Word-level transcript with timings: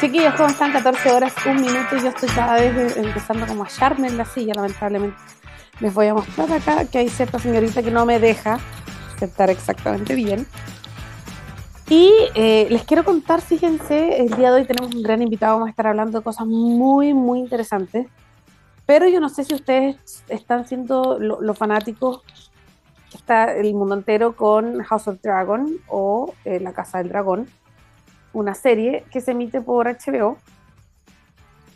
Chiquillos, 0.00 0.32
¿cómo 0.34 0.48
están? 0.48 0.72
14 0.72 1.12
horas, 1.12 1.34
un 1.44 1.56
minuto 1.56 1.94
y 1.94 2.00
yo 2.00 2.08
estoy 2.08 2.30
cada 2.30 2.54
vez 2.54 2.96
empezando 2.96 3.46
como 3.46 3.64
a 3.64 3.66
hallarme 3.66 4.08
en 4.08 4.16
la 4.16 4.24
silla, 4.24 4.54
lamentablemente. 4.54 5.18
Les 5.78 5.92
voy 5.92 6.06
a 6.06 6.14
mostrar 6.14 6.50
acá 6.50 6.86
que 6.86 7.00
hay 7.00 7.10
cierta 7.10 7.38
señorita 7.38 7.82
que 7.82 7.90
no 7.90 8.06
me 8.06 8.18
deja 8.18 8.58
sentar 9.18 9.50
exactamente 9.50 10.14
bien. 10.14 10.46
Y 11.90 12.10
eh, 12.34 12.66
les 12.70 12.84
quiero 12.84 13.04
contar, 13.04 13.42
fíjense, 13.42 14.22
el 14.22 14.30
día 14.30 14.50
de 14.50 14.62
hoy 14.62 14.64
tenemos 14.64 14.94
un 14.94 15.02
gran 15.02 15.20
invitado, 15.20 15.56
vamos 15.56 15.66
a 15.66 15.70
estar 15.70 15.88
hablando 15.88 16.20
de 16.20 16.24
cosas 16.24 16.46
muy, 16.46 17.12
muy 17.12 17.38
interesantes. 17.38 18.06
Pero 18.86 19.06
yo 19.06 19.20
no 19.20 19.28
sé 19.28 19.44
si 19.44 19.54
ustedes 19.54 20.24
están 20.28 20.66
siendo 20.66 21.18
los 21.18 21.58
fanáticos 21.58 22.22
que 23.10 23.18
está 23.18 23.52
el 23.52 23.74
mundo 23.74 23.96
entero 23.96 24.34
con 24.34 24.82
House 24.82 25.08
of 25.08 25.20
Dragon 25.20 25.76
o 25.88 26.32
eh, 26.46 26.58
La 26.58 26.72
Casa 26.72 26.98
del 26.98 27.10
Dragón 27.10 27.48
una 28.32 28.54
serie 28.54 29.04
que 29.10 29.20
se 29.20 29.32
emite 29.32 29.60
por 29.60 29.86
HBO 29.86 30.36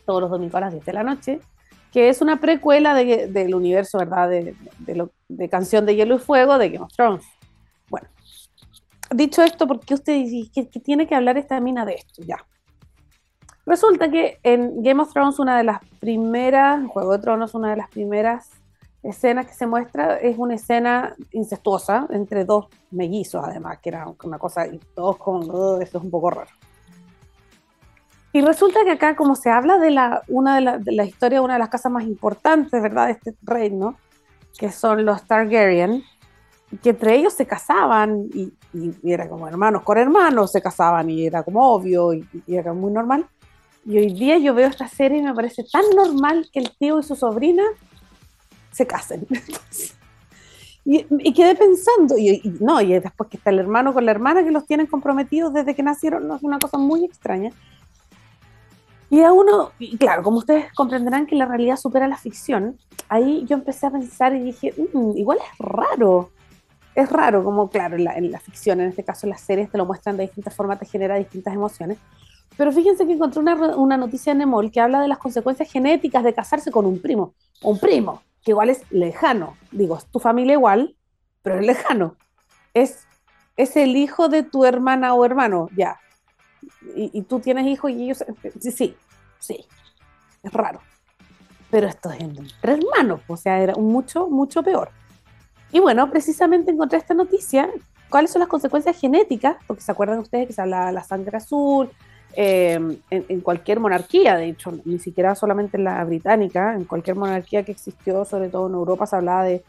todos 0.05 0.21
los 0.21 0.31
domingos 0.31 0.55
a 0.57 0.61
las 0.61 0.73
10 0.73 0.85
de 0.85 0.93
la 0.93 1.03
noche, 1.03 1.41
que 1.93 2.09
es 2.09 2.21
una 2.21 2.41
precuela 2.41 2.95
del 2.95 3.55
universo, 3.55 3.99
¿verdad? 3.99 4.29
De, 4.29 4.55
de, 5.29 5.49
Canción 5.49 5.87
de 5.87 5.95
Hielo 5.95 6.17
y 6.17 6.19
Fuego 6.19 6.59
de 6.59 6.71
Game 6.71 6.85
of 6.85 6.93
Thrones. 6.93 7.25
Bueno, 7.89 8.09
dicho 9.11 9.43
esto, 9.43 9.67
¿por 9.67 9.81
qué 9.81 9.95
usted 9.95 10.15
dice 10.15 10.69
que, 10.71 10.81
tiene 10.81 11.07
que 11.07 11.15
hablar 11.15 11.39
esta 11.39 11.61
mina 11.61 11.85
de 11.85 11.95
esto? 11.95 12.23
Ya. 12.23 12.45
Resulta 13.67 14.11
que 14.11 14.39
en 14.43 14.83
Game 14.83 15.01
of 15.01 15.13
Thrones, 15.13 15.39
una 15.39 15.57
de 15.57 15.65
las 15.65 15.81
primeras, 16.01 16.87
Juego 16.89 17.13
de 17.13 17.19
Tronos, 17.21 17.55
una 17.55 17.71
de 17.71 17.77
las 17.77 17.89
primeras 17.89 18.51
escena 19.05 19.45
que 19.45 19.53
se 19.53 19.67
muestra 19.67 20.17
es 20.17 20.37
una 20.39 20.55
escena 20.55 21.15
incestuosa 21.33 22.07
entre 22.11 22.45
dos 22.45 22.67
mellizos, 22.91 23.45
además, 23.45 23.79
que 23.83 23.91
era 23.91 24.07
una 24.25 24.39
cosa, 24.39 24.67
y 24.67 24.79
todos 24.95 25.19
con, 25.19 25.49
oh, 25.51 25.81
esto 25.81 25.99
es 25.99 26.05
un 26.05 26.11
poco 26.11 26.31
raro. 26.31 26.51
Y 28.33 28.41
resulta 28.41 28.81
que 28.85 28.93
acá, 28.93 29.15
como 29.15 29.37
se 29.37 29.51
habla 29.51 29.79
de 29.79 29.91
la, 29.91 30.23
una 30.29 30.57
de 30.57 30.61
la, 30.61 30.79
de 30.79 30.93
la 30.93 31.05
historia 31.05 31.39
de 31.39 31.45
una 31.45 31.55
de 31.55 31.61
las 31.61 31.69
casas 31.69 31.93
más 31.93 32.05
importantes, 32.05 32.83
¿verdad?, 32.83 33.07
de 33.07 33.13
este 33.13 33.35
reino, 33.43 33.97
que 34.59 34.73
son 34.73 35.05
los 35.05 35.23
Targaryen, 35.25 36.03
que 36.83 36.91
entre 36.91 37.15
ellos 37.15 37.33
se 37.33 37.47
casaban 37.47 38.27
y, 38.35 38.53
y, 38.73 39.13
era 39.13 39.29
como 39.29 39.47
hermanos 39.47 39.83
con 39.83 39.99
hermanos, 39.99 40.51
se 40.51 40.61
casaban 40.61 41.09
y 41.11 41.27
era 41.27 41.43
como 41.43 41.73
obvio 41.73 42.13
y, 42.13 42.27
y, 42.47 42.57
era 42.57 42.73
muy 42.73 42.93
normal. 42.93 43.27
Y 43.85 43.99
hoy 43.99 44.13
día 44.13 44.39
yo 44.39 44.55
veo 44.55 44.69
esta 44.69 44.89
serie 44.89 45.19
y 45.19 45.23
me 45.23 45.35
parece 45.35 45.63
tan 45.71 45.85
normal 45.95 46.49
que 46.53 46.59
el 46.59 46.77
tío 46.77 46.99
y 46.99 47.03
su 47.03 47.15
sobrina 47.15 47.63
se 48.75 48.87
casen. 48.87 49.27
y, 50.85 51.33
quedé 51.33 51.55
pensando, 51.55 52.19
y, 52.19 52.43
no, 52.61 52.81
y 52.81 52.93
después 52.93 53.31
que 53.31 53.37
está 53.37 53.51
el 53.51 53.59
hermano 53.59 53.95
con 53.95 54.05
la 54.05 54.11
hermana 54.11 54.45
que 54.45 54.51
los 54.51 54.67
tienen 54.67 54.87
comprometidos 54.87 55.53
desde 55.53 55.75
que 55.75 55.83
nacieron, 55.83 56.27
no 56.29 56.37
es 56.37 56.43
una 56.43 56.59
cosa 56.59 56.77
muy 56.77 57.05
extraña. 57.05 57.51
Y 59.11 59.23
a 59.23 59.33
uno, 59.33 59.71
y 59.79 59.97
claro, 59.97 60.23
como 60.23 60.39
ustedes 60.39 60.73
comprenderán 60.75 61.27
que 61.27 61.37
la 61.37 61.47
realidad 61.47 61.77
supera 61.77 62.09
la 62.09 62.17
ficción, 62.17 62.79
ahí 63.09 63.45
yo 63.47 63.55
empecé 63.55 63.87
a 63.87 63.91
pensar 63.91 64.35
y 64.35 64.41
dije, 64.41 64.75
mm, 64.93 65.17
igual 65.17 65.39
es 65.39 65.59
raro. 65.59 66.31
Es 66.95 67.11
raro, 67.11 67.43
como 67.43 67.71
claro, 67.71 67.97
en 67.97 68.05
la, 68.05 68.17
en 68.17 68.31
la, 68.31 68.39
ficción, 68.39 68.81
en 68.81 68.89
este 68.89 69.03
caso 69.03 69.27
las 69.27 69.41
series 69.41 69.71
te 69.71 69.79
lo 69.79 69.85
muestran 69.85 70.17
de 70.17 70.25
distintas 70.25 70.55
formas, 70.55 70.79
te 70.79 70.87
genera 70.87 71.17
distintas 71.17 71.55
emociones. 71.55 71.99
Pero 72.57 72.71
fíjense 72.73 73.07
que 73.07 73.13
encontré 73.13 73.41
una, 73.41 73.55
una 73.77 73.97
noticia 73.97 74.33
en 74.33 74.43
Emol 74.43 74.71
que 74.71 74.81
habla 74.81 75.01
de 75.01 75.09
las 75.09 75.19
consecuencias 75.19 75.71
genéticas 75.71 76.23
de 76.23 76.33
casarse 76.33 76.71
con 76.71 76.87
un 76.87 77.01
primo, 77.01 77.35
un 77.63 77.79
primo 77.79 78.23
que 78.45 78.51
igual 78.51 78.71
es 78.71 78.83
lejano. 78.91 79.57
Digo, 79.73 79.97
es 79.97 80.07
tu 80.07 80.21
familia 80.21 80.53
igual, 80.53 80.97
pero 81.43 81.59
es 81.59 81.67
lejano. 81.67 82.17
Es, 82.75 83.07
es 83.57 83.77
el 83.77 83.97
hijo 83.97 84.29
de 84.29 84.43
tu 84.43 84.65
hermana 84.65 85.15
o 85.15 85.25
hermano, 85.25 85.69
ya. 85.75 85.99
Y, 86.95 87.23
tú 87.23 87.41
tienes 87.41 87.67
hijos 87.67 87.91
y 87.91 88.05
ellos... 88.05 88.25
Sí, 88.61 88.71
sí, 88.71 88.97
sí. 89.39 89.65
Es 90.43 90.53
raro. 90.53 90.81
Pero 91.71 91.89
esto 91.89 92.11
es 92.11 92.21
entre 92.21 92.75
hermanos, 92.75 93.21
o 93.27 93.37
sea, 93.37 93.61
era 93.61 93.75
mucho, 93.75 94.29
mucho 94.29 94.63
peor. 94.63 94.91
Y 95.73 95.81
bueno, 95.81 96.09
precisamente 96.11 96.71
encontré 96.71 96.99
esta 96.99 97.15
noticia. 97.15 97.69
¿Cuáles 98.09 98.31
son 98.31 98.41
las 98.41 98.49
consecuencias 98.49 98.99
genéticas? 98.99 99.57
Porque 99.67 99.83
se 99.83 99.91
acuerdan 99.91 100.19
ustedes 100.21 100.47
que 100.47 100.53
se 100.53 100.63
habla 100.63 100.87
de 100.87 100.93
la 100.93 101.03
sangre 101.03 101.37
azul, 101.37 101.91
eh, 102.37 102.99
en, 103.11 103.41
cualquier 103.41 103.81
monarquía, 103.81 104.37
de 104.37 104.49
hecho, 104.49 104.73
ni 104.85 104.99
siquiera 104.99 105.35
solamente 105.35 105.77
en 105.77 105.85
la 105.85 106.05
británica, 106.05 106.75
en 106.75 106.85
cualquier 106.85 107.17
monarquía 107.17 107.63
que 107.63 107.73
existió, 107.73 108.25
sobre 108.25 108.49
todo 108.49 108.69
en 108.69 108.75
Europa, 108.75 109.07
se 109.07 109.17
hablaba 109.17 109.45
de, 109.45 109.65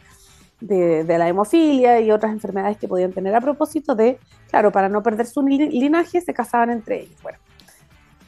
de, 0.62 1.18
la 1.18 1.28
hemofilia 1.28 2.00
y 2.02 2.12
otras 2.12 2.31
enfermedades 2.31 2.78
que 2.78 2.88
podían 2.88 3.12
tener 3.12 3.36
a 3.36 3.42
propósito 3.42 3.96
de, 3.96 4.20
claro, 4.50 4.72
para 4.72 4.90
no 4.90 5.03
perder 5.03 5.28
su 5.28 5.42
linaje, 5.44 6.22
se 6.22 6.34
casaban 6.34 6.70
entre 6.70 7.02
ellos. 7.02 7.22
Bueno, 7.22 7.38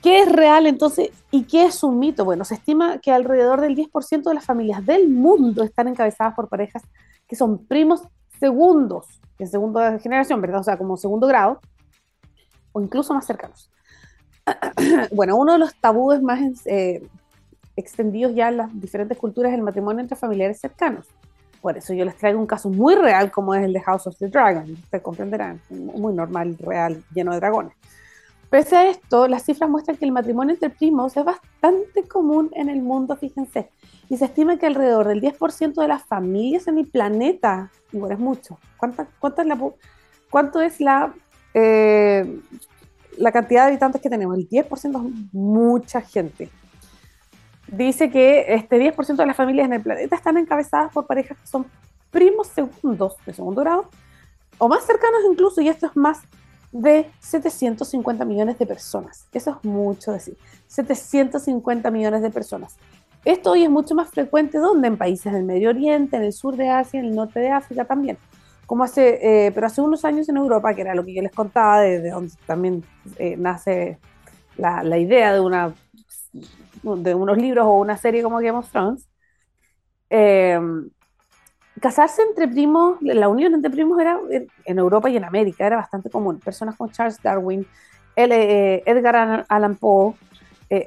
¿qué 0.01 0.21
es 0.21 0.31
real 0.31 0.67
entonces 0.67 1.09
y 1.31 1.43
qué 1.43 1.65
es 1.65 1.83
un 1.83 1.99
mito? 1.99 2.25
Bueno, 2.25 2.45
se 2.45 2.55
estima 2.55 2.99
que 2.99 3.11
alrededor 3.11 3.61
del 3.61 3.75
10% 3.75 4.23
de 4.23 4.35
las 4.35 4.45
familias 4.45 4.85
del 4.85 5.09
mundo 5.09 5.63
están 5.63 5.87
encabezadas 5.87 6.33
por 6.35 6.49
parejas 6.49 6.83
que 7.27 7.35
son 7.35 7.65
primos 7.65 8.01
segundos, 8.39 9.05
en 9.39 9.47
segunda 9.47 9.99
generación, 9.99 10.41
¿verdad? 10.41 10.61
O 10.61 10.63
sea, 10.63 10.77
como 10.77 10.97
segundo 10.97 11.27
grado, 11.27 11.59
o 12.71 12.81
incluso 12.81 13.13
más 13.13 13.25
cercanos. 13.25 13.69
bueno, 15.11 15.35
uno 15.35 15.53
de 15.53 15.59
los 15.59 15.75
tabúes 15.75 16.21
más 16.21 16.39
eh, 16.65 17.07
extendidos 17.75 18.33
ya 18.35 18.49
en 18.49 18.57
las 18.57 18.81
diferentes 18.81 19.17
culturas 19.17 19.51
es 19.51 19.57
el 19.57 19.63
matrimonio 19.63 20.01
entre 20.01 20.17
familiares 20.17 20.59
cercanos. 20.59 21.07
Por 21.61 21.77
eso 21.77 21.93
yo 21.93 22.05
les 22.05 22.15
traigo 22.15 22.39
un 22.39 22.47
caso 22.47 22.69
muy 22.69 22.95
real 22.95 23.31
como 23.31 23.53
es 23.55 23.63
el 23.63 23.73
de 23.73 23.81
House 23.81 24.07
of 24.07 24.17
the 24.17 24.27
Dragon. 24.27 24.71
Ustedes 24.71 25.03
comprenderán, 25.03 25.59
muy 25.69 26.13
normal, 26.13 26.55
real, 26.59 27.03
lleno 27.13 27.31
de 27.33 27.39
dragones. 27.39 27.73
Pese 28.49 28.77
a 28.77 28.89
esto, 28.89 29.27
las 29.27 29.43
cifras 29.43 29.69
muestran 29.69 29.97
que 29.97 30.05
el 30.05 30.13
matrimonio 30.13 30.53
entre 30.53 30.69
primos 30.69 31.17
es 31.17 31.25
bastante 31.25 32.03
común 32.07 32.49
en 32.53 32.69
el 32.69 32.81
mundo, 32.81 33.17
fíjense. 33.17 33.69
Y 34.07 34.15
se 34.15 34.25
estima 34.25 34.57
que 34.57 34.67
alrededor 34.67 35.07
del 35.07 35.19
10% 35.19 35.81
de 35.81 35.87
las 35.87 36.03
familias 36.03 36.67
en 36.67 36.77
el 36.77 36.87
planeta, 36.87 37.69
igual 37.91 38.13
es 38.13 38.19
mucho, 38.19 38.57
¿cuánta, 38.77 39.05
cuánto 39.19 39.41
es 39.41 39.47
la, 39.47 39.71
cuánto 40.29 40.61
es 40.61 40.79
la 40.79 41.13
eh, 41.53 42.39
la 43.17 43.31
cantidad 43.31 43.63
de 43.63 43.69
habitantes 43.69 44.01
que 44.01 44.09
tenemos, 44.09 44.37
el 44.37 44.47
10% 44.47 45.07
es 45.07 45.33
mucha 45.33 46.01
gente. 46.01 46.49
Dice 47.67 48.09
que 48.09 48.53
este 48.53 48.77
10% 48.77 49.15
de 49.15 49.25
las 49.25 49.35
familias 49.35 49.65
en 49.65 49.73
el 49.73 49.81
planeta 49.81 50.15
están 50.15 50.37
encabezadas 50.37 50.91
por 50.93 51.05
parejas 51.05 51.37
que 51.37 51.47
son 51.47 51.65
primos 52.11 52.47
segundos 52.47 53.15
de 53.25 53.33
segundo 53.33 53.61
grado 53.61 53.89
o 54.57 54.67
más 54.69 54.85
cercanos 54.85 55.21
incluso, 55.29 55.61
y 55.61 55.67
esto 55.67 55.85
es 55.85 55.95
más 55.95 56.21
de 56.71 57.09
750 57.19 58.25
millones 58.25 58.57
de 58.57 58.65
personas. 58.65 59.27
Eso 59.33 59.51
es 59.51 59.69
mucho 59.69 60.11
decir. 60.13 60.37
750 60.67 61.91
millones 61.91 62.21
de 62.21 62.29
personas. 62.29 62.77
Esto 63.25 63.51
hoy 63.51 63.63
es 63.63 63.69
mucho 63.69 63.93
más 63.93 64.09
frecuente 64.09 64.57
donde 64.57 64.87
en 64.87 64.97
países 64.97 65.33
del 65.33 65.43
Medio 65.43 65.69
Oriente, 65.69 66.17
en 66.17 66.23
el 66.23 66.33
sur 66.33 66.55
de 66.55 66.69
Asia, 66.69 66.99
en 66.99 67.07
el 67.07 67.15
norte 67.15 67.39
de 67.39 67.49
África 67.49 67.85
también 67.85 68.17
como 68.67 68.83
hace, 68.83 69.19
eh, 69.21 69.51
pero 69.53 69.65
hace 69.65 69.81
unos 69.81 70.03
años 70.03 70.27
en 70.27 70.35
Europa, 70.35 70.75
que 70.75 70.81
era 70.81 70.93
lo 70.93 71.05
que 71.05 71.13
yo 71.13 71.21
les 71.21 71.31
contaba, 71.31 71.79
de, 71.79 72.09
donde 72.09 72.33
también 72.45 72.83
eh, 73.17 73.35
nace 73.37 73.97
la, 74.57 74.83
la, 74.83 74.97
idea 74.97 75.33
de, 75.33 75.39
una, 75.39 75.73
de 76.83 77.15
unos 77.15 77.37
libros 77.37 77.65
o 77.65 77.79
una 77.79 77.95
serie 77.95 78.21
como 78.21 78.39
Game 78.39 78.57
of 78.57 78.69
Thrones, 78.69 79.07
eh, 80.09 80.59
casarse 81.79 82.21
entre 82.23 82.49
primos, 82.49 82.97
la 83.01 83.29
unión 83.29 83.53
entre 83.53 83.71
primos 83.71 84.01
era 84.01 84.19
en 84.65 84.77
Europa 84.77 85.09
y 85.09 85.15
en 85.15 85.23
América, 85.23 85.65
era 85.65 85.77
bastante 85.77 86.09
común. 86.09 86.39
Personas 86.39 86.75
como 86.75 86.91
Charles 86.91 87.21
Darwin, 87.21 87.65
Edgar 88.17 89.45
Allan 89.47 89.75
Poe, 89.75 90.13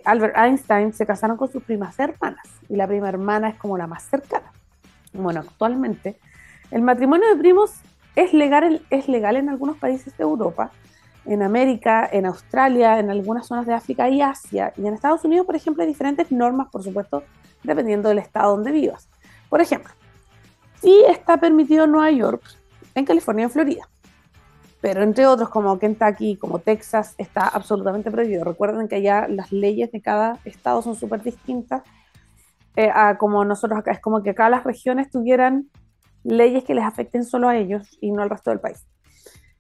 Albert 0.05 0.37
Einstein 0.37 0.93
se 0.93 1.07
casaron 1.07 1.39
con 1.39 1.51
sus 1.51 1.63
primas 1.63 1.99
hermanas, 1.99 2.47
y 2.69 2.77
la 2.77 2.87
prima 2.87 3.09
hermana 3.09 3.49
es 3.49 3.55
como 3.55 3.79
la 3.79 3.87
más 3.87 4.03
cercana. 4.03 4.53
Bueno, 5.15 5.41
actualmente 5.41 6.19
el 6.71 6.83
matrimonio 6.83 7.29
de 7.29 7.37
primos 7.37 7.73
es 8.17 8.33
legal, 8.33 8.83
es 8.91 9.09
legal 9.09 9.37
en 9.37 9.49
algunos 9.49 9.77
países 9.79 10.17
de 10.17 10.23
Europa, 10.23 10.71
en 11.25 11.43
América, 11.43 12.09
en 12.11 12.27
Australia, 12.27 12.99
en 12.99 13.11
algunas 13.11 13.47
zonas 13.47 13.67
de 13.67 13.75
África 13.75 14.09
y 14.09 14.23
Asia. 14.23 14.73
Y 14.77 14.87
en 14.87 14.95
Estados 14.95 15.25
Unidos, 15.25 15.47
por 15.47 15.57
ejemplo, 15.57 15.83
hay 15.83 15.89
diferentes 15.89 16.31
normas, 16.33 16.69
por 16.71 16.83
supuesto, 16.83 17.25
dependiendo 17.63 18.09
del 18.09 18.19
estado 18.19 18.53
donde 18.53 18.73
vivas. 18.73 19.09
Por 19.49 19.61
ejemplo, 19.61 19.93
sí 20.81 21.03
está 21.09 21.37
permitido 21.37 21.85
en 21.85 21.93
Nueva 21.93 22.11
York, 22.11 22.43
en 22.95 23.05
California 23.05 23.45
en 23.45 23.51
Florida. 23.51 23.89
Pero 24.81 25.03
entre 25.03 25.27
otros, 25.27 25.51
como 25.51 25.79
Kentucky, 25.79 26.37
como 26.37 26.59
Texas, 26.59 27.15
está 27.19 27.47
absolutamente 27.47 28.11
prohibido. 28.11 28.45
Recuerden 28.45 28.89
que 28.89 28.97
allá 28.97 29.29
las 29.29 29.53
leyes 29.53 29.93
de 29.93 30.01
cada 30.01 30.39
estado 30.45 30.81
son 30.81 30.97
súper 30.97 31.23
distintas 31.23 31.83
eh, 32.77 32.91
a 32.93 33.19
como 33.19 33.45
nosotros. 33.45 33.83
Es 33.87 34.01
como 34.01 34.23
que 34.23 34.31
acá 34.31 34.49
las 34.49 34.65
regiones 34.65 35.11
tuvieran 35.11 35.69
leyes 36.25 36.65
que 36.65 36.75
les 36.75 36.85
afecten 36.85 37.25
solo 37.25 37.49
a 37.49 37.57
ellos 37.57 37.97
y 38.01 38.11
no 38.11 38.23
al 38.23 38.31
resto 38.31 38.51
del 38.51 38.61
país. 38.61 38.87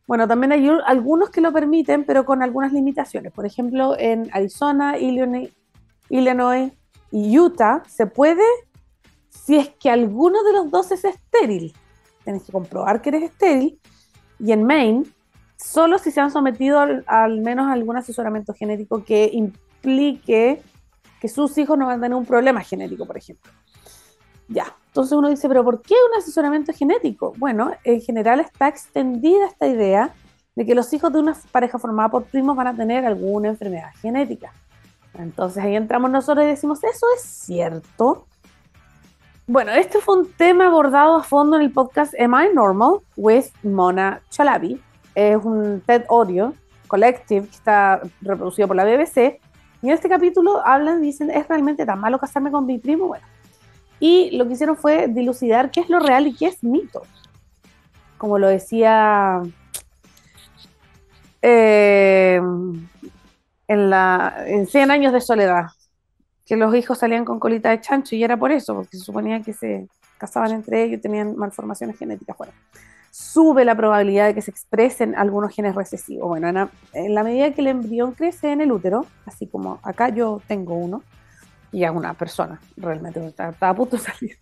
Bueno, 0.07 0.27
también 0.27 0.53
hay 0.53 0.69
algunos 0.87 1.31
que 1.31 1.41
lo 1.41 1.53
permiten, 1.53 2.05
pero 2.05 2.25
con 2.25 2.43
algunas 2.43 2.73
limitaciones. 2.73 3.33
Por 3.33 3.47
ejemplo, 3.47 3.97
en 3.99 4.29
Arizona, 4.33 4.99
Illinois, 4.99 5.51
Illinois 6.09 6.73
y 7.13 7.39
Utah 7.39 7.83
se 7.87 8.07
puede 8.07 8.43
si 9.29 9.57
es 9.57 9.69
que 9.69 9.91
alguno 9.91 10.43
de 10.43 10.53
los 10.53 10.71
dos 10.71 10.91
es 10.91 11.05
estéril. 11.05 11.73
Tienes 12.25 12.43
que 12.43 12.53
comprobar 12.53 13.01
que 13.01 13.11
eres 13.11 13.23
estéril. 13.23 13.79
Y 14.39 14.53
en 14.53 14.65
Maine, 14.65 15.05
solo 15.57 15.99
si 15.99 16.11
se 16.11 16.21
han 16.21 16.31
sometido 16.31 16.81
al, 16.81 17.41
menos 17.41 17.69
a 17.69 17.73
algún 17.73 17.97
asesoramiento 17.97 18.53
genético 18.55 19.05
que 19.05 19.25
explique 19.25 20.63
que 21.21 21.29
sus 21.29 21.57
hijos 21.59 21.79
no 21.79 21.87
van 21.87 21.99
a 21.99 22.03
tener 22.03 22.17
un 22.17 22.27
problema 22.27 22.63
genético, 22.63 23.07
por 23.07 23.17
ejemplo. 23.17 23.53
Ya, 24.49 24.77
entonces 24.91 25.17
uno 25.17 25.29
dice, 25.29 25.47
pero 25.47 25.63
¿por 25.63 25.83
qué 25.83 25.95
un 25.95 26.19
asesoramiento 26.19 26.73
genético? 26.73 27.33
Bueno, 27.39 27.71
en 27.85 28.01
general 28.01 28.41
está 28.41 28.67
extendida 28.67 29.47
esta 29.47 29.69
idea 29.69 30.13
de 30.57 30.67
que 30.67 30.75
los 30.75 30.93
hijos 30.93 31.13
de 31.13 31.21
una 31.21 31.37
pareja 31.53 31.79
formada 31.79 32.09
por 32.09 32.25
primos 32.25 32.57
van 32.57 32.67
a 32.67 32.75
tener 32.75 33.07
alguna 33.07 33.51
enfermedad 33.51 33.91
genética. 34.03 34.53
Entonces 35.17 35.63
ahí 35.63 35.77
entramos 35.77 36.11
nosotros 36.11 36.45
y 36.45 36.49
decimos, 36.49 36.83
¿eso 36.83 37.07
es 37.15 37.23
cierto? 37.23 38.27
Bueno, 39.47 39.71
este 39.71 40.01
fue 40.01 40.19
un 40.19 40.33
tema 40.33 40.67
abordado 40.67 41.19
a 41.19 41.23
fondo 41.23 41.55
en 41.55 41.63
el 41.63 41.71
podcast 41.71 42.13
Am 42.21 42.35
I 42.35 42.53
Normal 42.53 42.99
with 43.17 43.47
Mona 43.63 44.21
Chalabi. 44.29 44.83
Es 45.15 45.37
un 45.37 45.83
TED 45.87 46.05
Audio 46.09 46.53
Collective 46.89 47.47
que 47.47 47.55
está 47.55 48.01
reproducido 48.23 48.67
por 48.67 48.77
la 48.77 48.85
BBC. 48.85 49.41
Y 49.83 49.87
en 49.87 49.95
este 49.95 50.09
capítulo 50.09 50.67
hablan, 50.67 51.01
dicen, 51.01 51.31
¿es 51.31 51.47
realmente 51.47 51.87
tan 51.87 52.01
malo 52.01 52.19
casarme 52.19 52.51
con 52.51 52.67
mi 52.67 52.79
primo? 52.79 53.07
Bueno, 53.07 53.25
y 54.01 54.37
lo 54.37 54.47
que 54.47 54.55
hicieron 54.55 54.77
fue 54.77 55.09
dilucidar 55.09 55.71
qué 55.71 55.81
es 55.81 55.91
lo 55.91 56.01
real 56.01 56.27
y 56.27 56.35
qué 56.35 56.47
es 56.47 56.65
mito. 56.65 57.03
Como 58.17 58.39
lo 58.39 58.49
decía 58.49 59.43
eh, 61.43 62.41
en, 63.69 63.91
la, 63.91 64.35
en 64.47 64.67
100 64.67 64.91
años 64.91 65.13
de 65.13 65.21
soledad, 65.21 65.67
que 66.47 66.57
los 66.57 66.75
hijos 66.75 66.99
salían 66.99 67.25
con 67.25 67.39
colita 67.39 67.71
de 67.71 67.81
chancho 67.81 68.17
y 68.17 68.25
era 68.25 68.37
por 68.37 68.51
eso, 68.51 68.75
porque 68.75 68.97
se 68.97 69.05
suponía 69.05 69.41
que 69.43 69.53
se 69.53 69.87
casaban 70.19 70.51
entre 70.53 70.83
ellos 70.83 70.99
y 70.99 71.03
tenían 71.03 71.37
malformaciones 71.37 71.97
genéticas. 71.97 72.37
Bueno, 72.37 72.53
sube 73.11 73.65
la 73.65 73.77
probabilidad 73.77 74.27
de 74.27 74.35
que 74.35 74.43
se 74.43 74.51
expresen 74.51 75.15
algunos 75.15 75.55
genes 75.55 75.75
recesivos. 75.75 76.29
Bueno, 76.29 76.71
en 76.93 77.15
la 77.15 77.23
medida 77.23 77.53
que 77.53 77.61
el 77.61 77.69
embrión 77.69 78.13
crece 78.13 78.53
en 78.53 78.61
el 78.61 78.73
útero, 78.73 79.07
así 79.27 79.47
como 79.47 79.79
acá 79.83 80.09
yo 80.09 80.41
tengo 80.47 80.75
uno, 80.75 81.03
y 81.73 81.85
a 81.85 81.93
una 81.93 82.15
persona, 82.15 82.61
realmente 82.77 83.25
está, 83.25 83.55
a 83.61 83.75
punto 83.75 83.97
de 83.97 84.03
salir. 84.13 84.39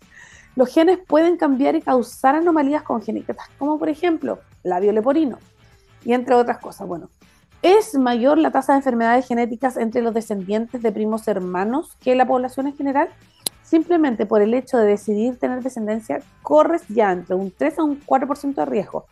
Los 0.55 0.73
genes 0.73 0.99
pueden 1.07 1.37
cambiar 1.37 1.75
y 1.75 1.81
causar 1.81 2.35
anomalías 2.35 2.83
congénitas, 2.83 3.37
como 3.57 3.77
por 3.79 3.89
ejemplo 3.89 4.39
labio 4.63 4.91
leporino, 4.91 5.37
y 6.03 6.13
entre 6.13 6.35
otras 6.35 6.57
cosas. 6.57 6.87
Bueno, 6.87 7.09
es 7.61 7.95
mayor 7.95 8.37
la 8.37 8.51
tasa 8.51 8.73
de 8.73 8.77
enfermedades 8.77 9.27
genéticas 9.27 9.77
entre 9.77 10.01
los 10.01 10.13
descendientes 10.13 10.81
de 10.81 10.91
primos 10.91 11.27
hermanos 11.27 11.95
que 11.99 12.15
la 12.15 12.25
población 12.25 12.67
en 12.67 12.75
general. 12.75 13.09
Simplemente 13.63 14.25
por 14.25 14.41
el 14.41 14.55
hecho 14.55 14.77
de 14.77 14.87
decidir 14.87 15.37
tener 15.37 15.61
descendencia, 15.61 16.21
corres 16.41 16.87
ya 16.87 17.11
entre 17.11 17.35
un 17.35 17.51
3 17.55 17.77
a 17.77 17.83
un 17.83 18.01
4% 18.03 18.55
de 18.55 18.65
riesgo 18.65 19.05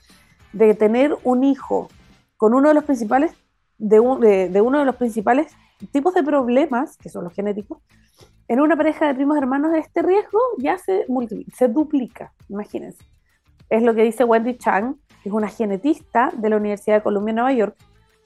de 0.53 0.73
tener 0.73 1.15
un 1.23 1.43
hijo 1.43 1.89
con 2.37 2.53
uno 2.53 2.69
de 2.69 2.73
los 2.73 2.83
principales 2.83 3.33
de, 3.77 4.49
de 4.49 4.61
uno 4.61 4.79
de 4.79 4.85
los 4.85 4.95
principales 4.95 5.55
tipos 5.91 6.13
de 6.13 6.23
problemas, 6.23 6.97
que 6.97 7.09
son 7.09 7.23
los 7.23 7.33
genéticos, 7.33 7.79
en 8.47 8.61
una 8.61 8.77
pareja 8.77 9.07
de 9.07 9.15
primos 9.15 9.37
hermanos 9.37 9.71
este 9.75 10.01
riesgo 10.01 10.39
ya 10.57 10.77
se, 10.77 11.05
se 11.55 11.67
duplica, 11.67 12.31
imagínense. 12.49 13.03
Es 13.69 13.83
lo 13.83 13.93
que 13.93 14.03
dice 14.03 14.23
Wendy 14.23 14.57
Chang, 14.57 14.95
que 15.21 15.29
es 15.29 15.33
una 15.35 15.49
genetista 15.49 16.31
de 16.35 16.49
la 16.49 16.57
Universidad 16.57 16.97
de 16.97 17.03
Columbia 17.03 17.33
Nueva 17.33 17.51
York, 17.51 17.75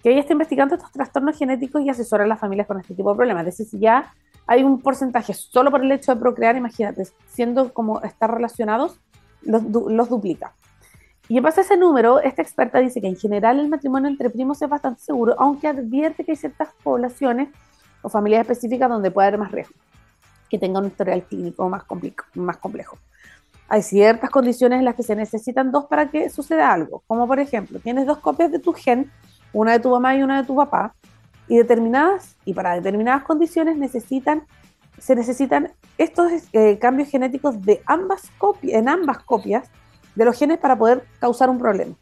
que 0.04 0.12
ella 0.12 0.22
está 0.22 0.34
investigando 0.34 0.76
estos 0.76 0.92
trastornos 0.92 1.38
genéticos 1.38 1.82
y 1.82 1.90
asesora 1.90 2.24
a 2.24 2.28
las 2.28 2.40
familias 2.40 2.68
con 2.68 2.80
este 2.80 2.94
tipo 2.94 3.12
de 3.12 3.18
problemas. 3.18 3.48
Es 3.48 3.58
decir, 3.58 3.80
ya 3.80 4.14
hay 4.48 4.64
un 4.64 4.80
porcentaje 4.82 5.34
solo 5.34 5.72
por 5.72 5.82
el 5.82 5.92
hecho 5.92 6.14
de 6.14 6.20
procrear, 6.20 6.56
imagínate, 6.56 7.08
siendo 7.28 7.74
como 7.74 8.02
estar 8.02 8.32
relacionados, 8.32 9.00
los, 9.42 9.64
los 9.64 10.10
duplica. 10.10 10.54
Y 11.32 11.38
en 11.38 11.44
base 11.44 11.62
a 11.62 11.64
ese 11.64 11.78
número, 11.78 12.20
esta 12.20 12.42
experta 12.42 12.80
dice 12.80 13.00
que 13.00 13.08
en 13.08 13.16
general 13.16 13.58
el 13.58 13.70
matrimonio 13.70 14.10
entre 14.10 14.30
primos 14.30 14.62
es 14.62 14.68
bastante 14.68 15.00
seguro, 15.00 15.34
aunque 15.40 15.66
advierte 15.66 16.26
que 16.26 16.32
hay 16.32 16.36
ciertas 16.36 16.68
poblaciones 16.84 17.48
o 18.02 18.10
familias 18.10 18.42
específicas 18.42 18.90
donde 18.90 19.12
puede 19.12 19.30
haber 19.30 19.40
más 19.40 19.50
riesgo 19.50 19.74
que 20.50 20.60
tenga 20.60 20.80
un 20.80 20.88
historial 20.88 21.24
clínico 21.24 21.70
más, 21.70 21.84
más 22.36 22.58
complejo. 22.58 22.98
Hay 23.70 23.82
ciertas 23.82 24.30
condiciones 24.30 24.80
en 24.80 24.84
las 24.84 24.96
que 24.96 25.04
se 25.04 25.16
necesitan 25.16 25.72
dos 25.72 25.86
para 25.86 26.12
que 26.12 26.30
suceda 26.30 26.74
algo, 26.74 27.02
como 27.08 27.26
por 27.26 27.40
ejemplo, 27.40 27.80
tienes 27.80 28.06
dos 28.06 28.18
copias 28.18 28.52
de 28.52 28.60
tu 28.60 28.74
gen, 28.74 29.10
una 29.54 29.72
de 29.72 29.80
tu 29.80 29.90
mamá 29.90 30.14
y 30.18 30.24
una 30.24 30.42
de 30.42 30.46
tu 30.46 30.58
papá, 30.58 30.94
y 31.48 31.56
determinadas, 31.56 32.36
y 32.44 32.54
para 32.54 32.74
determinadas 32.74 33.24
condiciones 33.24 33.78
necesitan, 33.78 34.44
se 34.98 35.16
necesitan 35.16 35.72
estos 35.98 36.30
eh, 36.52 36.78
cambios 36.78 37.08
genéticos 37.08 37.62
de 37.62 37.82
ambas 37.86 38.30
copias, 38.38 38.78
en 38.78 38.90
ambas 38.90 39.20
copias 39.20 39.70
de 40.16 40.26
los 40.26 40.38
genes 40.38 40.58
para 40.58 40.78
poder 40.78 41.06
causar 41.20 41.50
un 41.50 41.58
problema. 41.58 41.96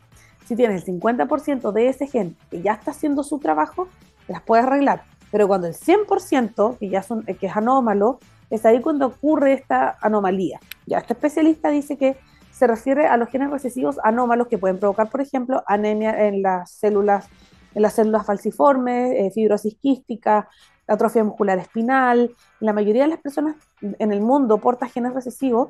Si 0.46 0.56
tienes 0.56 0.88
el 0.88 1.00
50% 1.00 1.72
de 1.72 1.90
ese 1.90 2.08
gen 2.08 2.36
que 2.50 2.62
ya 2.62 2.74
está 2.74 2.92
haciendo 2.92 3.24
su 3.24 3.40
trabajo, 3.40 3.88
las 4.28 4.42
puedes 4.42 4.66
arreglar. 4.66 5.04
Pero 5.32 5.48
cuando 5.48 5.68
el 5.68 5.76
100%, 5.76 6.78
que 6.80 6.90
ya 6.90 7.04
son, 7.04 7.24
que 7.24 7.48
es 7.48 7.56
anómalo, 7.56 8.20
es 8.50 8.66
ahí 8.66 8.82
cuando 8.82 9.08
ocurre 9.08 9.54
esta 9.54 9.98
anomalía. 10.02 10.60
Ya, 10.88 10.98
este 10.98 11.14
especialista 11.14 11.70
dice 11.70 11.98
que 11.98 12.18
se 12.52 12.68
refiere 12.68 13.08
a 13.08 13.16
los 13.16 13.30
genes 13.30 13.52
recesivos 13.52 14.00
anómalos 14.04 14.48
que 14.48 14.58
pueden 14.58 14.80
provocar, 14.80 15.10
por 15.10 15.22
ejemplo, 15.22 15.64
anemia 15.68 16.28
en 16.28 16.42
las 16.42 16.72
células, 16.72 17.28
en 17.76 17.84
las 17.84 17.94
células 17.94 18.26
falciformes, 18.26 19.14
eh, 19.16 19.32
fibrosis 19.34 19.76
quística, 19.76 20.50
atrofia 20.88 21.24
muscular 21.24 21.60
espinal. 21.60 22.36
La 22.60 22.74
mayoría 22.74 23.04
de 23.04 23.10
las 23.10 23.20
personas 23.20 23.56
en 23.82 24.12
el 24.12 24.22
mundo 24.22 24.58
porta 24.58 24.88
genes 24.88 25.14
recesivos, 25.14 25.70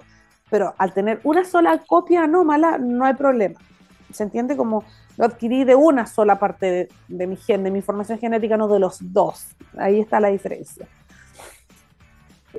pero 0.50 0.74
al 0.78 0.94
tener 0.94 1.20
una 1.24 1.46
sola 1.46 1.78
copia 1.86 2.24
anómala 2.24 2.78
no 2.78 3.06
hay 3.06 3.14
problema. 3.14 3.60
Se 4.12 4.24
entiende 4.24 4.58
como 4.58 4.84
lo 5.18 5.26
adquirí 5.26 5.64
de 5.66 5.76
una 5.76 6.08
sola 6.08 6.40
parte 6.40 6.90
de, 7.08 7.28
mi 7.28 7.36
gen, 7.36 7.64
de 7.64 7.72
mi 7.72 7.80
información 7.80 8.20
genética, 8.20 8.58
no 8.58 8.68
de 8.68 8.80
los 8.80 8.98
dos. 9.02 9.48
Ahí 9.78 10.00
está 10.00 10.20
la 10.20 10.30
diferencia. 10.30 10.88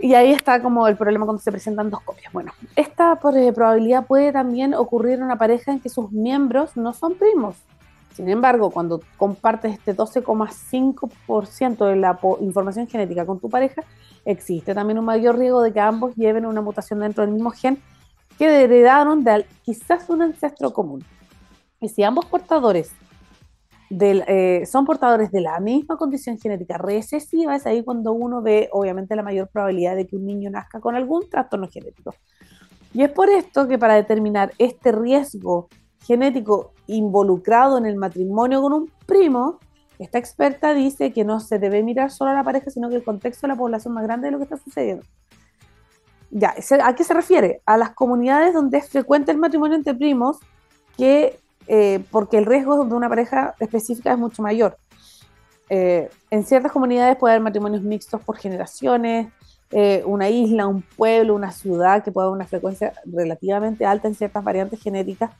Y 0.00 0.14
ahí 0.14 0.32
está 0.32 0.62
como 0.62 0.86
el 0.86 0.96
problema 0.96 1.24
cuando 1.24 1.42
se 1.42 1.50
presentan 1.50 1.90
dos 1.90 2.02
copias. 2.02 2.32
Bueno, 2.32 2.52
esta 2.76 3.18
eh, 3.34 3.52
probabilidad 3.52 4.06
puede 4.06 4.32
también 4.32 4.74
ocurrir 4.74 5.14
en 5.14 5.24
una 5.24 5.36
pareja 5.36 5.72
en 5.72 5.80
que 5.80 5.88
sus 5.88 6.12
miembros 6.12 6.76
no 6.76 6.92
son 6.92 7.14
primos. 7.14 7.56
Sin 8.12 8.28
embargo, 8.28 8.70
cuando 8.70 9.00
compartes 9.16 9.74
este 9.74 9.96
12,5% 9.96 11.86
de 11.86 11.96
la 11.96 12.18
información 12.40 12.86
genética 12.86 13.24
con 13.24 13.38
tu 13.38 13.48
pareja, 13.48 13.82
existe 14.24 14.74
también 14.74 14.98
un 14.98 15.04
mayor 15.04 15.38
riesgo 15.38 15.62
de 15.62 15.72
que 15.72 15.80
ambos 15.80 16.14
lleven 16.16 16.44
una 16.44 16.60
mutación 16.60 17.00
dentro 17.00 17.24
del 17.24 17.32
mismo 17.32 17.50
gen 17.50 17.80
que 18.36 18.64
heredaron 18.64 19.22
de 19.22 19.46
quizás 19.62 20.08
un 20.10 20.22
ancestro 20.22 20.72
común. 20.72 21.04
Y 21.80 21.88
si 21.88 22.02
ambos 22.02 22.26
portadores 22.26 22.92
eh, 23.90 24.66
son 24.66 24.84
portadores 24.84 25.32
de 25.32 25.40
la 25.40 25.58
misma 25.58 25.96
condición 25.96 26.38
genética 26.38 26.78
recesiva, 26.78 27.56
es 27.56 27.66
ahí 27.66 27.82
cuando 27.82 28.12
uno 28.12 28.40
ve 28.40 28.68
obviamente 28.72 29.16
la 29.16 29.22
mayor 29.22 29.48
probabilidad 29.48 29.96
de 29.96 30.06
que 30.06 30.16
un 30.16 30.26
niño 30.26 30.48
nazca 30.50 30.80
con 30.80 30.94
algún 30.94 31.28
trastorno 31.28 31.68
genético. 31.68 32.14
Y 32.94 33.02
es 33.02 33.10
por 33.10 33.28
esto 33.30 33.66
que 33.66 33.78
para 33.78 33.94
determinar 33.94 34.52
este 34.58 34.92
riesgo 34.92 35.68
genético 36.06 36.72
involucrado 36.86 37.78
en 37.78 37.86
el 37.86 37.96
matrimonio 37.96 38.62
con 38.62 38.72
un 38.72 38.92
primo, 39.06 39.58
esta 39.98 40.18
experta 40.18 40.72
dice 40.72 41.12
que 41.12 41.24
no 41.24 41.40
se 41.40 41.58
debe 41.58 41.82
mirar 41.82 42.10
solo 42.10 42.30
a 42.30 42.34
la 42.34 42.44
pareja, 42.44 42.70
sino 42.70 42.88
que 42.88 42.96
el 42.96 43.04
contexto 43.04 43.46
de 43.46 43.52
la 43.52 43.58
población 43.58 43.92
más 43.94 44.04
grande 44.04 44.26
de 44.26 44.32
lo 44.32 44.38
que 44.38 44.44
está 44.44 44.56
sucediendo. 44.56 45.04
Ya, 46.30 46.54
¿a 46.84 46.94
qué 46.94 47.04
se 47.04 47.12
refiere? 47.12 47.60
A 47.66 47.76
las 47.76 47.90
comunidades 47.90 48.54
donde 48.54 48.78
es 48.78 48.88
frecuente 48.88 49.32
el 49.32 49.38
matrimonio 49.38 49.76
entre 49.76 49.94
primos 49.94 50.38
que 50.96 51.38
eh, 51.66 52.02
porque 52.10 52.38
el 52.38 52.46
riesgo 52.46 52.84
de 52.84 52.94
una 52.94 53.08
pareja 53.08 53.54
específica 53.60 54.12
es 54.12 54.18
mucho 54.18 54.42
mayor. 54.42 54.76
Eh, 55.68 56.10
en 56.30 56.44
ciertas 56.44 56.72
comunidades 56.72 57.16
puede 57.16 57.34
haber 57.34 57.44
matrimonios 57.44 57.82
mixtos 57.82 58.20
por 58.22 58.36
generaciones, 58.36 59.28
eh, 59.70 60.02
una 60.04 60.28
isla, 60.28 60.66
un 60.66 60.82
pueblo, 60.82 61.34
una 61.34 61.52
ciudad 61.52 62.02
que 62.02 62.10
puede 62.10 62.26
haber 62.26 62.36
una 62.36 62.46
frecuencia 62.46 62.92
relativamente 63.04 63.86
alta 63.86 64.08
en 64.08 64.16
ciertas 64.16 64.42
variantes 64.42 64.82
genéticas 64.82 65.30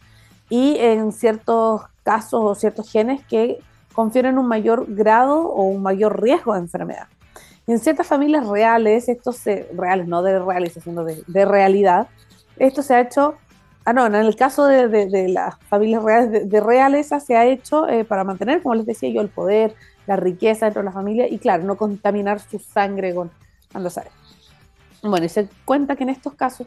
y 0.50 0.76
en 0.78 1.12
ciertos 1.12 1.83
casos 2.02 2.40
o 2.42 2.54
ciertos 2.54 2.90
genes 2.90 3.25
que 3.25 3.61
confieren 3.95 4.37
un 4.37 4.47
mayor 4.47 4.85
grado 4.88 5.40
o 5.49 5.62
un 5.62 5.83
mayor 5.83 6.21
riesgo 6.21 6.52
de 6.52 6.61
enfermedad. 6.61 7.07
Y 7.66 7.73
en 7.73 7.78
ciertas 7.78 8.07
familias 8.07 8.47
reales, 8.47 9.09
esto 9.09 9.33
se, 9.33 9.69
reales, 9.75 10.07
no 10.07 10.23
de 10.23 10.38
realización, 10.38 10.97
sino 10.97 11.04
de, 11.04 11.23
de 11.26 11.45
realidad, 11.47 12.09
esto 12.59 12.83
se 12.83 12.95
ha 12.95 13.00
hecho 13.00 13.37
Ah, 13.85 13.92
no, 13.92 14.07
en 14.07 14.14
el 14.14 14.37
caso 14.37 14.66
de, 14.66 15.28
las 15.28 15.59
familias 15.69 16.02
reales, 16.02 16.49
de, 16.49 16.61
realeza 16.61 17.19
se 17.19 17.37
ha 17.37 17.47
hecho 17.47 17.88
eh, 17.88 18.04
para 18.04 18.25
mantener, 18.25 18.62
como 18.62 18.75
les 18.75 18.85
decía 18.85 19.09
yo, 19.11 19.23
el 19.23 19.30
poder, 19.30 19.75
la 20.07 20.16
riqueza 20.16 20.66
dentro 20.66 20.83
de 20.83 20.87
la 20.87 20.92
familia 20.92 21.26
y, 21.28 21.38
claro, 21.38 21.64
no 21.64 21.76
contaminar 21.76 22.40
su 22.40 22.59
sangre 22.59 23.14
con 23.14 23.30
sale. 23.90 24.11
Bueno, 25.02 25.25
y 25.25 25.28
se 25.30 25.49
cuenta 25.64 25.97
que 25.97 26.02
en 26.02 26.11
estos 26.11 26.35
casos 26.35 26.66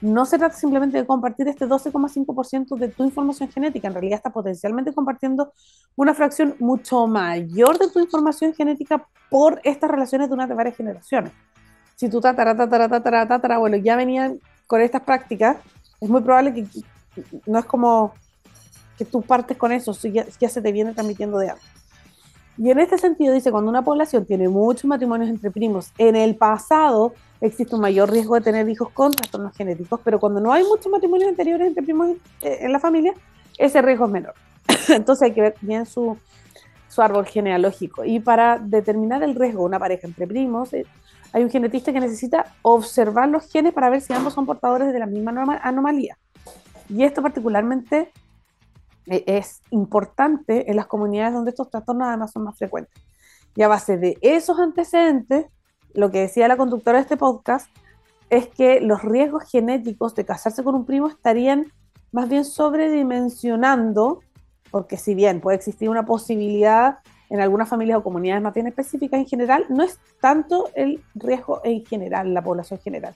no 0.00 0.26
se 0.26 0.38
trata 0.38 0.54
simplemente 0.54 0.98
de 0.98 1.06
compartir 1.06 1.48
este 1.48 1.66
12,5% 1.66 2.76
de 2.76 2.88
tu 2.88 3.04
información 3.04 3.48
genética, 3.48 3.88
en 3.88 3.94
realidad 3.94 4.16
está 4.16 4.30
potencialmente 4.30 4.92
compartiendo 4.92 5.52
una 5.94 6.14
fracción 6.14 6.54
mucho 6.58 7.06
mayor 7.06 7.78
de 7.78 7.88
tu 7.88 8.00
información 8.00 8.54
genética 8.54 9.06
por 9.30 9.60
estas 9.64 9.90
relaciones 9.90 10.28
de 10.28 10.36
varias 10.54 10.76
generaciones. 10.76 11.32
Si 11.94 12.08
tu 12.10 12.20
tatara, 12.20 12.54
tatara, 12.54 12.88
tatara, 12.88 13.26
tatara, 13.26 13.58
bueno, 13.58 13.76
ya 13.76 13.96
venían 13.96 14.38
con 14.66 14.82
estas 14.82 15.02
prácticas, 15.02 15.56
es 16.00 16.08
muy 16.08 16.20
probable 16.20 16.52
que, 16.52 16.66
no 17.46 17.58
es 17.58 17.64
como 17.64 18.12
que 18.98 19.04
tú 19.06 19.22
partes 19.22 19.56
con 19.56 19.72
eso, 19.72 19.92
ya, 20.08 20.26
ya 20.38 20.48
se 20.48 20.60
te 20.60 20.72
viene 20.72 20.92
transmitiendo 20.92 21.38
de 21.38 21.50
antes. 21.50 21.76
Y 22.58 22.70
en 22.70 22.78
este 22.78 22.96
sentido 22.98 23.34
dice, 23.34 23.50
cuando 23.50 23.70
una 23.70 23.82
población 23.82 24.24
tiene 24.24 24.48
muchos 24.48 24.84
matrimonios 24.84 25.28
entre 25.28 25.50
primos, 25.50 25.92
en 25.98 26.16
el 26.16 26.36
pasado 26.36 27.12
existe 27.40 27.74
un 27.74 27.80
mayor 27.80 28.10
riesgo 28.10 28.34
de 28.34 28.40
tener 28.40 28.68
hijos 28.68 28.90
con 28.90 29.12
trastornos 29.12 29.56
genéticos, 29.56 30.00
pero 30.02 30.18
cuando 30.18 30.40
no 30.40 30.52
hay 30.52 30.64
muchos 30.64 30.90
matrimonios 30.90 31.30
anteriores 31.30 31.68
entre 31.68 31.82
primos 31.82 32.10
eh, 32.42 32.58
en 32.60 32.72
la 32.72 32.80
familia, 32.80 33.14
ese 33.58 33.82
riesgo 33.82 34.06
es 34.06 34.12
menor. 34.12 34.34
Entonces 34.88 35.22
hay 35.22 35.32
que 35.32 35.40
ver 35.42 35.54
bien 35.60 35.86
su, 35.86 36.16
su 36.88 37.02
árbol 37.02 37.26
genealógico. 37.26 38.04
Y 38.04 38.20
para 38.20 38.58
determinar 38.58 39.22
el 39.22 39.34
riesgo 39.34 39.60
de 39.60 39.66
una 39.66 39.78
pareja 39.78 40.06
entre 40.06 40.26
primos, 40.26 40.72
eh, 40.72 40.86
hay 41.32 41.42
un 41.42 41.50
genetista 41.50 41.92
que 41.92 42.00
necesita 42.00 42.54
observar 42.62 43.28
los 43.28 43.50
genes 43.50 43.74
para 43.74 43.90
ver 43.90 44.00
si 44.00 44.12
ambos 44.12 44.32
son 44.32 44.46
portadores 44.46 44.92
de 44.92 44.98
la 44.98 45.06
misma 45.06 45.60
anomalía. 45.62 46.16
Y 46.88 47.04
esto 47.04 47.20
particularmente 47.20 48.10
eh, 49.06 49.24
es 49.26 49.60
importante 49.70 50.70
en 50.70 50.76
las 50.76 50.86
comunidades 50.86 51.34
donde 51.34 51.50
estos 51.50 51.70
trastornos 51.70 52.08
además 52.08 52.32
son 52.32 52.44
más 52.44 52.56
frecuentes. 52.56 52.94
Y 53.54 53.62
a 53.62 53.68
base 53.68 53.96
de 53.96 54.18
esos 54.20 54.58
antecedentes, 54.58 55.46
lo 55.96 56.10
que 56.10 56.20
decía 56.20 56.46
la 56.46 56.56
conductora 56.56 56.98
de 56.98 57.02
este 57.02 57.16
podcast 57.16 57.68
es 58.28 58.48
que 58.48 58.80
los 58.80 59.02
riesgos 59.02 59.44
genéticos 59.50 60.14
de 60.14 60.24
casarse 60.24 60.62
con 60.62 60.74
un 60.74 60.84
primo 60.84 61.08
estarían 61.08 61.72
más 62.12 62.28
bien 62.28 62.44
sobredimensionando, 62.44 64.20
porque 64.70 64.96
si 64.96 65.14
bien 65.14 65.40
puede 65.40 65.56
existir 65.56 65.88
una 65.88 66.04
posibilidad 66.04 66.98
en 67.30 67.40
algunas 67.40 67.68
familias 67.68 67.98
o 67.98 68.02
comunidades 68.02 68.42
más 68.42 68.54
bien 68.54 68.66
específicas 68.66 69.18
en 69.18 69.26
general, 69.26 69.64
no 69.68 69.82
es 69.82 69.98
tanto 70.20 70.68
el 70.74 71.02
riesgo 71.14 71.60
en 71.64 71.84
general, 71.84 72.32
la 72.34 72.42
población 72.42 72.78
general. 72.78 73.14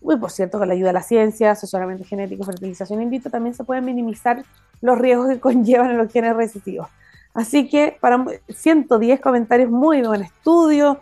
Uy, 0.00 0.16
por 0.16 0.30
cierto, 0.30 0.58
con 0.58 0.68
la 0.68 0.74
ayuda 0.74 0.88
de 0.88 0.94
la 0.94 1.02
ciencia, 1.02 1.52
asesoramiento 1.52 2.04
genético, 2.04 2.44
fertilización 2.44 3.00
in 3.02 3.10
vitro, 3.10 3.30
también 3.30 3.54
se 3.54 3.64
pueden 3.64 3.84
minimizar 3.84 4.44
los 4.80 4.98
riesgos 4.98 5.28
que 5.28 5.40
conllevan 5.40 5.96
los 5.96 6.12
genes 6.12 6.34
recesivos. 6.34 6.88
Así 7.32 7.68
que 7.68 7.96
para 8.00 8.24
110 8.48 9.20
comentarios, 9.20 9.70
muy 9.70 10.02
buen 10.02 10.22
estudio. 10.22 11.00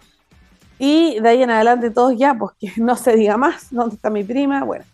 Y 0.84 1.20
de 1.20 1.28
ahí 1.28 1.42
en 1.44 1.50
adelante 1.50 1.90
todos 1.90 2.18
ya, 2.18 2.34
pues 2.34 2.56
que 2.58 2.72
no 2.82 2.96
se 2.96 3.14
diga 3.14 3.36
más, 3.36 3.68
¿dónde 3.70 3.94
está 3.94 4.10
mi 4.10 4.24
prima? 4.24 4.64
Bueno, 4.64 4.84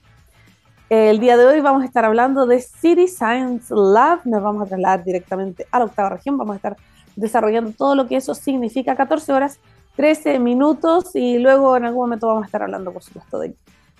el 0.90 1.18
día 1.18 1.38
de 1.38 1.46
hoy 1.46 1.62
vamos 1.62 1.80
a 1.80 1.86
estar 1.86 2.04
hablando 2.04 2.44
de 2.44 2.60
City 2.60 3.08
Science 3.08 3.74
Lab, 3.74 4.20
nos 4.26 4.42
vamos 4.42 4.64
a 4.64 4.66
trasladar 4.66 5.02
directamente 5.02 5.66
a 5.70 5.78
la 5.78 5.86
octava 5.86 6.10
región, 6.10 6.36
vamos 6.36 6.52
a 6.52 6.56
estar 6.56 6.76
desarrollando 7.16 7.72
todo 7.72 7.94
lo 7.94 8.06
que 8.06 8.16
eso 8.16 8.34
significa, 8.34 8.96
14 8.96 9.32
horas, 9.32 9.60
13 9.96 10.38
minutos. 10.38 11.16
Y 11.16 11.38
luego 11.38 11.74
en 11.78 11.86
algún 11.86 12.02
momento 12.02 12.26
vamos 12.26 12.42
a 12.42 12.46
estar 12.46 12.62
hablando, 12.62 12.92
por 12.92 13.02
supuesto, 13.02 13.38
de 13.38 13.54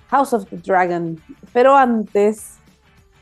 House 0.09 0.35
of 0.35 0.45
the 0.51 0.59
Dragon. 0.59 1.19
Pero 1.55 1.75
antes, 1.75 2.57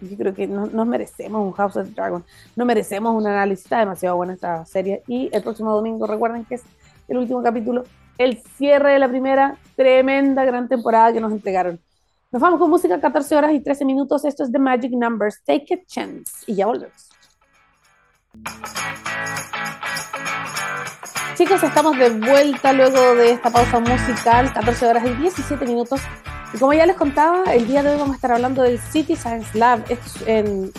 yo 0.00 0.16
creo 0.16 0.34
que 0.34 0.48
no, 0.48 0.66
nos 0.66 0.88
merecemos 0.88 1.40
un 1.40 1.52
House 1.52 1.76
of 1.76 1.86
the 1.86 1.94
Dragon, 1.94 2.24
no 2.56 2.64
merecemos 2.64 3.14
un 3.14 3.28
análisis, 3.28 3.66
está 3.66 3.78
demasiado 3.78 4.16
buena 4.16 4.32
esta 4.32 4.66
serie. 4.66 5.04
Y 5.06 5.30
el 5.32 5.44
próximo 5.44 5.72
domingo, 5.72 6.08
recuerden 6.08 6.44
que 6.44 6.56
es 6.56 6.64
el 7.06 7.18
último 7.18 7.44
capítulo, 7.44 7.84
el 8.18 8.42
cierre 8.56 8.92
de 8.92 8.98
la 8.98 9.08
primera 9.08 9.58
tremenda 9.76 10.44
gran 10.44 10.68
temporada 10.68 11.12
que 11.12 11.20
nos 11.20 11.32
entregaron. 11.32 11.80
Nos 12.32 12.42
vamos 12.42 12.58
con 12.58 12.70
música 12.70 13.00
14 13.00 13.36
horas 13.36 13.52
y 13.52 13.60
13 13.60 13.84
minutos. 13.84 14.24
Esto 14.24 14.42
es 14.42 14.52
The 14.52 14.58
Magic 14.58 14.92
Numbers. 14.92 15.42
Take 15.44 15.74
a 15.74 15.78
chance. 15.86 16.32
Y 16.46 16.56
ya 16.56 16.66
volvemos. 16.66 17.08
Chicos, 21.36 21.62
estamos 21.62 21.98
de 21.98 22.10
vuelta 22.10 22.72
luego 22.72 23.14
de 23.14 23.32
esta 23.32 23.50
pausa 23.50 23.78
musical, 23.78 24.52
14 24.52 24.86
horas 24.86 25.04
y 25.06 25.10
17 25.14 25.66
minutos. 25.66 26.00
Y 26.54 26.58
como 26.58 26.72
ya 26.72 26.86
les 26.86 26.96
contaba, 26.96 27.44
el 27.52 27.66
día 27.66 27.82
de 27.82 27.90
hoy 27.90 27.98
vamos 27.98 28.12
a 28.12 28.16
estar 28.16 28.32
hablando 28.32 28.62
del 28.62 28.78
City 28.78 29.16
Science 29.16 29.56
Lab. 29.56 29.84
en, 30.26 30.72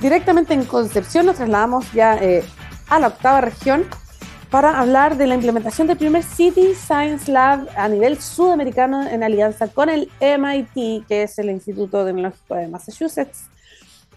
directamente 0.00 0.54
en 0.54 0.64
Concepción 0.64 1.26
nos 1.26 1.36
trasladamos 1.36 1.92
ya 1.92 2.16
eh, 2.16 2.44
a 2.88 2.98
la 2.98 3.08
octava 3.08 3.40
región 3.40 3.86
para 4.52 4.78
hablar 4.78 5.16
de 5.16 5.26
la 5.26 5.34
implementación 5.34 5.86
del 5.86 5.96
primer 5.96 6.22
City 6.22 6.74
Science 6.74 7.32
Lab 7.32 7.66
a 7.74 7.88
nivel 7.88 8.20
sudamericano 8.20 9.02
en 9.08 9.22
alianza 9.22 9.66
con 9.68 9.88
el 9.88 10.10
MIT, 10.20 11.06
que 11.08 11.22
es 11.22 11.38
el 11.38 11.48
Instituto 11.48 12.04
Tecnológico 12.04 12.56
de 12.56 12.68
Massachusetts, 12.68 13.48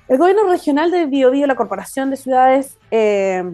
el 0.09 0.17
gobierno 0.17 0.43
regional 0.43 0.91
de 0.91 1.05
Biobío, 1.05 1.47
la 1.47 1.55
Corporación 1.55 2.09
de 2.09 2.17
Ciudades 2.17 2.77
eh, 2.91 3.45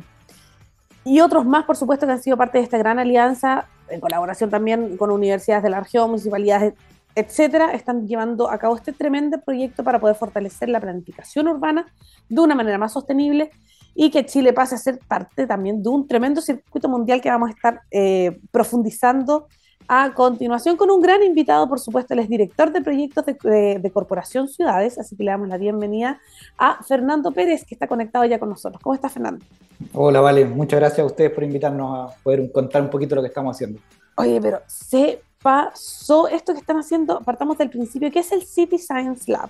y 1.06 1.20
otros 1.20 1.46
más, 1.46 1.66
por 1.66 1.78
supuesto, 1.78 2.08
que 2.08 2.14
han 2.14 2.24
sido 2.24 2.36
parte 2.36 2.58
de 2.58 2.64
esta 2.64 2.80
gran 2.80 2.98
alianza, 2.98 3.68
en 3.88 4.00
colaboración 4.00 4.50
también 4.50 4.98
con 4.98 5.12
universidades 5.12 5.62
de 5.62 5.70
la 5.70 5.82
región, 5.82 6.10
municipalidades, 6.10 6.74
etcétera, 7.14 7.74
están 7.74 8.08
llevando 8.08 8.50
a 8.50 8.58
cabo 8.58 8.76
este 8.76 8.92
tremendo 8.92 9.40
proyecto 9.40 9.84
para 9.84 10.00
poder 10.00 10.16
fortalecer 10.16 10.68
la 10.70 10.80
planificación 10.80 11.48
urbana 11.48 11.86
de 12.28 12.42
una 12.42 12.56
manera 12.56 12.80
más 12.80 12.94
sostenible 12.94 13.52
y 13.96 14.10
que 14.10 14.26
Chile 14.26 14.54
pase 14.54 14.76
a 14.76 14.78
ser 14.78 15.00
parte 15.08 15.48
también 15.48 15.82
de 15.84 15.90
un 15.90 16.08
tremendo 16.08 16.42
circuito 16.42 16.88
mundial 16.90 17.22
que 17.22 17.30
vamos 17.30 17.50
a 17.50 17.54
estar 17.54 17.82
eh, 17.92 18.40
profundizando 18.52 19.48
a 19.88 20.14
continuación 20.14 20.78
con 20.78 20.90
un 20.90 21.02
gran 21.02 21.22
invitado, 21.22 21.68
por 21.68 21.80
supuesto, 21.80 22.14
él 22.14 22.20
es 22.22 22.30
director 22.30 22.72
de 22.72 22.82
proyectos 22.82 23.26
de, 23.26 23.92
Corporación 23.94 24.48
Ciudades, 24.48 24.98
así 24.98 25.18
que 25.18 25.24
le 25.26 25.32
damos 25.32 25.50
la 25.50 25.58
bienvenida 25.58 26.22
a 26.58 26.82
Fernando 26.84 27.32
Pérez, 27.34 27.66
que 27.66 27.76
está 27.76 27.88
conectado 27.88 28.24
ya 28.24 28.40
con 28.40 28.48
nosotros. 28.48 28.82
¿Cómo 28.82 28.96
está, 28.96 29.10
Fernando? 29.10 29.46
Hola, 29.92 30.22
Vale, 30.22 30.46
muchas 30.46 30.80
gracias 30.80 31.00
a 31.00 31.06
ustedes 31.06 31.32
por 31.32 31.44
invitarnos 31.44 32.14
a 32.14 32.16
poder 32.24 32.50
contar 32.54 32.84
un 32.84 32.90
poquito 32.90 33.16
lo 33.16 33.22
que 33.22 33.28
estamos 33.28 33.54
haciendo. 33.54 33.82
Oye, 34.16 34.40
pero 34.40 34.62
se 34.68 35.22
pasó 35.44 36.30
esto 36.30 36.54
que 36.54 36.60
están 36.60 36.78
haciendo, 36.78 37.20
partamos 37.20 37.58
del 37.58 37.70
principio, 37.70 38.10
¿qué 38.12 38.20
es 38.20 38.32
el 38.32 38.44
City 38.44 38.78
Science 38.78 39.30
Lab? 39.30 39.50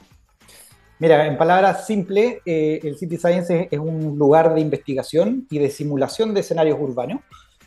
Mira, 1.01 1.25
en 1.25 1.35
palabras 1.35 1.87
simples, 1.87 2.37
eh, 2.45 2.79
el 2.83 2.95
City 2.95 3.17
Science 3.17 3.69
es, 3.71 3.79
un 3.79 4.19
lugar 4.19 4.53
de 4.53 4.61
investigación 4.61 5.47
y 5.49 5.57
de 5.57 5.71
simulación 5.71 6.31
de 6.31 6.41
escenarios 6.41 6.77
urbanos, 6.79 7.21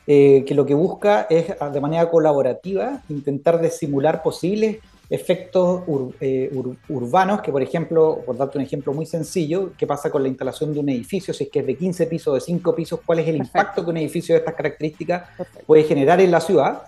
eh, 0.06 0.44
que 0.46 0.54
lo 0.54 0.64
que 0.64 0.74
busca 0.74 1.26
es 1.28 1.46
de 1.48 1.80
manera 1.80 2.08
colaborativa 2.08 3.02
intentar 3.08 3.60
de 3.60 3.72
simular 3.72 4.22
posibles 4.22 4.76
efectos 5.10 5.82
eh, 6.20 6.48
urbanos, 6.88 7.40
que 7.40 7.50
por 7.50 7.60
ejemplo, 7.60 8.20
por 8.24 8.36
darte 8.36 8.58
un 8.58 8.62
ejemplo 8.62 8.92
muy 8.94 9.04
sencillo, 9.04 9.72
¿qué 9.76 9.84
pasa 9.84 10.12
con 10.12 10.22
la 10.22 10.28
instalación 10.28 10.72
de 10.72 10.78
un 10.78 10.90
edificio? 10.90 11.34
Si 11.34 11.42
es 11.42 11.50
que 11.50 11.58
es 11.58 11.66
de 11.66 11.76
15 11.76 12.06
pisos, 12.06 12.28
o 12.28 12.34
de 12.34 12.40
5 12.40 12.72
pisos, 12.72 13.00
¿cuál 13.04 13.18
es 13.18 13.26
el 13.26 13.34
impacto 13.34 13.84
que 13.84 13.90
un 13.90 13.96
edificio 13.96 14.36
de 14.36 14.38
estas 14.38 14.54
características 14.54 15.24
puede 15.66 15.82
generar 15.82 16.20
en 16.20 16.30
la 16.30 16.40
ciudad? 16.40 16.84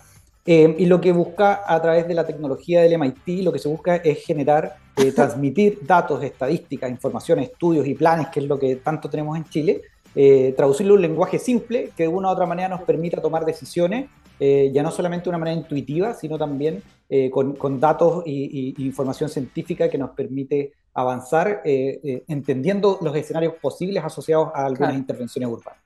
Eh, 0.47 0.77
y 0.79 0.87
lo 0.87 1.01
que 1.01 1.11
busca 1.11 1.65
a 1.67 1.83
través 1.83 2.07
de 2.07 2.15
la 2.15 2.25
tecnología 2.25 2.81
del 2.81 2.97
MIT, 2.99 3.43
lo 3.43 3.53
que 3.53 3.59
se 3.59 3.69
busca 3.69 3.97
es 3.97 4.25
generar, 4.25 4.77
eh, 4.97 5.11
transmitir 5.15 5.81
datos, 5.83 6.23
estadísticas, 6.23 6.89
información, 6.89 7.41
estudios 7.41 7.87
y 7.87 7.95
planes, 7.95 8.29
que 8.29 8.41
es 8.41 8.47
lo 8.47 8.59
que 8.59 8.77
tanto 8.77 9.11
tenemos 9.11 9.37
en 9.37 9.45
Chile, 9.45 9.83
eh, 10.15 10.55
traducirlo 10.57 10.95
en 10.95 10.99
un 10.99 11.03
lenguaje 11.03 11.41
simple 11.41 11.91
que 11.97 12.05
de 12.05 12.09
una 12.09 12.29
u 12.29 12.31
otra 12.31 12.47
manera 12.47 12.69
nos 12.69 12.83
permita 12.83 13.21
tomar 13.21 13.45
decisiones, 13.45 14.09
ya 14.39 14.83
no 14.83 14.91
solamente 14.91 15.25
de 15.25 15.31
una 15.31 15.39
manera 15.39 15.59
intuitiva, 15.59 16.13
sino 16.13 16.37
también 16.37 16.83
con, 17.31 17.81
datos 17.81 18.23
e 18.27 18.75
información 18.77 19.31
científica 19.31 19.89
que 19.89 19.97
nos 19.97 20.11
permite 20.11 20.75
avanzar 20.93 21.63
entendiendo 21.65 22.99
los 23.01 23.17
escenarios 23.17 23.55
posibles 23.55 24.05
asociados 24.05 24.51
a 24.55 24.67
algunas 24.67 24.95
intervenciones 24.95 25.49
urbanas. 25.49 25.81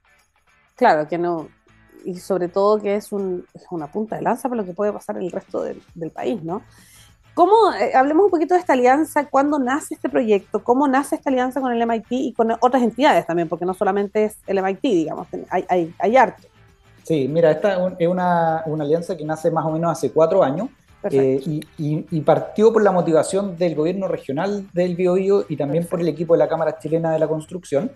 Claro, 0.75 1.07
que 1.07 1.17
no, 1.17 1.49
y 2.05 2.17
sobre 2.17 2.49
todo 2.49 2.81
que 2.81 2.95
es, 2.95 3.13
un, 3.13 3.47
una 3.71 3.87
punta 3.87 4.17
de 4.17 4.23
lanza 4.23 4.49
para 4.49 4.61
lo 4.61 4.67
que 4.67 4.75
puede 4.75 4.93
pasar 4.93 5.17
en 5.17 5.23
el 5.23 5.33
resto 5.33 5.63
del, 5.63 6.11
país, 6.11 6.43
¿no? 6.43 6.63
¿Cómo, 7.35 7.73
eh, 7.73 7.93
hablemos 7.95 8.25
un 8.25 8.31
poquito 8.31 8.55
de 8.55 8.61
esta 8.61 8.73
alianza, 8.73 9.29
cuándo 9.29 9.59
nace 9.59 9.95
este 9.95 10.09
proyecto, 10.09 10.63
cómo 10.65 10.89
nace 10.89 11.15
esta 11.15 11.31
alianza 11.31 11.61
con 11.61 11.73
el 11.73 11.87
MIT 11.87 12.07
y 12.11 12.33
con 12.33 12.51
otras 12.61 12.83
entidades 12.83 13.27
también, 13.27 13.49
porque 13.49 13.65
no 13.65 13.75
solamente 13.75 14.25
es 14.25 14.37
el 14.47 14.63
MIT, 14.63 14.83
digamos, 14.83 15.29
hay, 15.49 15.65
hay, 15.69 15.95
hay 15.99 16.17
arte. 16.17 16.49
Sí, 17.05 17.29
mira, 17.29 17.51
esta 17.51 17.89
es 17.99 18.09
una, 18.09 18.63
una, 18.67 18.85
alianza 18.85 19.17
que 19.17 19.25
nace 19.25 19.51
más 19.51 19.65
o 19.65 19.71
menos 19.71 19.93
hace 19.93 20.13
cuatro 20.13 20.43
años 20.43 20.69
eh, 21.11 21.41
y, 21.47 21.61
y, 21.79 22.21
partió 22.21 22.73
por 22.73 22.83
la 22.83 22.93
motivación 22.93 23.57
del 23.57 23.75
gobierno 23.75 24.07
regional 24.07 24.67
del 24.75 24.97
Biobío 24.97 25.47
y 25.49 25.57
también 25.57 25.87
por 25.87 26.01
el 26.01 26.09
equipo 26.09 26.35
de 26.35 26.41
la 26.41 26.49
Cámara 26.49 26.79
Chilena 26.79 27.13
de 27.13 27.19
la 27.19 27.27
Construcción, 27.27 27.91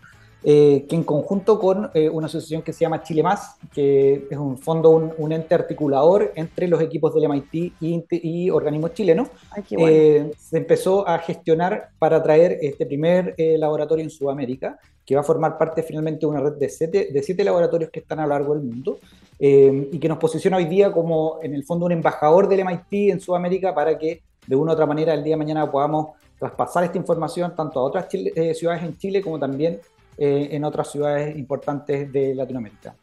eh, 0.46 0.84
que 0.86 0.94
en 0.94 1.04
conjunto 1.04 1.58
con 1.58 1.90
eh, 1.94 2.10
una 2.10 2.26
asociación 2.26 2.60
que 2.60 2.74
se 2.74 2.80
llama 2.80 3.02
Chile 3.02 3.22
Más, 3.22 3.56
que 3.72 4.26
es 4.30 4.36
un 4.36 4.58
fondo, 4.58 4.90
un, 4.90 5.32
ente 5.32 5.54
articulador 5.54 6.32
entre 6.34 6.68
los 6.68 6.82
equipos 6.82 7.14
del 7.14 7.30
MIT 7.30 7.72
y, 7.80 8.50
organismos 8.50 8.92
chilenos, 8.92 9.28
eh, 9.70 10.30
se 10.38 10.58
empezó 10.58 11.08
a 11.08 11.18
gestionar 11.20 11.88
para 11.98 12.22
traer 12.22 12.58
este 12.60 12.84
primer 12.84 13.34
laboratorio 13.38 14.04
en 14.04 14.10
Sudamérica, 14.10 14.78
que 15.06 15.14
va 15.14 15.22
a 15.22 15.24
formar 15.24 15.56
parte 15.56 15.82
finalmente 15.82 16.20
de 16.20 16.26
una 16.26 16.40
red 16.40 16.52
de 16.52 16.68
siete, 16.68 17.08
de 17.10 17.22
siete 17.22 17.42
laboratorios 17.42 17.90
que 17.90 18.00
están 18.00 18.20
a 18.20 18.24
lo 18.24 18.28
largo 18.28 18.54
del 18.54 18.64
mundo. 18.64 18.98
y 19.38 19.98
que 19.98 20.08
nos 20.08 20.18
posiciona 20.18 20.58
hoy 20.58 20.66
día 20.66 20.92
como, 20.92 21.38
en 21.42 21.54
el 21.54 21.64
fondo, 21.64 21.86
un 21.86 21.92
embajador 21.92 22.48
del 22.48 22.66
MIT 22.66 23.12
en 23.12 23.20
Sudamérica 23.20 23.74
para 23.74 23.96
que, 23.98 24.20
de 24.46 24.56
una 24.56 24.72
u 24.72 24.74
otra 24.74 24.84
manera, 24.84 25.14
el 25.14 25.24
día 25.24 25.36
de 25.36 25.38
mañana 25.38 25.70
podamos 25.70 26.08
traspasar 26.38 26.84
esta 26.84 26.98
información 26.98 27.54
tanto 27.56 27.80
a 27.80 27.84
otras 27.84 28.08
ciudades 28.10 28.82
en 28.82 28.98
Chile 28.98 29.22
como 29.22 29.38
también 29.38 29.80
eh, 30.16 30.48
en 30.52 30.64
otras 30.64 30.90
ciudades 30.90 31.36
importantes 31.36 32.10
de 32.12 32.34
Latinoamérica. 32.34 32.94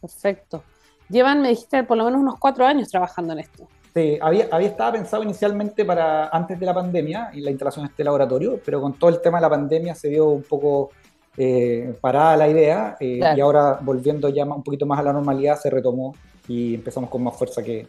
Perfecto. 0.00 0.62
Llevan, 1.08 1.40
me 1.40 1.50
dijiste, 1.50 1.84
por 1.84 1.96
lo 1.96 2.04
menos 2.04 2.20
unos 2.20 2.38
cuatro 2.38 2.66
años 2.66 2.88
trabajando 2.88 3.32
en 3.32 3.40
esto. 3.40 3.68
Sí, 3.94 4.18
había, 4.20 4.48
había 4.50 4.68
estado 4.68 4.92
pensado 4.92 5.22
inicialmente 5.22 5.84
para 5.84 6.28
antes 6.28 6.60
de 6.60 6.66
la 6.66 6.74
pandemia 6.74 7.30
y 7.32 7.40
la 7.40 7.50
instalación 7.50 7.86
de 7.86 7.90
este 7.90 8.04
laboratorio, 8.04 8.60
pero 8.64 8.80
con 8.80 8.92
todo 8.94 9.10
el 9.10 9.20
tema 9.22 9.38
de 9.38 9.42
la 9.42 9.50
pandemia 9.50 9.94
se 9.94 10.10
vio 10.10 10.28
un 10.28 10.42
poco 10.42 10.90
eh, 11.38 11.96
parada 12.00 12.36
la 12.36 12.48
idea 12.48 12.96
y 13.00 13.22
ahora 13.40 13.78
volviendo 13.80 14.28
ya 14.28 14.44
un 14.44 14.62
poquito 14.62 14.84
más 14.86 14.98
a 14.98 15.02
la 15.02 15.12
normalidad 15.12 15.58
se 15.58 15.70
retomó 15.70 16.14
y 16.48 16.74
empezamos 16.74 17.08
con 17.10 17.22
más 17.22 17.36
fuerza 17.36 17.62
que, 17.62 17.88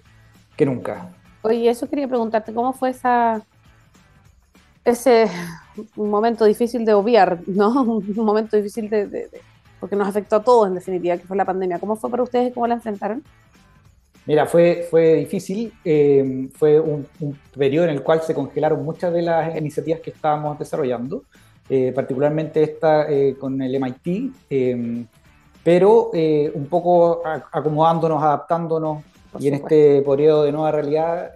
que 0.56 0.66
nunca. 0.66 1.10
Oye, 1.44 1.70
eso 1.70 1.88
quería 1.90 2.08
preguntarte, 2.08 2.54
¿cómo 2.54 2.74
fue 2.74 2.90
esa, 2.90 3.42
ese 4.92 5.28
momento 5.96 6.46
difícil 6.46 6.86
de 6.86 6.94
obviar, 6.94 7.40
¿no? 7.48 7.82
Un 7.84 8.16
momento 8.16 8.58
difícil 8.58 8.90
de, 8.90 9.30
porque 9.80 9.96
nos 9.96 10.08
afectó 10.08 10.38
a 10.38 10.44
todos 10.44 10.68
en 10.68 10.76
definitiva, 10.76 11.18
que 11.18 11.28
fue 11.28 11.38
la 11.38 11.46
pandemia. 11.46 11.80
¿Cómo 11.80 11.96
fue 11.96 12.10
para 12.10 12.24
ustedes 12.24 12.50
y 12.50 12.54
cómo 12.54 12.68
la 12.68 12.76
enfrentaron? 12.76 13.24
Mira, 14.28 14.46
fue, 14.46 14.86
fue 14.90 15.14
difícil, 15.16 15.74
eh, 15.86 16.50
fue 16.54 16.82
un, 16.82 17.08
periodo 17.58 17.86
en 17.86 17.92
el 17.92 18.04
cual 18.04 18.22
se 18.22 18.34
congelaron 18.34 18.84
muchas 18.84 19.14
de 19.14 19.22
las 19.22 19.56
iniciativas 19.56 20.02
que 20.02 20.10
estábamos 20.10 20.60
desarrollando, 20.60 21.24
eh, 21.70 21.94
particularmente 21.96 22.62
esta 22.62 23.10
eh, 23.10 23.38
con 23.40 23.62
el 23.62 23.74
MIT, 23.80 24.34
pero 25.64 26.12
un 26.12 26.68
poco 26.70 27.22
acomodándonos, 27.26 28.22
adaptándonos, 28.22 29.04
y 29.40 29.48
en 29.48 29.54
este 29.54 30.02
periodo 30.02 30.44
de 30.44 30.52
nueva 30.52 30.72
realidad 30.72 31.32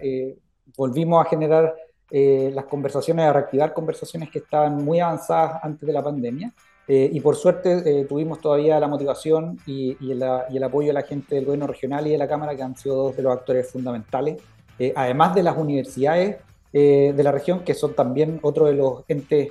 volvimos 0.76 1.24
a 1.24 1.28
generar 1.28 1.74
las 2.12 2.66
conversaciones, 2.66 3.24
a 3.24 3.32
reactivar 3.32 3.72
conversaciones 3.72 4.30
que 4.30 4.40
estaban 4.40 4.84
muy 4.84 5.00
avanzadas 5.00 5.64
antes 5.64 5.86
de 5.86 5.92
la 5.92 6.02
pandemia. 6.02 6.52
Eh, 6.88 7.08
y 7.12 7.20
por 7.20 7.36
suerte 7.36 7.82
eh, 7.86 8.04
tuvimos 8.06 8.40
todavía 8.40 8.80
la 8.80 8.88
motivación 8.88 9.58
y, 9.66 9.96
el, 10.10 10.62
apoyo 10.62 10.88
de 10.88 10.92
la 10.94 11.02
gente 11.02 11.36
del 11.36 11.44
gobierno 11.44 11.68
regional 11.68 12.06
y 12.06 12.10
de 12.10 12.18
la 12.18 12.26
Cámara, 12.26 12.56
que 12.56 12.62
han 12.62 12.76
sido 12.76 12.96
dos 12.96 13.16
de 13.16 13.22
los 13.22 13.32
actores 13.32 13.70
fundamentales, 13.70 14.40
eh, 14.78 14.92
además 14.96 15.34
de 15.34 15.42
las 15.42 15.56
universidades 15.56 16.36
de 16.72 17.22
la 17.22 17.30
región, 17.30 17.60
que 17.60 17.74
son 17.74 17.92
también 17.92 18.40
otro 18.40 18.64
de 18.64 18.72
los 18.72 19.04
entes 19.06 19.50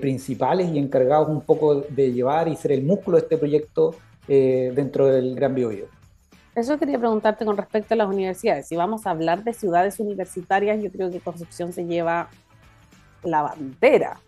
principales 0.00 0.68
y 0.68 0.80
encargados 0.80 1.28
un 1.28 1.42
poco 1.42 1.76
de 1.76 2.12
llevar 2.12 2.48
y 2.48 2.56
ser 2.56 2.72
el 2.72 2.82
músculo 2.82 3.18
de 3.18 3.22
este 3.22 3.38
proyecto 3.38 3.94
dentro 4.26 5.06
del 5.06 5.36
Gran 5.36 5.54
Biobío. 5.54 5.84
Eso 6.56 6.78
quería 6.78 6.98
preguntarte 6.98 7.44
con 7.44 7.56
respecto 7.56 7.92
a 7.92 7.98
las 7.98 8.08
universidades. 8.08 8.66
Si 8.66 8.76
vamos 8.76 9.06
a 9.06 9.10
hablar 9.10 9.44
de 9.44 9.52
ciudades 9.52 10.00
universitarias, 10.00 10.82
yo 10.82 10.90
creo 10.90 11.10
que 11.10 11.20
Concepción 11.20 11.74
se 11.74 11.84
lleva 11.84 12.30
la 13.22 13.42
bandera 13.42 14.18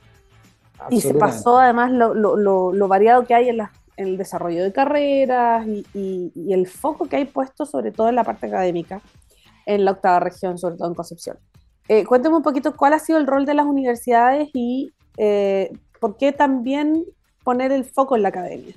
y 0.90 1.00
se 1.00 1.14
pasó 1.14 1.58
además 1.58 1.90
lo, 1.90 2.14
lo, 2.14 2.72
lo, 2.72 2.88
variado 2.88 3.24
que 3.24 3.34
hay 3.34 3.48
en, 3.48 3.56
la, 3.56 3.72
en, 3.96 4.08
el 4.08 4.18
desarrollo 4.18 4.62
de 4.62 4.72
carreras 4.72 5.66
y, 5.66 5.84
y, 5.94 6.52
el 6.52 6.68
foco 6.68 7.08
que 7.08 7.16
hay 7.16 7.24
puesto 7.24 7.66
sobre 7.66 7.90
todo 7.90 8.08
en 8.08 8.14
la 8.14 8.24
parte 8.24 8.46
académica 8.46 9.00
en 9.66 9.84
la 9.84 9.92
octava 9.92 10.20
región, 10.20 10.56
sobre 10.58 10.76
todo 10.76 10.88
en 10.88 10.94
Concepción. 10.94 11.38
Eh, 11.88 12.04
cuéntame 12.04 12.36
un 12.36 12.42
poquito 12.42 12.76
cuál 12.76 12.92
ha 12.92 12.98
sido 12.98 13.18
el 13.18 13.26
rol 13.26 13.46
de 13.46 13.54
las 13.54 13.66
universidades 13.66 14.50
y 14.52 14.92
eh, 15.16 15.72
por 16.00 16.16
qué 16.16 16.32
también 16.32 17.04
poner 17.42 17.72
el 17.72 17.84
foco 17.84 18.16
en 18.16 18.22
la 18.22 18.28
academia. 18.28 18.74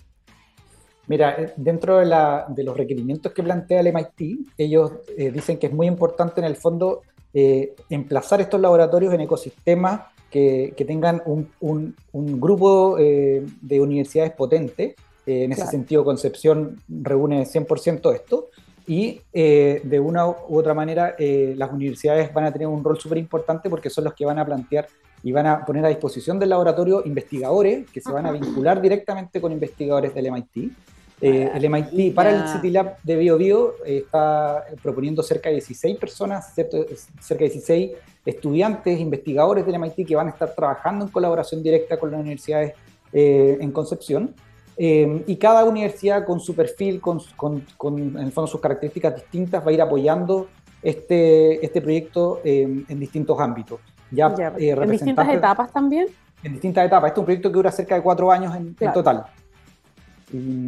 Mira, 1.12 1.36
eh, 1.38 1.54
dentro 1.58 2.00
de, 2.00 2.06
la, 2.06 2.46
de 2.48 2.64
los 2.64 2.76
requerimientos 2.76 3.32
que 3.32 3.44
plantea 3.44 3.82
el 3.82 3.94
MIT, 3.94 4.48
ellos 4.58 4.92
dicen 5.18 5.58
que 5.58 5.68
es 5.68 5.74
muy 5.74 5.88
importante 5.88 6.42
en 6.42 6.46
el 6.46 6.56
fondo 6.56 7.02
emplazar 7.34 8.42
estos 8.42 8.60
laboratorios 8.60 9.14
en 9.14 9.22
ecosistemas 9.22 10.02
que, 10.32 10.86
tengan 10.88 11.22
un, 11.26 11.96
grupo 12.40 12.98
eh, 12.98 13.46
de 13.62 13.82
universidades 13.82 14.32
potentes. 14.32 14.96
Eh, 15.26 15.44
en 15.44 15.52
ese 15.52 15.68
sentido, 15.68 16.04
Concepción 16.04 16.82
reúne 16.88 17.46
100% 17.46 18.14
esto. 18.16 18.50
Y 18.88 19.22
eh, 19.32 19.82
de 19.84 20.00
una 20.00 20.28
u 20.28 20.58
otra 20.58 20.74
manera, 20.74 21.16
las 21.20 21.72
universidades 21.72 22.34
van 22.34 22.46
a 22.46 22.52
tener 22.52 22.68
un 22.68 22.84
rol 22.84 23.00
súper 23.00 23.20
importante 23.20 23.70
porque 23.70 23.90
son 23.90 24.06
los 24.06 24.14
que 24.16 24.26
van 24.26 24.40
a 24.40 24.46
plantear 24.46 24.88
y 25.24 25.32
van 25.32 25.46
a 25.46 25.64
poner 25.64 25.86
a 25.86 25.90
disposición 25.90 26.40
del 26.40 26.50
laboratorio 26.50 27.04
investigadores 27.06 27.88
que 27.92 28.02
se 28.02 28.12
van 28.12 28.26
a 28.26 28.32
vincular 28.32 28.82
directamente 28.82 29.40
con 29.40 29.52
investigadores 29.52 30.16
del 30.16 30.32
MIT 30.32 30.74
eh, 31.22 31.52
el 31.54 31.70
MIT 31.70 32.16
para 32.16 32.32
el 32.32 32.48
City 32.48 32.72
Lab 32.72 32.98
de 33.04 33.16
BioBio 33.16 33.38
Bio, 33.38 33.86
eh, 33.86 33.98
está 34.06 34.66
proponiendo 34.82 35.22
cerca 35.22 35.50
de 35.50 35.56
16 35.56 35.98
personas, 35.98 36.52
cerca 36.56 36.78
de 36.80 37.50
16 37.50 37.92
estudiantes, 38.26 39.00
investigadores 39.00 39.64
del 39.68 39.78
MIT 39.78 40.08
que 40.08 40.16
van 40.16 40.28
a 40.28 40.30
estar 40.32 40.56
trabajando 40.56 41.06
en 41.06 41.12
colaboración 41.12 41.62
directa 41.62 41.98
con 41.98 42.10
las 42.10 42.20
universidades 42.20 42.74
eh, 43.14 43.58
en 43.62 43.72
Concepción. 43.72 44.34
y 44.78 45.36
cada 45.36 45.64
universidad 45.64 46.26
con 46.26 46.40
su 46.40 46.56
perfil, 46.56 47.00
con, 47.00 47.20
con, 47.36 47.64
con, 47.78 48.00
en 48.00 48.18
el 48.18 48.32
fondo 48.32 48.48
sus 48.48 48.60
características 48.60 49.16
distintas, 49.16 49.64
va 49.64 49.70
a 49.70 49.74
ir 49.74 49.82
apoyando 49.82 50.48
este, 50.82 51.64
este 51.64 51.82
proyecto 51.82 52.42
en 52.44 53.00
distintos 53.00 53.40
ámbitos. 53.40 53.80
Ya, 54.10 54.34
¿En 54.58 54.90
distintas 54.90 55.30
etapas 55.30 55.72
también? 55.72 56.08
En 56.42 56.54
distintas 56.54 56.88
etapas. 56.88 57.10
Este 57.10 57.20
es 57.20 57.22
un 57.22 57.26
proyecto 57.26 57.50
que 57.52 57.58
dura 57.58 57.72
cerca 57.72 57.94
de 57.94 58.02
cuatro 58.02 58.32
años 58.32 58.56
en 58.56 58.74
total 58.92 59.26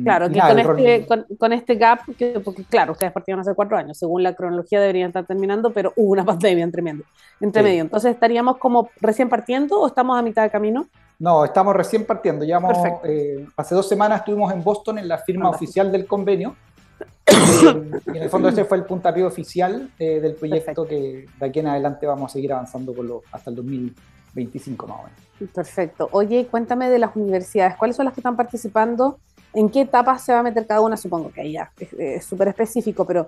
claro, 0.03 0.29
que 0.29 0.39
con, 0.39 0.59
este, 0.59 1.37
con, 1.37 1.53
este, 1.53 1.75
gap, 1.75 1.99
que, 2.17 2.39
porque 2.39 2.63
claro, 2.63 2.93
ustedes 2.93 3.11
partieron 3.11 3.41
hace 3.41 3.53
cuatro 3.53 3.77
años, 3.77 3.97
según 3.97 4.23
la 4.23 4.33
cronología 4.33 4.79
deberían 4.79 5.07
estar 5.07 5.25
terminando, 5.25 5.71
pero 5.71 5.93
hubo 5.95 6.11
una 6.11 6.25
pandemia 6.25 6.63
entre 6.63 6.81
medio. 6.81 7.03
Entre 7.39 7.63
medio. 7.63 7.81
Entonces, 7.81 8.13
¿estaríamos 8.13 8.57
como 8.57 8.89
recién 8.99 9.29
partiendo 9.29 9.79
o 9.79 9.87
estamos 9.87 10.17
a 10.17 10.21
mitad 10.21 10.43
de 10.43 10.49
camino? 10.49 10.87
No, 11.19 11.45
estamos 11.45 11.75
recién 11.75 12.05
partiendo. 12.05 12.43
Ya 12.43 12.59
eh, 13.05 13.47
hace 13.55 13.75
dos 13.75 13.87
semanas 13.87 14.19
estuvimos 14.19 14.51
en 14.51 14.63
Boston 14.63 14.97
en 14.97 15.07
la 15.07 15.17
firma 15.19 15.49
oficial 15.49 15.91
del 15.91 16.05
convenio. 16.05 16.55
y 18.13 18.17
en 18.17 18.23
el 18.23 18.29
fondo 18.29 18.49
ese 18.49 18.65
fue 18.65 18.77
el 18.77 18.83
puntapié 18.83 19.23
oficial 19.23 19.89
eh, 19.97 20.19
del 20.19 20.35
proyecto 20.35 20.85
que 20.85 21.25
de 21.39 21.45
aquí 21.45 21.59
en 21.59 21.67
adelante 21.67 22.05
vamos 22.05 22.31
a 22.31 22.33
seguir 22.33 22.51
avanzando 22.51 22.93
con 22.93 23.07
lo, 23.07 23.21
hasta 23.31 23.49
el 23.49 23.55
2025 23.55 24.87
más 24.87 24.99
o 24.99 25.03
menos. 25.03 25.23
Perfecto. 25.53 26.09
Oye, 26.11 26.47
cuéntame 26.47 26.89
de 26.89 26.99
las 26.99 27.15
universidades. 27.15 27.75
¿Cuáles 27.77 27.95
son 27.95 28.05
las 28.05 28.13
que 28.13 28.19
están 28.19 28.35
participando? 28.35 29.17
En 29.53 29.69
qué 29.69 29.81
etapas 29.81 30.23
se 30.23 30.33
va 30.33 30.39
a 30.39 30.43
meter 30.43 30.65
cada 30.65 30.81
una, 30.81 30.97
supongo 30.97 31.31
que 31.31 31.41
ahí 31.41 31.53
ya 31.53 31.71
es 31.97 32.25
súper 32.25 32.47
específico, 32.47 33.05
pero 33.05 33.27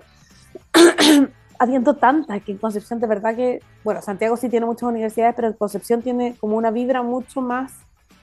habiendo 1.58 1.94
tantas 1.94 2.42
que 2.42 2.52
en 2.52 2.58
Concepción 2.58 3.00
de 3.00 3.06
verdad 3.06 3.34
que, 3.34 3.60
bueno, 3.84 4.02
Santiago 4.02 4.36
sí 4.36 4.48
tiene 4.48 4.66
muchas 4.66 4.88
universidades, 4.88 5.34
pero 5.34 5.48
en 5.48 5.54
Concepción 5.54 6.02
tiene 6.02 6.36
como 6.38 6.56
una 6.56 6.70
vibra 6.70 7.02
mucho 7.02 7.40
más 7.40 7.72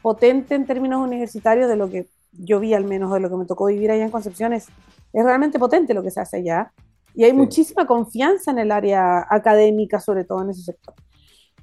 potente 0.01 0.55
en 0.55 0.65
términos 0.65 1.01
universitarios 1.01 1.69
de 1.69 1.75
lo 1.75 1.89
que 1.89 2.07
yo 2.33 2.59
vi 2.59 2.73
al 2.73 2.85
menos, 2.85 3.13
de 3.13 3.19
lo 3.19 3.29
que 3.29 3.35
me 3.37 3.45
tocó 3.45 3.67
vivir 3.67 3.91
allá 3.91 4.03
en 4.03 4.11
Concepción, 4.11 4.53
es, 4.53 4.67
realmente 5.13 5.59
potente 5.59 5.93
lo 5.93 6.03
que 6.03 6.11
se 6.11 6.19
hace 6.19 6.37
allá 6.37 6.71
y 7.13 7.23
hay 7.23 7.33
muchísima 7.33 7.85
confianza 7.85 8.49
en 8.49 8.57
el 8.57 8.71
área 8.71 9.27
académica, 9.29 9.99
sobre 9.99 10.23
todo 10.23 10.41
en 10.41 10.49
ese 10.49 10.63
sector. 10.63 10.95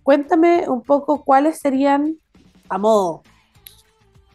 Cuéntame 0.05 0.68
un 0.68 0.83
poco 0.83 1.24
cuáles 1.24 1.59
serían, 1.59 2.16
a 2.68 2.79
modo 2.79 3.22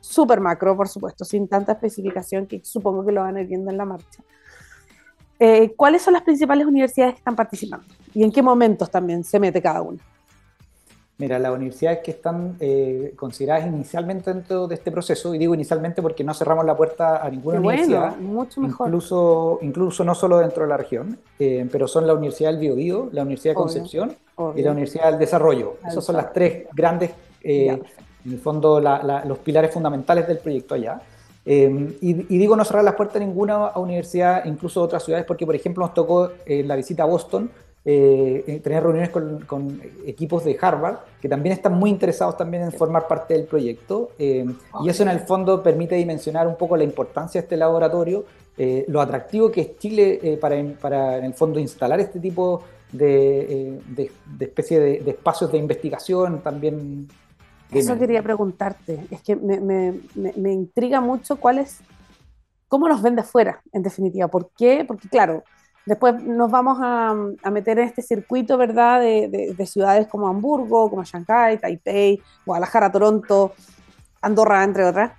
súper 0.05 0.39
macro, 0.39 0.75
por 0.77 0.87
supuesto, 0.87 1.25
sin 1.25 1.47
tanta 1.47 1.73
especificación 1.73 2.45
que 2.45 2.61
supongo 2.63 3.05
que 3.05 3.11
lo 3.11 3.21
van 3.21 3.37
a 3.37 3.41
ir 3.41 3.47
viendo 3.47 3.71
en 3.71 3.77
la 3.77 3.85
marcha. 3.85 4.23
Eh, 5.39 5.73
¿Cuáles 5.75 6.01
son 6.01 6.13
las 6.13 6.23
principales 6.23 6.65
universidades 6.65 7.15
que 7.15 7.19
están 7.19 7.35
participando? 7.35 7.85
¿Y 8.13 8.23
en 8.23 8.31
qué 8.31 8.41
momentos 8.41 8.89
también 8.89 9.23
se 9.23 9.39
mete 9.39 9.61
cada 9.61 9.81
una? 9.81 9.99
Mira, 11.17 11.39
las 11.39 11.51
universidades 11.51 11.99
que 11.99 12.11
están 12.11 12.57
eh, 12.59 13.13
consideradas 13.15 13.67
inicialmente 13.67 14.33
dentro 14.33 14.67
de 14.67 14.75
este 14.75 14.91
proceso, 14.91 15.33
y 15.33 15.37
digo 15.37 15.53
inicialmente 15.53 16.01
porque 16.01 16.25
no 16.25 16.33
cerramos 16.33 16.65
la 16.65 16.75
puerta 16.75 17.25
a 17.25 17.29
ninguna 17.29 17.59
universidad, 17.59 18.17
mucho 18.17 18.59
mejor. 18.59 18.87
Incluso, 18.87 19.59
incluso 19.61 20.03
no 20.03 20.13
solo 20.13 20.39
dentro 20.39 20.63
de 20.63 20.69
la 20.69 20.77
región, 20.77 21.17
eh, 21.39 21.67
pero 21.71 21.87
son 21.87 22.05
la 22.05 22.13
Universidad 22.13 22.51
del 22.51 22.59
Biobío, 22.59 23.09
la 23.13 23.21
Universidad 23.21 23.51
de 23.51 23.55
Concepción 23.55 24.15
y 24.55 24.61
la 24.61 24.71
Universidad 24.71 25.11
del 25.11 25.19
Desarrollo. 25.19 25.77
Esas 25.87 26.03
son 26.03 26.17
las 26.17 26.33
tres 26.33 26.67
grandes 26.73 27.11
en 28.25 28.31
el 28.33 28.39
fondo 28.39 28.79
los 28.79 29.37
pilares 29.39 29.71
fundamentales 29.71 30.27
del 30.27 30.39
proyecto 30.39 30.75
allá. 30.75 31.01
Eh, 31.47 31.97
y, 32.01 32.13
digo 32.13 32.55
no 32.55 32.65
cerrar 32.65 32.83
las 32.83 32.95
puertas 32.95 33.17
a 33.17 33.19
ninguna 33.19 33.71
universidad, 33.75 34.45
incluso 34.45 34.81
otras 34.81 35.03
ciudades, 35.03 35.27
porque 35.27 35.45
por 35.45 35.55
ejemplo 35.55 35.85
nos 35.85 35.93
tocó 35.93 36.31
en 36.45 36.67
la 36.67 36.75
visita 36.75 37.03
a 37.03 37.05
Boston 37.05 37.51
eh, 37.87 38.43
eh, 38.47 38.59
tener 38.61 38.81
reuniones 38.81 39.11
con, 39.11 39.79
equipos 40.07 40.43
de 40.43 40.57
Harvard 40.59 40.95
que 41.21 41.29
también 41.29 41.53
están 41.53 41.73
muy 41.73 41.91
interesados 41.91 42.35
también 42.35 42.63
en 42.63 42.71
formar 42.71 43.07
parte 43.07 43.35
del 43.35 43.45
proyecto 43.45 44.09
y 44.17 44.89
eso 44.89 45.03
en 45.03 45.09
el 45.09 45.19
fondo 45.19 45.61
permite 45.61 45.93
dimensionar 45.93 46.47
un 46.47 46.55
poco 46.55 46.75
la 46.77 46.83
importancia 46.83 47.39
de 47.39 47.45
este 47.45 47.57
laboratorio, 47.57 48.25
lo 48.87 49.01
atractivo 49.01 49.51
que 49.51 49.61
es 49.61 49.77
Chile 49.77 50.39
para, 50.41 50.55
para, 50.81 51.17
en 51.17 51.25
el 51.25 51.35
fondo 51.35 51.59
instalar 51.59 51.99
este 51.99 52.19
tipo 52.19 52.63
de, 52.91 53.79
de, 53.87 54.09
especie 54.39 54.79
de, 54.79 54.99
de, 55.01 55.11
espacios 55.11 55.51
de 55.51 55.59
investigación 55.59 56.41
también 56.41 57.07
eso 57.71 57.97
quería 57.97 58.21
preguntarte. 58.21 59.05
Es 59.11 59.21
que 59.21 59.35
me, 59.35 59.59
me, 59.59 59.93
me, 60.15 60.51
intriga 60.51 61.01
mucho 61.01 61.37
cuál 61.37 61.59
es, 61.59 61.79
cómo 62.67 62.87
nos 62.87 63.01
ven 63.01 63.15
de 63.15 63.21
afuera, 63.21 63.61
en 63.73 63.83
definitiva. 63.83 64.27
¿Por 64.27 64.51
qué? 64.57 64.85
Porque, 64.85 65.09
claro, 65.09 65.43
después 65.85 66.21
nos 66.23 66.49
vamos 66.49 66.77
a, 66.81 67.15
a 67.43 67.51
meter 67.51 67.79
en 67.79 67.87
este 67.87 68.01
circuito, 68.01 68.57
¿verdad?, 68.57 69.01
de, 69.01 69.53
de, 69.55 69.65
ciudades 69.65 70.07
como 70.07 70.27
Hamburgo, 70.27 70.89
como 70.89 71.03
Shanghai, 71.03 71.57
Taipei, 71.59 72.21
Guadalajara, 72.45 72.91
Toronto, 72.91 73.53
Andorra, 74.21 74.63
entre 74.63 74.85
otras, 74.85 75.11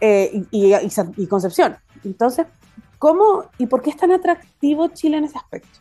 eh, 0.00 0.44
y, 0.50 0.74
y, 0.74 1.26
Concepción. 1.26 1.76
Entonces, 2.04 2.46
¿cómo 2.98 3.44
y 3.58 3.66
por 3.66 3.82
qué 3.82 3.90
es 3.90 3.96
tan 3.96 4.12
atractivo 4.12 4.88
Chile 4.88 5.18
en 5.18 5.24
ese 5.24 5.36
aspecto? 5.36 5.78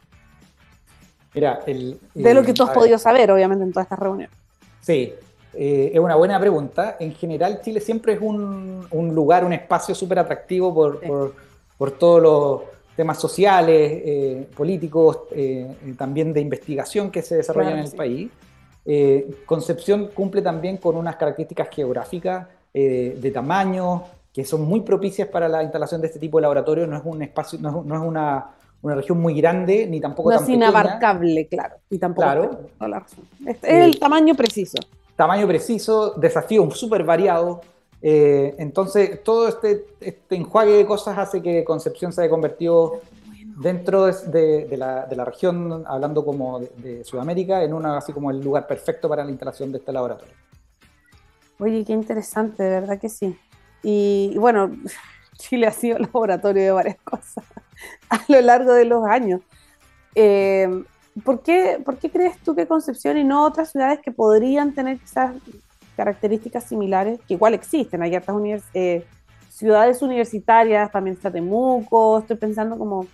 Mira, 1.34 1.60
el, 1.68 2.00
de 2.16 2.34
lo 2.34 2.44
que 2.44 2.54
tú 2.54 2.64
has 2.64 2.72
podido 2.72 2.98
saber, 2.98 3.32
obviamente, 3.32 3.64
en 3.64 3.72
todas 3.72 3.86
estas 3.86 4.00
reuniones. 4.00 4.36
Sí, 4.82 5.14
Eh, 5.54 5.92
es 5.94 6.00
una 6.00 6.16
buena 6.16 6.40
pregunta. 6.40 6.98
En 7.00 7.14
general, 7.14 7.62
Chile 7.62 7.80
siempre 7.80 8.14
es 8.14 8.22
un, 8.22 8.88
lugar, 9.14 9.44
un 9.44 9.54
espacio 9.54 9.96
súper 9.96 10.20
atractivo 10.20 10.74
por, 10.74 11.34
por, 11.78 11.92
todos 11.92 12.22
los 12.22 12.62
temas 12.96 13.20
sociales, 13.20 14.02
eh, 14.06 14.48
políticos, 14.56 15.20
eh, 15.32 15.68
también 15.98 16.34
de 16.34 16.42
investigación 16.42 17.10
que 17.10 17.22
se 17.22 17.38
desarrollan 17.38 17.80
en 17.80 17.86
el 17.86 17.92
país. 17.92 18.30
Concepción 19.46 20.10
cumple 20.14 20.42
también 20.42 20.78
con 20.78 20.96
unas 20.96 21.16
características 21.16 21.70
geográficas 21.72 22.48
de 22.74 23.32
tamaño 23.34 24.04
que 24.34 24.46
son 24.46 24.62
muy 24.62 24.82
propicias 24.82 25.28
para 25.28 25.48
la 25.48 25.64
instalación 25.64 26.02
de 26.02 26.08
este 26.08 26.20
tipo 26.20 26.38
de 26.38 26.44
laboratorio. 26.44 26.88
No 26.88 26.98
es 26.98 27.04
un 27.04 27.22
espacio, 27.22 27.60
no 27.60 27.82
es, 27.82 28.02
una, 28.02 28.52
una 28.82 28.96
región 28.96 29.20
muy 29.20 29.40
grande 29.40 29.86
ni 29.88 30.00
tampoco 30.00 30.32
no 30.32 30.38
tan 30.38 30.44
es 30.44 30.50
inabarcable, 30.56 31.48
claro. 31.48 31.76
Y 31.90 32.00
tampoco 32.00 32.28
claro. 32.78 33.06
Es, 33.46 33.58
el 33.64 34.00
tamaño 34.00 34.34
preciso 34.36 34.78
tamaño 35.20 35.46
preciso, 35.48 36.12
desafíos 36.12 36.80
súper 36.80 37.04
variados. 37.04 37.60
Eh, 38.02 38.56
entonces, 38.58 39.22
todo 39.22 39.50
este, 39.50 39.86
este, 40.00 40.38
enjuague 40.38 40.72
de 40.72 40.86
cosas 40.86 41.18
hace 41.18 41.42
que 41.42 41.66
Concepción 41.66 42.14
se 42.14 42.22
haya 42.22 42.30
convertido 42.30 43.02
dentro 43.58 44.06
de, 44.06 44.78
la, 44.78 45.26
región, 45.26 45.84
hablando 45.86 46.24
como 46.24 46.62
de, 46.62 47.04
Sudamérica, 47.04 47.62
en 47.62 47.74
una 47.74 47.98
así 47.98 48.14
como 48.14 48.32
el 48.32 48.42
lugar 48.42 48.66
perfecto 48.66 49.10
para 49.10 49.26
la 49.26 49.32
instalación 49.32 49.74
de 49.74 49.80
este 49.80 49.92
laboratorio. 49.92 50.34
Oye, 51.60 51.84
qué 51.84 51.92
interesante, 51.92 52.64
de 52.64 52.80
verdad 52.80 52.98
que 52.98 53.10
sí. 53.10 53.38
Y, 53.84 54.38
bueno, 54.38 54.72
Chile 55.38 55.68
ha 55.68 55.74
sido 55.74 56.00
laboratorio 56.00 56.64
de 56.64 56.72
varias 56.72 56.98
cosas 57.04 57.44
a 58.10 58.24
lo 58.30 58.40
largo 58.40 58.72
de 58.72 58.86
los 58.86 59.06
años. 59.06 59.42
Eh, 60.16 60.86
¿Por 61.24 61.42
qué, 61.42 61.82
¿Por 61.84 61.98
qué 61.98 62.10
crees 62.10 62.38
tú 62.40 62.56
que 62.56 62.68
Concepción 62.68 63.18
y 63.18 63.24
no 63.24 63.46
otras 63.46 63.72
ciudades 63.72 64.00
que 64.00 64.12
podrían 64.12 64.74
tener 64.74 65.00
esas 65.04 65.36
características 65.96 66.64
similares, 66.64 67.20
que 67.28 67.34
igual 67.34 67.54
existen? 67.54 68.02
Hay 68.02 68.16
hartas 68.16 68.36
eh, 68.74 69.06
ciudades 69.50 70.02
universitarias, 70.02 70.92
también 70.92 71.16
está 71.16 71.32
Temuco, 71.32 72.20
estoy 72.20 72.38
pensando 72.38 72.78
como 72.78 73.08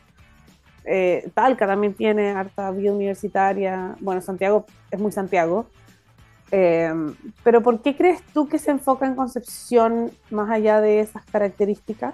eh, 0.83 1.29
Talca 1.33 1.65
también 1.65 1.93
tiene 1.95 2.31
harta 2.31 2.69
vida 2.71 2.91
universitaria, 2.91 3.95
bueno, 3.99 4.21
Santiago 4.21 4.65
es 4.91 4.99
muy 4.99 5.11
Santiago, 5.11 5.65
eh, 6.51 6.93
pero 7.43 7.63
¿por 7.63 7.81
qué 7.81 7.95
crees 7.95 8.21
tú 8.33 8.47
que 8.47 8.59
se 8.59 8.71
enfoca 8.71 9.07
en 9.07 9.15
Concepción 9.15 10.11
más 10.29 10.49
allá 10.51 10.81
de 10.81 10.99
esas 10.99 11.25
características? 11.25 12.13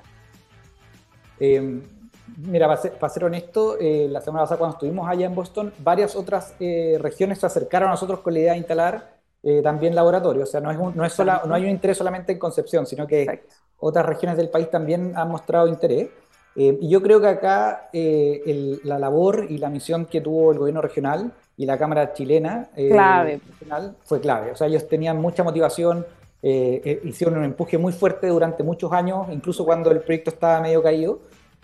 Mira, 2.38 2.68
para 2.68 3.10
ser, 3.14 3.24
honesto, 3.24 3.78
eh, 3.80 4.08
la 4.10 4.22
semana 4.22 4.44
pasada 4.44 4.60
cuando 4.60 4.76
estuvimos 4.76 5.08
allá 5.08 5.26
en 5.26 5.36
Boston, 5.36 5.74
varias 5.80 6.16
otras 6.16 6.56
eh, 6.60 6.98
regiones 7.00 7.40
se 7.40 7.46
acercaron 7.46 7.90
a 7.90 7.92
nosotros 7.92 8.20
con 8.20 8.34
la 8.34 8.40
idea 8.40 8.52
de 8.54 8.60
instalar 8.60 9.16
eh, 9.44 9.62
también 9.62 9.96
laboratorios. 9.96 10.50
O 10.50 10.52
sea, 10.52 10.62
no, 10.62 10.72
es 10.72 10.96
no, 10.96 11.06
es 11.06 11.20
no 11.20 11.54
hay 11.54 11.64
un 11.64 11.70
interés 11.70 11.98
solamente 11.98 12.32
en 12.32 12.40
Concepción, 12.40 12.86
sino 12.86 13.08
que 13.08 13.44
otras 13.80 14.06
regiones 14.06 14.38
del 14.38 14.50
país 14.50 14.70
también 14.70 15.14
han 15.16 15.30
mostrado 15.30 15.68
interés. 15.68 16.10
y 16.56 16.90
yo 16.90 17.02
creo 17.02 17.20
que 17.20 17.28
acá 17.28 17.90
la 17.94 19.00
labor 19.00 19.48
y 19.50 19.58
la 19.58 19.70
misión 19.70 20.06
que 20.06 20.22
tuvo 20.22 20.52
el 20.52 20.60
gobierno 20.60 20.82
regional 20.82 21.32
y 21.58 21.66
la 21.66 21.78
Cámara 21.78 22.14
chilena 22.14 22.70
clave. 22.76 23.96
fue 24.04 24.20
clave. 24.20 24.52
O 24.52 24.56
sea, 24.56 24.68
ellos 24.68 24.88
tenían 24.88 25.18
mucha 25.18 25.44
motivación, 25.44 26.06
hicieron 26.42 27.38
un 27.38 27.46
empuje 27.46 27.78
muy 27.78 27.94
fuerte 27.94 28.28
durante 28.28 28.64
muchos 28.64 28.92
años, 28.92 29.28
incluso 29.32 29.66
cuando 29.66 29.92
el 29.92 30.02
proyecto 30.02 30.30
estaba 30.30 30.62
medio 30.62 30.84
caído. 30.84 31.20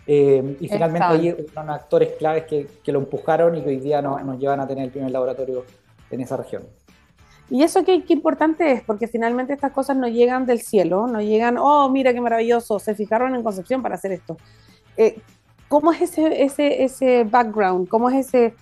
Eh, 0.10 0.56
y 0.62 0.70
finalmente 0.70 1.06
ahí 1.06 1.36
fueron 1.54 1.70
actores 1.70 2.14
claves 2.18 2.46
que, 2.46 2.66
que, 2.82 2.94
lo 2.94 3.00
empujaron 3.00 3.58
y 3.58 3.62
que 3.62 3.68
hoy 3.68 3.80
día 3.80 4.02
nos, 4.02 4.24
nos, 4.24 4.40
llevan 4.40 4.62
a 4.62 4.68
tener 4.68 4.86
el 4.86 4.92
primer 4.92 5.12
laboratorio 5.12 5.66
en 6.10 6.22
esa 6.22 6.38
región. 6.38 6.64
Y 7.50 7.64
eso 7.64 7.84
qué, 7.84 8.04
qué, 8.04 8.14
importante 8.14 8.72
es, 8.72 8.84
porque 8.84 9.08
finalmente 9.08 9.52
estas 9.52 9.74
cosas 9.74 9.98
no 9.98 10.08
llegan 10.08 10.46
del 10.46 10.62
cielo, 10.62 11.08
no 11.08 11.20
llegan, 11.20 11.58
oh, 11.58 11.90
mira 11.90 12.14
qué 12.14 12.22
maravilloso, 12.22 12.80
se 12.80 12.96
fijaron 12.96 13.36
en 13.36 13.44
Concepción 13.44 13.82
para 13.82 13.96
hacer 13.96 14.14
esto. 14.14 14.38
Eh, 14.96 15.20
¿Cómo 15.68 15.92
es 15.92 16.02
ese, 16.02 16.44
ese, 16.44 16.84
ese 16.84 17.24
background? 17.26 17.90
¿Cómo 17.90 18.10
es 18.10 18.28
ese, 18.28 18.54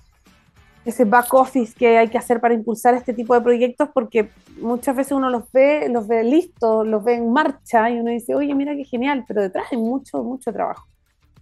ese 0.83 1.05
back 1.05 1.31
office 1.35 1.75
que 1.77 1.99
hay 1.99 2.07
que 2.07 2.17
hacer 2.17 2.41
para 2.41 2.55
impulsar 2.55 2.95
este 2.95 3.13
tipo 3.13 3.35
de 3.35 3.41
proyectos? 3.41 3.89
Porque 3.93 4.31
muchas 4.59 4.95
veces 4.95 5.11
uno 5.11 5.29
los 5.29 5.51
ve, 5.51 5.89
los 5.89 6.07
ve 6.07 6.23
listos, 6.23 6.87
los 6.87 7.03
ve 7.03 7.15
en 7.15 7.31
marcha 7.31 7.87
y 7.91 7.99
uno 7.99 8.09
dice, 8.09 8.33
oye, 8.33 8.55
mira 8.55 8.75
qué 8.75 8.83
genial, 8.83 9.23
pero 9.27 9.43
detrás 9.43 9.67
hay 9.71 9.77
mucho, 9.77 10.23
mucho 10.23 10.51
trabajo. 10.51 10.87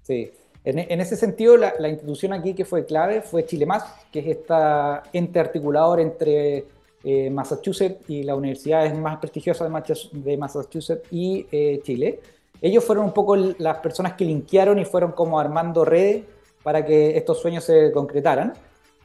Sí, 0.03 0.31
en, 0.65 1.01
ese 1.01 1.17
sentido, 1.17 1.57
la, 1.57 1.89
institución 1.89 2.31
aquí 2.31 2.53
que 2.53 2.63
fue 2.63 2.85
clave 2.85 3.21
fue 3.21 3.45
Chile 3.45 3.65
Más, 3.65 3.83
que 4.11 4.19
es 4.19 4.27
esta 4.27 5.03
ente 5.11 5.39
articulador 5.39 5.99
entre 5.99 6.65
eh, 7.03 7.29
Massachusetts 7.29 8.09
y 8.09 8.23
las 8.23 8.37
universidades 8.37 8.97
más 8.97 9.17
prestigiosas 9.17 9.69
de 10.13 10.37
Massachusetts 10.37 11.05
y 11.11 11.45
eh, 11.51 11.81
Chile. 11.83 12.21
Ellos 12.61 12.81
fueron 12.85 13.03
un 13.05 13.11
poco 13.11 13.35
las 13.35 13.79
personas 13.79 14.13
que 14.13 14.23
linkearon 14.23 14.79
y 14.79 14.85
fueron 14.85 15.11
como 15.11 15.37
armando 15.37 15.83
redes 15.83 16.23
para 16.63 16.85
que 16.85 17.17
estos 17.17 17.41
sueños 17.41 17.65
se 17.65 17.91
concretaran. 17.91 18.53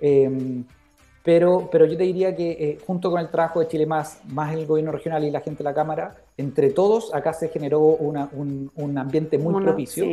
Em, 0.01 0.65
pero, 1.25 1.69
pero 1.73 1.87
yo 1.87 1.97
te 1.97 2.05
diría 2.05 2.37
que 2.37 2.53
eh, 2.53 2.79
junto 2.87 3.11
con 3.11 3.21
el 3.21 3.31
trabajo 3.31 3.59
de 3.59 3.67
Chile 3.67 3.85
Más, 3.85 4.21
más 4.29 4.55
el 4.55 4.65
gobierno 4.65 4.93
regional 4.93 5.25
y 5.25 5.33
la 5.33 5.41
gente 5.41 5.59
de 5.59 5.65
la 5.65 5.75
Cámara, 5.75 6.15
entre 6.37 6.71
todos 6.71 7.13
acá 7.13 7.33
se 7.33 7.49
generó 7.49 7.81
un, 7.81 8.71
un, 8.77 8.97
ambiente 8.97 9.39
muy 9.39 9.61
propicio 9.61 10.07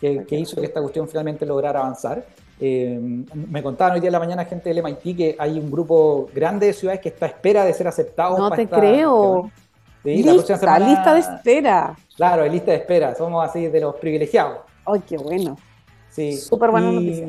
que, 0.00 0.26
hizo 0.30 0.56
que 0.56 0.66
esta 0.66 0.80
cuestión 0.80 1.08
finalmente 1.08 1.46
lograra 1.46 1.80
avanzar. 1.80 2.24
Eh, 2.58 2.98
me 3.34 3.62
contaban 3.62 3.94
hoy 3.94 4.00
día 4.00 4.08
en 4.08 4.12
la 4.12 4.18
mañana 4.18 4.44
gente 4.44 4.72
del 4.72 4.82
MIT 4.82 5.16
que 5.16 5.36
hay 5.38 5.58
un 5.58 5.70
grupo 5.70 6.30
grande 6.34 6.66
de 6.66 6.72
ciudades 6.72 7.00
que 7.00 7.10
está 7.10 7.26
a 7.26 7.28
espera 7.28 7.64
de 7.64 7.72
ser 7.72 7.88
aceptados. 7.88 8.38
No 8.38 8.50
te 8.50 8.66
creo. 8.66 9.50
Sí, 10.02 10.22
lista, 10.22 10.58
la 10.62 10.78
lista 10.78 11.14
de 11.14 11.20
espera. 11.20 11.96
Claro, 12.16 12.44
hay 12.44 12.50
lista 12.50 12.70
de 12.70 12.78
espera. 12.78 13.14
Somos 13.14 13.44
así 13.44 13.66
de 13.66 13.80
los 13.80 13.96
privilegiados. 13.96 14.58
ay, 14.84 15.02
qué 15.06 15.16
bueno. 15.16 15.56
Sí. 16.10 16.36
Súper 16.38 16.70
buena 16.70 16.92
noticia. 16.92 17.26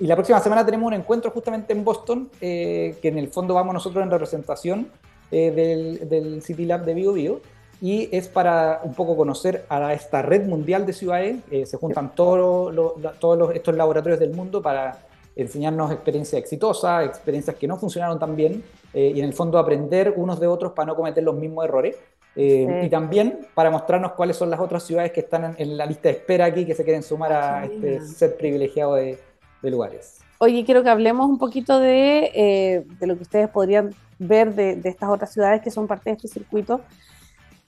Y 0.00 0.06
la 0.06 0.14
próxima 0.16 0.40
semana 0.40 0.66
tenemos 0.66 0.86
un 0.88 0.94
encuentro 0.94 1.30
justamente 1.30 1.72
en 1.72 1.82
Boston, 1.82 2.28
eh, 2.40 2.98
que 3.00 3.08
en 3.08 3.18
el 3.18 3.28
fondo 3.28 3.54
vamos 3.54 3.72
nosotros 3.72 4.04
en 4.04 4.10
representación 4.10 4.88
eh, 5.30 5.50
del, 5.50 6.08
del, 6.10 6.42
City 6.42 6.66
Lab 6.66 6.84
de 6.84 6.92
Bio 6.92 7.14
Bio 7.14 7.40
y 7.82 8.08
es 8.12 8.28
para 8.28 8.80
un 8.84 8.94
poco 8.94 9.16
conocer 9.16 9.66
a 9.68 9.92
esta 9.92 10.22
red 10.22 10.46
mundial 10.46 10.86
de 10.86 10.92
ciudades. 10.92 11.38
Eh, 11.50 11.66
se 11.66 11.76
juntan 11.76 12.14
todos, 12.14 12.72
todos 13.18 13.54
estos 13.56 13.74
laboratorios 13.74 14.20
del 14.20 14.30
mundo 14.30 14.62
para 14.62 15.00
enseñarnos 15.34 15.90
experiencias 15.90 16.40
exitosas, 16.40 17.04
experiencias 17.04 17.56
que 17.56 17.66
no 17.66 17.76
funcionaron 17.76 18.20
tan 18.20 18.36
bien 18.36 18.62
eh, 18.94 19.12
y 19.16 19.18
en 19.18 19.26
el 19.26 19.32
fondo 19.32 19.58
aprender 19.58 20.14
unos 20.16 20.38
de 20.38 20.46
otros 20.46 20.72
para 20.72 20.86
no 20.86 20.94
cometer 20.94 21.24
los 21.24 21.34
mismos 21.34 21.64
errores. 21.64 21.96
Eh, 22.36 22.82
y 22.84 22.88
también 22.88 23.48
para 23.52 23.68
mostrarnos 23.68 24.12
cuáles 24.12 24.36
son 24.36 24.48
las 24.48 24.60
otras 24.60 24.84
ciudades 24.84 25.10
que 25.10 25.20
están 25.20 25.56
en, 25.58 25.76
la 25.76 25.84
lista 25.84 26.08
de 26.08 26.14
espera 26.14 26.44
aquí, 26.44 26.64
que 26.64 26.76
se 26.76 26.84
quieren 26.84 27.02
sumar 27.02 27.32
a 27.32 27.64
este 27.64 28.00
ser 28.00 28.36
privilegiado 28.36 28.94
de, 28.94 29.18
lugares. 29.62 30.20
Oye, 30.38 30.64
quiero 30.64 30.84
que 30.84 30.88
hablemos 30.88 31.28
un 31.28 31.38
poquito 31.38 31.80
de, 31.80 32.84
de 32.98 33.06
lo 33.06 33.16
que 33.16 33.22
ustedes 33.22 33.48
podrían 33.48 33.92
ver 34.18 34.54
de, 34.54 34.76
de, 34.76 34.88
estas 34.88 35.10
otras 35.10 35.32
ciudades 35.32 35.62
que 35.62 35.70
son 35.70 35.86
parte 35.86 36.10
de 36.10 36.16
este 36.16 36.28
circuito 36.28 36.80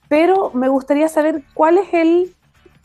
pero 0.07 0.51
me 0.53 0.69
gustaría 0.69 1.07
saber 1.07 1.43
cuál 1.53 1.77
es 1.77 1.93
el, 1.93 2.35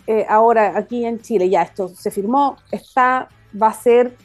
eh, 0.07 0.27
ahora 0.29 0.77
aquí 0.77 1.05
en 1.05 1.21
Chile, 1.21 1.49
ya 1.49 1.63
esto 1.63 1.89
se 1.89 2.11
firmó, 2.11 2.57
está, 2.71 3.29
va 3.61 3.69
a 3.69 3.73
ser, 3.73 4.17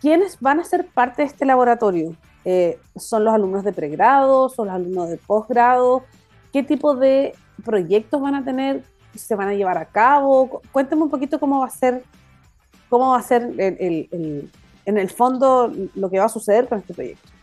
¿quiénes 0.00 0.38
van 0.40 0.60
a 0.60 0.64
ser 0.64 0.86
parte 0.86 1.22
de 1.22 1.28
este 1.28 1.44
laboratorio? 1.44 2.16
Eh, 2.44 2.78
¿Son 2.96 3.24
los 3.24 3.34
alumnos 3.34 3.64
de 3.64 3.72
pregrado? 3.72 4.48
¿Son 4.48 4.66
los 4.66 4.74
alumnos 4.74 5.08
de 5.08 5.16
posgrado? 5.16 6.04
¿Qué 6.52 6.62
tipo 6.62 6.94
de 6.94 7.34
proyectos 7.64 8.20
van 8.20 8.34
a 8.34 8.44
tener? 8.44 8.84
¿Se 9.14 9.34
van 9.34 9.48
a 9.48 9.54
llevar 9.54 9.78
a 9.78 9.86
cabo? 9.86 10.60
Cuéntame 10.72 11.02
un 11.02 11.10
poquito 11.10 11.40
cómo 11.40 11.60
va 11.60 11.66
a 11.66 11.70
ser, 11.70 12.04
cómo 12.88 13.10
va 13.10 13.18
a 13.18 13.22
ser 13.22 13.54
en 13.58 14.98
el 14.98 15.10
fondo 15.10 15.72
lo 15.94 16.10
que 16.10 16.18
va 16.18 16.26
a 16.26 16.28
suceder 16.28 16.68
con 16.68 16.78
este 16.78 16.94
proyecto. 16.94 17.33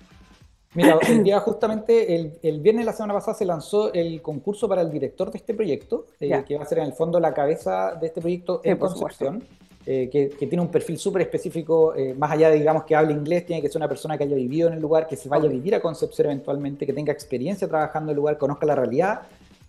Mira, 0.73 0.97
el 1.07 1.23
día 1.23 1.39
justamente, 1.39 2.15
el, 2.15 2.33
el, 2.41 2.59
viernes 2.61 2.83
de 2.83 2.91
la 2.91 2.93
semana 2.93 3.13
pasada 3.13 3.37
se 3.37 3.45
lanzó 3.45 3.93
el 3.93 4.21
concurso 4.21 4.67
para 4.67 4.81
el 4.81 4.91
director 4.91 5.31
de 5.31 5.37
este 5.37 5.53
proyecto, 5.53 6.07
eh, 6.19 6.43
que 6.47 6.57
va 6.57 6.63
a 6.63 6.65
ser 6.65 6.79
en 6.79 6.85
el 6.85 6.93
fondo 6.93 7.19
la 7.19 7.33
cabeza 7.33 7.95
de 7.95 8.07
este 8.07 8.21
proyecto 8.21 8.61
en 8.63 8.77
Concepción, 8.77 9.43
eh, 9.85 10.09
que, 10.11 10.27
tiene 10.47 10.61
un 10.61 10.69
perfil 10.69 10.97
súper 10.97 11.23
específico, 11.23 11.95
eh, 11.95 12.13
más 12.13 12.31
allá 12.31 12.49
de, 12.49 12.59
digamos, 12.59 12.83
que 12.83 12.95
hable 12.95 13.13
inglés, 13.13 13.45
tiene 13.45 13.61
que 13.61 13.67
ser 13.67 13.77
una 13.77 13.87
persona 13.87 14.17
que 14.17 14.23
haya 14.23 14.35
vivido 14.35 14.67
en 14.67 14.75
el 14.75 14.81
lugar, 14.81 15.07
que 15.07 15.15
se 15.15 15.27
vaya 15.27 15.45
a 15.45 15.51
vivir 15.51 15.75
a 15.75 15.81
Concepción 15.81 16.27
eventualmente, 16.27 16.85
que 16.85 16.93
tenga 16.93 17.11
experiencia 17.11 17.67
trabajando 17.67 18.11
en 18.11 18.15
el 18.15 18.17
lugar, 18.17 18.37
conozca 18.37 18.65
la 18.65 18.75
realidad 18.75 19.23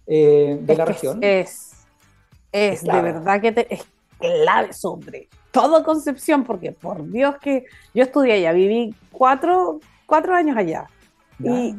de 0.05 0.75
la 0.77 0.85
región. 0.85 1.21
Es, 1.23 1.73
es, 2.51 2.83
de 2.83 3.01
verdad 3.01 3.41
que 3.41 3.67
es 3.71 3.87
clave 4.19 4.73
sobre 4.73 5.29
todo 5.53 5.83
Concepción, 5.85 6.45
porque 6.45 6.73
por 6.73 7.09
Dios 7.11 7.37
que 7.41 7.65
yo 7.95 8.03
estudié 8.03 8.35
allá, 8.35 8.53
viví 8.53 8.95
cuatro 9.11 9.81
cuatro 10.13 10.35
años 10.35 10.59
allá. 10.59 10.87
Y, 11.39 11.75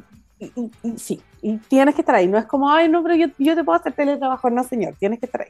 sí, 0.97 1.21
y 1.39 1.57
tienes 1.57 1.93
que 1.93 2.01
estar 2.01 2.15
ahí. 2.15 2.27
No 2.27 2.39
es 2.39 2.45
como, 2.45 2.67
ay, 2.67 2.89
no, 2.89 3.03
pero 3.03 3.13
yo, 3.13 3.27
yo 3.37 3.55
te 3.55 3.63
puedo 3.63 3.77
hacer 3.77 3.93
teletrabajo. 3.93 4.49
No, 4.49 4.63
señor, 4.63 4.95
tienes 4.97 5.19
que 5.19 5.27
estar 5.27 5.41
ahí. 5.41 5.49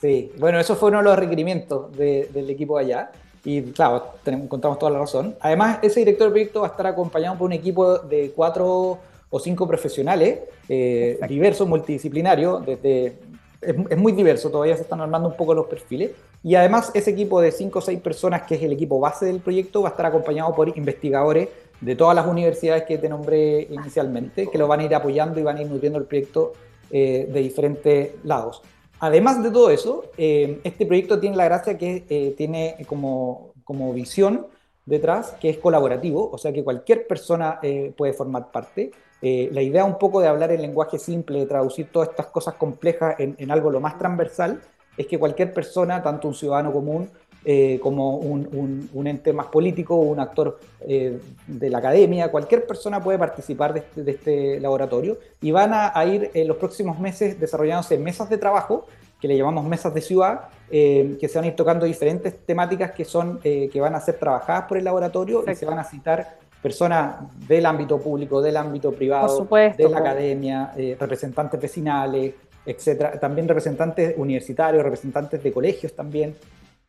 Sí, 0.00 0.32
bueno, 0.40 0.58
eso 0.58 0.74
fue 0.74 0.88
uno 0.88 0.98
de 0.98 1.04
los 1.04 1.16
requerimientos 1.16 1.96
del 1.96 2.50
equipo 2.50 2.76
allá. 2.76 3.12
Y 3.44 3.62
claro, 3.70 4.14
tenemos, 4.24 4.48
contamos 4.48 4.80
toda 4.80 4.90
la 4.90 4.98
razón. 4.98 5.36
Además, 5.38 5.78
ese 5.82 6.00
director 6.00 6.26
de 6.26 6.30
proyecto 6.32 6.62
va 6.62 6.66
a 6.66 6.70
estar 6.70 6.88
acompañado 6.88 7.38
por 7.38 7.46
un 7.46 7.52
equipo 7.52 7.98
de 7.98 8.32
cuatro 8.34 8.98
o 9.30 9.38
cinco 9.38 9.68
profesionales 9.68 10.40
eh, 10.68 11.20
diversos, 11.28 11.68
multidisciplinarios, 11.68 12.66
desde, 12.66 13.16
es, 13.60 13.96
muy 13.96 14.12
diverso, 14.12 14.50
todavía 14.50 14.76
se 14.76 14.82
están 14.82 15.00
armando 15.00 15.28
un 15.28 15.36
poco 15.36 15.54
los 15.54 15.66
perfiles. 15.66 16.10
Y 16.42 16.56
además 16.56 16.90
ese 16.94 17.10
equipo 17.10 17.40
de 17.40 17.52
cinco 17.52 17.78
o 17.78 17.82
seis 17.82 18.00
personas, 18.00 18.42
que 18.42 18.56
es 18.56 18.62
el 18.62 18.72
equipo 18.72 18.98
base 18.98 19.26
del 19.26 19.40
proyecto, 19.40 19.82
va 19.82 19.88
a 19.88 19.92
estar 19.92 20.06
acompañado 20.06 20.54
por 20.54 20.76
investigadores 20.76 21.48
de 21.84 21.96
todas 21.96 22.16
las 22.16 22.26
universidades 22.26 22.84
que 22.84 22.96
te 22.96 23.08
nombré 23.08 23.68
inicialmente, 23.70 24.48
que 24.50 24.56
lo 24.56 24.66
van 24.66 24.80
a 24.80 24.84
ir 24.84 24.94
apoyando 24.94 25.38
y 25.38 25.42
van 25.42 25.58
a 25.58 25.62
ir 25.62 25.68
nutriendo 25.68 25.98
el 25.98 26.06
proyecto 26.06 26.52
eh, 26.90 27.28
de 27.30 27.40
diferentes 27.40 28.12
lados. 28.24 28.62
Además 29.00 29.42
de 29.42 29.50
todo 29.50 29.68
eso, 29.68 30.04
eh, 30.16 30.60
este 30.64 30.86
proyecto 30.86 31.20
tiene 31.20 31.36
la 31.36 31.44
gracia 31.44 31.76
que 31.76 32.04
eh, 32.08 32.34
tiene 32.38 32.76
como, 32.86 33.52
como, 33.64 33.92
visión 33.92 34.46
detrás 34.86 35.32
que 35.40 35.50
es 35.50 35.58
colaborativo, 35.58 36.30
o 36.30 36.38
sea 36.38 36.52
que 36.52 36.64
cualquier 36.64 37.06
persona 37.06 37.58
puede 37.96 38.12
formar 38.12 38.50
parte. 38.50 38.90
la 39.22 39.62
idea 39.62 39.84
un 39.86 39.98
poco 39.98 40.20
de 40.20 40.28
hablar 40.28 40.52
en 40.52 40.60
lenguaje 40.60 40.98
simple, 40.98 41.38
de 41.38 41.46
traducir 41.46 41.88
todas 41.90 42.10
estas 42.10 42.26
cosas 42.26 42.54
complejas 42.54 43.16
en 43.18 43.50
algo 43.50 43.70
lo 43.70 43.80
más 43.80 43.98
transversal, 43.98 44.60
es 44.96 45.06
que 45.06 45.18
cualquier 45.18 45.52
persona, 45.52 46.02
tanto 46.02 46.28
un 46.28 46.34
ciudadano 46.34 46.72
común 46.72 47.10
eh, 47.46 47.78
como 47.82 48.16
un, 48.16 49.06
ente 49.06 49.34
más 49.34 49.48
político, 49.48 49.96
un 49.96 50.18
actor 50.18 50.58
eh, 50.80 51.20
de 51.46 51.68
la 51.68 51.76
academia, 51.76 52.30
cualquier 52.30 52.66
persona 52.66 53.02
puede 53.02 53.18
participar 53.18 53.74
de 53.74 53.80
este, 53.80 54.10
este 54.10 54.60
laboratorio 54.60 55.18
y 55.42 55.50
van 55.50 55.72
a, 55.74 56.04
ir 56.06 56.30
en 56.32 56.48
los 56.48 56.56
próximos 56.56 56.98
meses 56.98 57.38
desarrollándose 57.38 57.98
mesas 57.98 58.30
de 58.30 58.38
trabajo 58.38 58.86
que 59.20 59.28
le 59.28 59.36
llamamos 59.36 59.66
mesas 59.66 59.92
de 59.92 60.00
ciudad, 60.00 60.48
eh, 60.70 61.18
que 61.20 61.28
se 61.28 61.36
van 61.36 61.44
a 61.44 61.48
ir 61.48 61.56
tocando 61.56 61.84
diferentes 61.84 62.34
temáticas 62.46 62.92
que, 62.92 63.04
son, 63.04 63.38
que 63.40 63.78
van 63.78 63.94
a 63.94 64.00
ser 64.00 64.14
trabajadas 64.14 64.64
por 64.64 64.78
el 64.78 64.84
laboratorio 64.84 65.44
y 65.46 65.54
se 65.54 65.66
van 65.66 65.78
a 65.78 65.84
citar 65.84 66.38
personas 66.62 67.16
del 67.46 67.66
ámbito 67.66 68.00
público, 68.00 68.40
del 68.40 68.56
ámbito 68.56 68.90
privado, 68.92 69.46
de 69.50 69.88
la 69.90 69.98
academia, 69.98 70.72
representantes 70.98 71.60
vecinales, 71.60 72.32
etcétera, 72.64 73.20
también 73.20 73.46
representantes 73.46 74.14
universitarios, 74.16 74.82
representantes 74.82 75.42
de 75.42 75.52
colegios 75.52 75.92
también, 75.92 76.34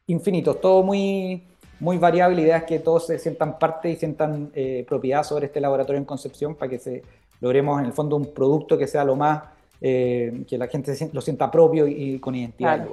infinitos, 0.08 0.62
todo 0.62 0.84
muy, 0.84 1.44
muy 1.80 1.98
variable. 1.98 2.38
La 2.38 2.42
idea 2.42 2.58
es 2.58 2.64
que 2.64 2.80
todos 2.80 3.08
se 3.08 3.20
sientan 3.20 3.58
parte 3.58 3.90
y 3.90 3.96
sientan 3.96 4.52
eh, 4.54 4.86
propiedad 4.88 5.24
sobre 5.24 5.48
este 5.48 5.60
laboratorio 5.60 6.00
en 6.00 6.06
Concepción 6.06 6.56
para 6.56 6.70
que 6.70 6.80
se 6.80 7.04
logremos 7.42 7.80
en 7.80 7.86
el 7.86 7.94
fondo 7.94 8.16
un 8.16 8.34
producto 8.34 8.78
que 8.78 8.88
sea 8.88 9.04
lo 9.04 9.16
más, 9.16 9.44
eh, 9.82 10.46
que 10.48 10.58
la 10.58 10.68
gente 10.68 10.96
lo 11.12 11.22
sienta 11.22 11.52
propio 11.52 11.88
y, 11.88 12.20
con 12.20 12.36
identidad. 12.36 12.88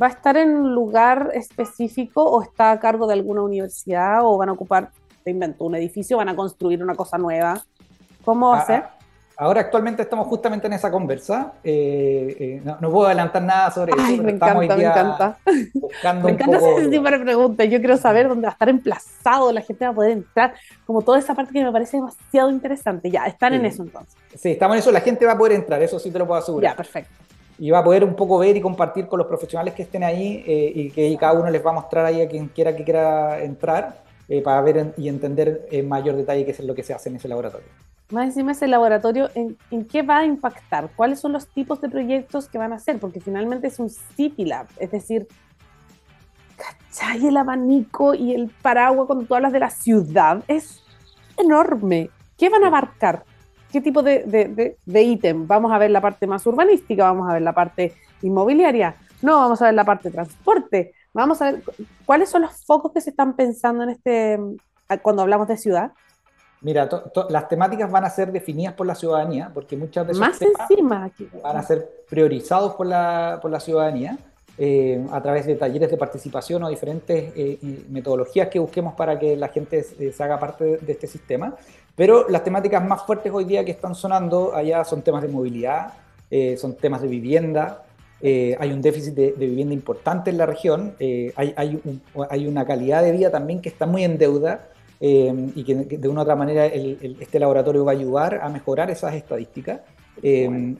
¿Va 0.00 0.06
a 0.06 0.10
estar 0.10 0.36
en 0.38 0.54
un 0.54 0.74
lugar 0.74 1.30
específico 1.34 2.24
o 2.24 2.42
está 2.42 2.72
a 2.72 2.80
cargo 2.80 3.06
de 3.06 3.14
alguna 3.14 3.42
universidad 3.42 4.20
o 4.24 4.38
van 4.38 4.48
a 4.48 4.52
ocupar, 4.52 4.90
te 5.22 5.30
invento, 5.30 5.64
un 5.64 5.74
edificio, 5.74 6.16
van 6.16 6.30
a 6.30 6.36
construir 6.36 6.82
una 6.82 6.94
cosa 6.94 7.18
nueva? 7.18 7.62
¿Cómo 8.24 8.50
va 8.50 8.58
a, 8.58 8.60
ah, 8.60 8.66
ser? 8.66 8.84
Ah, 9.36 9.44
Ahora 9.44 9.62
actualmente 9.62 10.02
estamos 10.02 10.26
justamente 10.26 10.66
en 10.66 10.72
esa 10.74 10.90
conversa. 10.90 11.54
Eh, 11.64 12.36
eh, 12.38 12.62
no, 12.64 12.90
puedo 12.90 13.06
adelantar 13.06 13.42
nada 13.42 13.70
sobre 13.70 13.92
eso. 13.92 14.22
Me 14.22 14.32
encanta, 14.32 14.54
me 14.54 14.64
encanta. 14.66 15.38
me 16.22 16.30
encanta 16.30 16.56
ese 16.56 16.88
tipo 16.88 17.10
de 17.10 17.18
preguntas. 17.18 17.68
Yo 17.68 17.78
quiero 17.78 17.96
saber 17.96 18.28
dónde 18.28 18.42
va 18.42 18.50
a 18.50 18.52
estar 18.52 18.68
emplazado, 18.68 19.52
la 19.52 19.60
gente 19.60 19.84
va 19.84 19.90
a 19.90 19.94
poder 19.94 20.12
entrar, 20.12 20.54
como 20.86 21.02
toda 21.02 21.18
esa 21.18 21.34
parte 21.34 21.52
que 21.52 21.64
me 21.64 21.72
parece 21.72 21.96
demasiado 21.96 22.50
interesante. 22.50 23.10
Ya, 23.10 23.26
están 23.26 23.54
en 23.54 23.66
eso 23.66 23.82
entonces. 23.82 24.14
Sí, 24.36 24.52
estamos 24.52 24.76
en 24.76 24.80
eso. 24.80 24.92
La 24.92 25.00
gente 25.00 25.26
va 25.26 25.32
a 25.32 25.38
poder 25.38 25.52
entrar, 25.52 25.82
eso 25.82 25.98
sí 25.98 26.10
te 26.10 26.18
lo 26.18 26.26
puedo 26.26 26.40
asegurar. 26.40 26.72
Ya, 26.72 26.76
perfecto. 26.76 27.10
Y 27.58 27.70
va 27.70 27.78
a 27.78 27.84
poder 27.84 28.04
un 28.04 28.14
poco 28.14 28.38
ver 28.38 28.56
y 28.56 28.60
compartir 28.60 29.06
con 29.06 29.18
los 29.18 29.28
profesionales 29.28 29.74
que 29.74 29.82
estén 29.82 30.02
ahí 30.02 30.42
eh, 30.46 30.72
y 30.74 30.90
que 30.90 31.16
cada 31.18 31.34
uno 31.34 31.50
les 31.50 31.64
va 31.64 31.70
a 31.70 31.74
mostrar 31.74 32.06
ahí 32.06 32.20
a 32.20 32.28
quien 32.28 32.48
quiera 32.48 32.74
que 32.74 32.84
quiera 32.84 33.42
entrar 33.42 34.02
para 34.42 34.62
ver 34.62 34.94
y 34.96 35.08
entender 35.08 35.66
en 35.70 35.86
mayor 35.86 36.16
detalle 36.16 36.46
qué 36.46 36.52
es 36.52 36.60
lo 36.60 36.74
que 36.74 36.82
se 36.82 36.94
hace 36.94 37.10
en 37.10 37.16
ese 37.16 37.28
laboratorio. 37.28 37.68
Más 38.12 38.26
encima 38.26 38.52
ese 38.52 38.68
laboratorio, 38.68 39.30
¿en, 39.34 39.56
qué 39.86 40.02
va 40.02 40.18
a 40.18 40.24
impactar? 40.24 40.90
¿Cuáles 40.94 41.18
son 41.18 41.32
los 41.32 41.48
tipos 41.48 41.80
de 41.80 41.88
proyectos 41.88 42.46
que 42.48 42.58
van 42.58 42.72
a 42.72 42.76
hacer? 42.76 42.98
Porque 42.98 43.20
finalmente 43.20 43.68
es 43.68 43.78
un 43.78 43.88
City 43.88 44.44
Lab, 44.44 44.66
es 44.78 44.90
decir, 44.90 45.26
¿cachai? 46.56 47.26
El 47.26 47.36
abanico 47.38 48.14
y 48.14 48.34
el 48.34 48.50
paraguas 48.62 49.06
cuando 49.06 49.24
tú 49.24 49.34
hablas 49.34 49.52
de 49.52 49.60
la 49.60 49.70
ciudad 49.70 50.44
es 50.46 50.82
enorme. 51.38 52.10
¿Qué 52.36 52.50
van 52.50 52.64
a 52.64 52.66
abarcar? 52.66 53.24
¿Qué 53.72 53.80
tipo 53.80 54.02
de, 54.02 54.76
de 54.84 55.02
ítem? 55.02 55.46
Vamos 55.46 55.72
a 55.72 55.78
ver 55.78 55.90
la 55.90 56.02
parte 56.02 56.26
más 56.26 56.46
urbanística, 56.46 57.04
vamos 57.04 57.30
a 57.30 57.32
ver 57.32 57.42
la 57.42 57.54
parte 57.54 57.94
inmobiliaria, 58.20 58.94
no, 59.22 59.38
vamos 59.38 59.62
a 59.62 59.66
ver 59.66 59.74
la 59.74 59.84
parte 59.84 60.08
de 60.08 60.14
transporte, 60.14 60.94
vamos 61.14 61.40
a 61.40 61.52
ver 61.52 61.62
cuáles 62.04 62.28
son 62.28 62.42
los 62.42 62.64
focos 62.66 62.92
que 62.92 63.00
se 63.00 63.10
están 63.10 63.36
pensando 63.36 63.84
en 63.84 63.90
este, 63.90 64.38
cuando 65.00 65.22
hablamos 65.22 65.48
de 65.48 65.56
ciudad. 65.56 65.92
Mira, 66.62 66.88
las 67.28 67.48
temáticas 67.48 67.90
van 67.90 68.04
a 68.04 68.10
ser 68.10 68.30
definidas 68.30 68.74
por 68.74 68.86
la 68.86 68.94
ciudadanía, 68.94 69.50
porque 69.52 69.76
muchas 69.76 70.06
de 70.06 70.12
esos 70.12 70.38
temas 70.68 71.10
van 71.42 71.56
a 71.56 71.62
ser 71.62 72.04
priorizados 72.08 72.74
por 72.74 72.86
la, 72.86 73.40
por 73.42 73.50
la 73.50 73.58
ciudadanía 73.58 74.16
eh, 74.58 75.04
a 75.10 75.20
través 75.20 75.46
de 75.46 75.56
talleres 75.56 75.90
de 75.90 75.96
participación 75.96 76.62
o 76.62 76.68
diferentes 76.68 77.32
eh, 77.34 77.58
metodologías 77.88 78.48
que 78.48 78.60
busquemos 78.60 78.94
para 78.94 79.18
que 79.18 79.36
la 79.36 79.48
gente 79.48 79.82
se, 79.82 80.22
haga 80.22 80.38
parte 80.38 80.76
de, 80.76 80.92
este 80.92 81.08
sistema. 81.08 81.56
Pero 81.96 82.28
las 82.28 82.44
temáticas 82.44 82.86
más 82.86 83.02
fuertes 83.04 83.32
hoy 83.32 83.44
día 83.44 83.64
que 83.64 83.72
están 83.72 83.96
sonando 83.96 84.54
allá 84.54 84.84
son 84.84 85.02
temas 85.02 85.22
de 85.22 85.28
movilidad, 85.28 85.94
eh, 86.30 86.56
son 86.56 86.76
temas 86.76 87.02
de 87.02 87.08
vivienda, 87.08 87.82
hay 88.22 88.72
un 88.72 88.80
déficit 88.80 89.14
de, 89.14 89.32
vivienda 89.32 89.74
importante 89.74 90.30
en 90.30 90.38
la 90.38 90.46
región, 90.46 90.94
hay, 91.00 91.54
hay, 91.56 91.82
hay, 92.30 92.46
una 92.46 92.64
calidad 92.64 93.02
de 93.02 93.10
vida 93.10 93.32
también 93.32 93.60
que 93.60 93.68
está 93.68 93.84
muy 93.84 94.04
en 94.04 94.16
deuda 94.16 94.68
eh, 95.04 95.50
y 95.56 95.64
que, 95.64 95.74
de 95.74 96.08
una 96.08 96.20
u 96.20 96.22
otra 96.22 96.36
manera 96.36 96.64
este 96.64 97.40
laboratorio 97.40 97.84
va 97.84 97.90
a 97.90 97.96
ayudar 97.96 98.38
a 98.40 98.48
mejorar 98.48 98.88
esas 98.88 99.12
estadísticas. 99.14 99.80
Eh, 100.22 100.76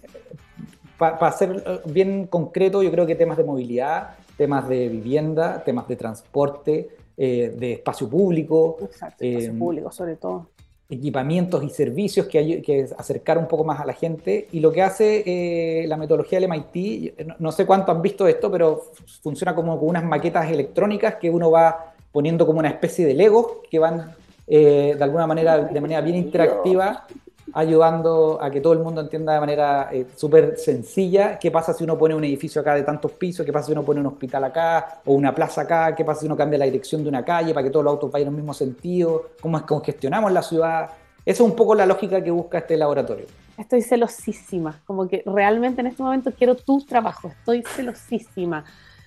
Para 0.97 1.33
ser 1.33 1.83
bien 1.87 2.29
concreto, 2.29 2.85
yo 2.85 2.93
creo 2.93 3.05
que 3.05 3.17
temas 3.17 3.37
de 3.37 3.43
movilidad, 3.43 4.11
temas 4.37 4.69
de 4.69 4.89
vivienda, 4.89 5.65
temas 5.65 5.89
de 5.89 5.97
transporte, 5.97 6.91
eh, 7.17 7.53
de 7.59 7.73
espacio 7.73 8.09
público. 8.09 8.79
Exacto, 8.83 9.25
espacio 9.25 9.59
público 9.59 9.91
sobre 9.91 10.15
todo. 10.15 10.51
Equipamientos 10.89 11.65
y 11.65 11.71
servicios 11.71 12.27
que, 12.29 12.39
hay, 12.39 12.63
que 12.63 12.87
acercar 12.97 13.39
un 13.39 13.49
poco 13.49 13.65
más 13.65 13.81
a 13.81 13.85
la 13.85 13.95
gente. 13.95 14.47
Y 14.53 14.61
lo 14.61 14.71
que 14.71 14.83
hace 14.83 15.85
la 15.89 15.97
metodología 15.97 16.39
del 16.39 16.49
MIT, 16.49 17.27
no, 17.27 17.35
no, 17.41 17.51
sé 17.51 17.67
cuánto 17.67 17.91
han 17.91 18.01
visto 18.01 18.29
esto, 18.29 18.53
pero 18.53 18.93
funciona 19.21 19.53
como 19.53 19.77
con 19.81 19.89
unas 19.89 20.05
maquetas 20.05 20.49
electrónicas 20.49 21.17
que 21.17 21.29
uno 21.29 21.51
va 21.51 21.92
poniendo 22.13 22.47
como 22.47 22.59
una 22.59 22.69
especie 22.69 23.07
de 23.07 23.15
legos 23.15 23.47
que 23.71 23.79
van 23.79 24.15
eh, 24.47 24.95
de 24.97 25.05
alguna 25.05 25.27
manera, 25.27 25.59
de 25.59 25.81
manera 25.81 26.01
bien 26.01 26.17
interactiva, 26.17 27.07
ayudando 27.55 28.39
a 28.41 28.51
que 28.51 28.61
todo 28.61 28.73
el 28.73 28.81
mundo 28.81 29.01
entienda 29.01 29.35
de 29.35 29.41
manera 29.41 29.89
eh, 29.93 30.07
súper 30.17 30.57
sencilla 30.57 31.39
qué 31.39 31.51
pasa 31.51 31.73
si 31.73 31.85
uno 31.85 31.99
pone 31.99 32.15
un 32.15 32.25
edificio 32.25 32.61
acá 32.61 32.75
de 32.75 32.83
tantos 32.83 33.13
pisos, 33.13 33.45
qué 33.45 33.53
pasa 33.53 33.67
si 33.67 33.73
uno 33.73 33.83
pone 33.83 34.01
un 34.01 34.07
hospital 34.07 34.45
acá 34.45 35.01
o 35.05 35.13
una 35.13 35.35
plaza 35.35 35.63
acá, 35.63 35.95
qué 35.95 36.05
pasa 36.05 36.21
si 36.21 36.27
uno 36.27 36.37
cambia 36.37 36.59
la 36.59 36.65
dirección 36.65 37.03
de 37.03 37.09
una 37.09 37.25
calle 37.25 37.53
para 37.53 37.65
que 37.65 37.71
todos 37.71 37.85
los 37.85 37.93
autos 37.93 38.11
vayan 38.11 38.29
en 38.29 38.35
el 38.35 38.39
mismo 38.39 38.55
sentido, 38.55 39.31
cómo 39.41 39.59
es 39.59 39.65
congestionamos 39.65 40.33
la 40.33 40.43
ciudad. 40.43 40.91
Esa 41.25 41.43
es 41.43 41.49
un 41.49 41.55
poco 41.55 41.75
la 41.75 41.87
lógica 41.87 42.23
que 42.23 42.31
busca 42.31 42.59
este 42.59 42.77
laboratorio. 42.77 43.27
Estoy 43.59 43.83
celosísima, 43.83 44.81
como 44.87 45.07
que 45.07 45.23
realmente 45.27 45.83
en 45.83 45.89
este 45.89 46.03
momento 46.03 46.33
quiero 46.37 46.57
tu 46.57 46.85
trabajo, 46.85 47.29
estoy 47.29 47.63
celosísima. 47.63 48.65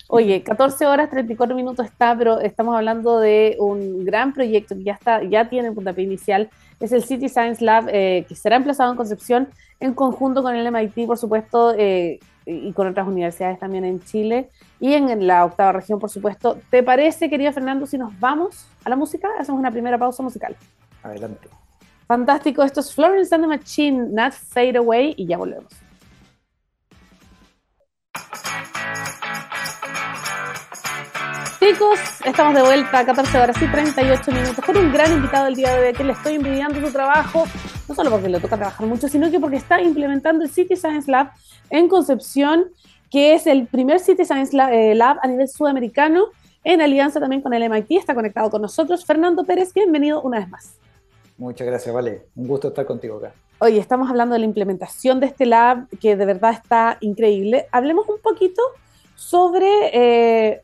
Oye, 0.08 0.44
14 0.44 0.86
horas 0.86 1.10
34 1.10 1.56
minutos 1.56 1.86
está, 1.86 2.16
pero 2.16 2.40
estamos 2.40 2.76
hablando 2.76 3.20
de 3.20 3.58
un 3.60 4.06
gran 4.06 4.34
proyecto 4.34 4.76
que 4.76 4.84
ya 4.84 4.94
está, 4.94 5.24
ya 5.24 5.50
tiene 5.50 5.72
puntapié 5.72 6.04
inicial. 6.04 6.50
Es 6.80 6.92
el 6.92 7.04
City 7.04 7.28
Science 7.28 7.64
Lab 7.64 7.88
eh, 7.90 8.26
que 8.28 8.36
será 8.36 8.56
emplazado 8.58 8.92
en 8.92 8.98
Concepción 8.98 9.48
en 9.80 9.94
conjunto 9.94 10.44
con 10.44 10.56
el 10.56 10.72
MIT, 10.72 11.08
por 11.08 11.18
supuesto, 11.18 11.74
eh, 11.78 12.20
y 12.46 12.72
con 12.74 12.88
otras 12.88 13.08
universidades 13.08 13.60
también 13.60 13.86
en 13.86 14.00
Chile 14.02 14.52
y 14.80 14.94
en 14.94 15.26
la 15.26 15.46
octava 15.46 15.72
región, 15.72 16.00
por 16.00 16.10
supuesto. 16.10 16.60
¿Te 16.70 16.84
parece, 16.84 17.30
querido 17.30 17.52
Fernando, 17.52 17.88
si 17.88 17.98
nos 17.98 18.18
vamos 18.20 18.68
a 18.84 18.90
la 18.90 18.96
música? 18.96 19.28
Hacemos 19.40 19.60
una 19.60 19.72
primera 19.72 19.98
pausa 19.98 20.22
musical. 20.22 20.56
Adelante. 21.02 21.50
Fantástico, 22.08 22.62
esto 22.62 22.82
es 22.82 22.94
Florence 22.94 23.34
and 23.34 23.44
the 23.44 23.48
Machine, 23.48 24.10
Not 24.12 24.34
Fade 24.34 24.78
Away, 24.78 25.16
y 25.18 25.26
ya 25.26 25.38
volvemos. 25.38 25.74
Chicos, 31.66 32.00
estamos 32.24 32.54
de 32.54 32.62
vuelta 32.62 33.00
a 33.00 33.06
14 33.08 33.40
horas 33.40 33.60
y 33.60 33.66
38 33.66 34.32
minutos 34.32 34.64
con 34.64 34.78
un 34.78 34.94
gran 34.94 35.12
invitado 35.12 35.48
el 35.48 35.56
día 35.56 35.76
de 35.76 35.88
hoy 35.88 35.94
que 35.94 36.04
le 36.04 36.12
estoy 36.12 36.36
envidiando 36.36 36.80
su 36.80 36.94
trabajo, 36.94 37.46
no 37.90 37.96
solo 37.96 38.12
porque 38.12 38.30
le 38.30 38.40
toca 38.40 38.56
trabajar 38.56 38.86
mucho, 38.86 39.08
sino 39.08 39.32
que 39.32 39.40
porque 39.40 39.56
está 39.56 39.82
implementando 39.82 40.44
el 40.44 40.52
City 40.52 40.76
Science 40.76 41.10
Lab 41.10 41.32
en 41.72 41.88
Concepción, 41.88 42.66
que 43.10 43.34
es 43.34 43.48
el 43.48 43.66
primer 43.66 44.00
City 44.00 44.26
Science 44.26 44.56
eh, 44.56 44.94
Lab 44.94 45.18
a 45.24 45.28
nivel 45.28 45.48
sudamericano, 45.48 46.28
en 46.64 46.82
alianza 46.82 47.20
también 47.20 47.42
con 47.42 47.52
el 47.52 47.68
MIT, 47.68 47.94
está 47.94 48.14
conectado 48.14 48.52
con 48.52 48.62
nosotros. 48.62 49.04
Fernando 49.04 49.44
Pérez, 49.44 49.74
bienvenido 49.74 50.22
una 50.22 50.38
vez 50.38 50.48
más. 50.48 50.78
Muchas 51.36 51.66
gracias, 51.66 51.96
Vale. 51.96 52.28
Un 52.36 52.48
gusto 52.48 52.68
estar 52.68 52.86
contigo 52.86 53.18
acá. 53.18 53.34
Oye, 53.58 53.80
estamos 53.80 54.08
hablando 54.08 54.34
de 54.34 54.40
la 54.40 54.46
implementación 54.46 55.20
de 55.20 55.26
este 55.26 55.48
lab, 55.48 55.88
que 56.00 56.16
de 56.16 56.26
verdad 56.28 56.52
está 56.52 57.00
increíble. 57.02 57.66
Hablemos 57.72 58.08
un 58.08 58.20
poquito 58.20 58.62
sobre 59.16 59.68
eh, 59.94 60.62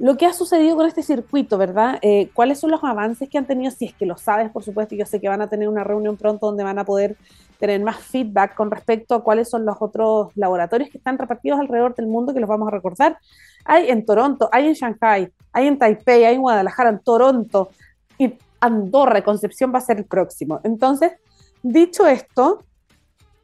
lo 0.00 0.16
que 0.16 0.24
ha 0.24 0.32
sucedido 0.32 0.76
con 0.76 0.86
este 0.86 1.02
circuito, 1.02 1.58
¿verdad? 1.58 1.98
Eh, 2.00 2.30
¿Cuáles 2.32 2.58
son 2.58 2.70
los 2.70 2.82
avances 2.82 3.28
que 3.28 3.36
han 3.36 3.46
tenido? 3.46 3.70
Si 3.70 3.84
es 3.84 3.94
que 3.94 4.06
lo 4.06 4.16
sabes, 4.16 4.50
por 4.50 4.64
supuesto, 4.64 4.94
yo 4.94 5.04
sé 5.04 5.20
que 5.20 5.28
van 5.28 5.42
a 5.42 5.50
tener 5.50 5.68
una 5.68 5.84
reunión 5.84 6.16
pronto 6.16 6.46
donde 6.46 6.64
van 6.64 6.78
a 6.78 6.86
poder 6.86 7.18
tener 7.58 7.82
más 7.82 7.98
feedback 7.98 8.54
con 8.54 8.70
respecto 8.70 9.14
a 9.14 9.22
cuáles 9.22 9.50
son 9.50 9.66
los 9.66 9.76
otros 9.78 10.34
laboratorios 10.36 10.88
que 10.88 10.96
están 10.96 11.18
repartidos 11.18 11.60
alrededor 11.60 11.94
del 11.94 12.06
mundo 12.06 12.32
que 12.32 12.40
los 12.40 12.48
vamos 12.48 12.68
a 12.68 12.70
recordar. 12.70 13.18
Hay 13.66 13.90
en 13.90 14.06
Toronto, 14.06 14.48
hay 14.52 14.68
en 14.68 14.72
Shanghai, 14.72 15.30
hay 15.52 15.66
en 15.66 15.78
Taipei, 15.78 16.24
hay 16.24 16.34
en 16.34 16.40
Guadalajara, 16.40 16.88
en 16.88 17.00
Toronto 17.00 17.68
y 18.16 18.38
Andorra, 18.58 19.22
Concepción 19.22 19.70
va 19.74 19.78
a 19.78 19.82
ser 19.82 19.98
el 19.98 20.06
próximo. 20.06 20.60
Entonces, 20.64 21.12
dicho 21.62 22.06
esto, 22.06 22.64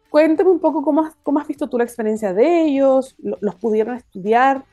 cuéntame 0.09 0.49
un 0.49 0.61
poco 0.61 0.83
cómo 0.83 1.03
has, 1.03 1.15
cómo 1.23 1.39
has 1.39 1.47
visto 1.47 1.69
tú 1.69 1.77
la 1.77 1.85
experiencia 1.85 2.33
de 2.33 2.63
ellos, 2.63 3.15
los 3.19 3.55
pudieron 3.57 3.97
estudiar, 3.97 4.65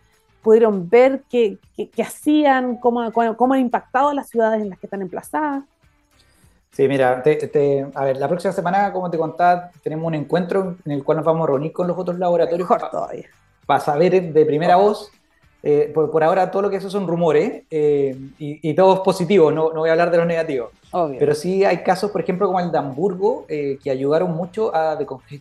pudieron 0.43 0.89
ver 0.89 1.23
qué, 1.29 1.57
qué, 1.75 2.03
hacían, 2.03 2.77
cómo, 2.77 3.11
cómo, 3.11 3.53
han 3.53 3.61
impactado 3.61 4.09
a 4.09 4.13
las 4.13 4.29
ciudades 4.29 4.61
en 4.61 4.69
las 4.69 4.77
que 4.77 4.85
están 4.85 5.01
emplazadas. 5.01 5.63
Sí, 6.71 6.87
mira, 6.87 7.23
a 7.93 8.03
ver, 8.03 8.17
la 8.17 8.27
próxima 8.27 8.51
semana, 8.51 8.91
como 8.91 9.09
te 9.09 9.17
contaba, 9.17 9.71
tenemos 9.83 10.05
un 10.07 10.15
encuentro 10.15 10.75
en 10.85 10.91
el 10.91 11.03
cual 11.03 11.17
nos 11.17 11.25
vamos 11.25 11.43
a 11.43 11.51
reunir 11.51 11.71
con 11.71 11.87
los 11.87 11.97
otros 11.97 12.17
laboratorios 12.19 12.67
para 13.65 13.79
saber 13.79 14.33
de 14.33 14.45
primera 14.45 14.75
voz. 14.75 15.11
Eh, 15.65 15.89
por, 15.93 16.11
por, 16.11 16.21
ahora 16.25 16.51
todo 16.51 16.63
lo 16.63 16.69
que 16.69 16.75
eso 16.75 16.89
son 16.89 17.07
rumores 17.07 17.63
eh, 17.71 18.17
y, 18.37 18.69
y, 18.69 18.73
todo 18.73 18.95
es 18.95 18.99
positivo, 18.99 19.49
no, 19.49 19.71
no, 19.71 19.79
voy 19.79 19.87
a 19.87 19.93
hablar 19.93 20.11
de 20.11 20.17
los 20.17 20.27
negativos. 20.27 20.71
Pero 21.17 21.33
sí 21.33 21.63
hay 21.63 21.77
casos, 21.83 22.11
por 22.11 22.19
ejemplo, 22.19 22.47
como 22.47 22.59
el 22.59 22.69
de 22.69 22.77
Hamburgo, 22.77 23.45
eh, 23.47 23.79
que 23.81 23.89
ayudaron 23.89 24.31
mucho 24.31 24.75
a 24.75 24.97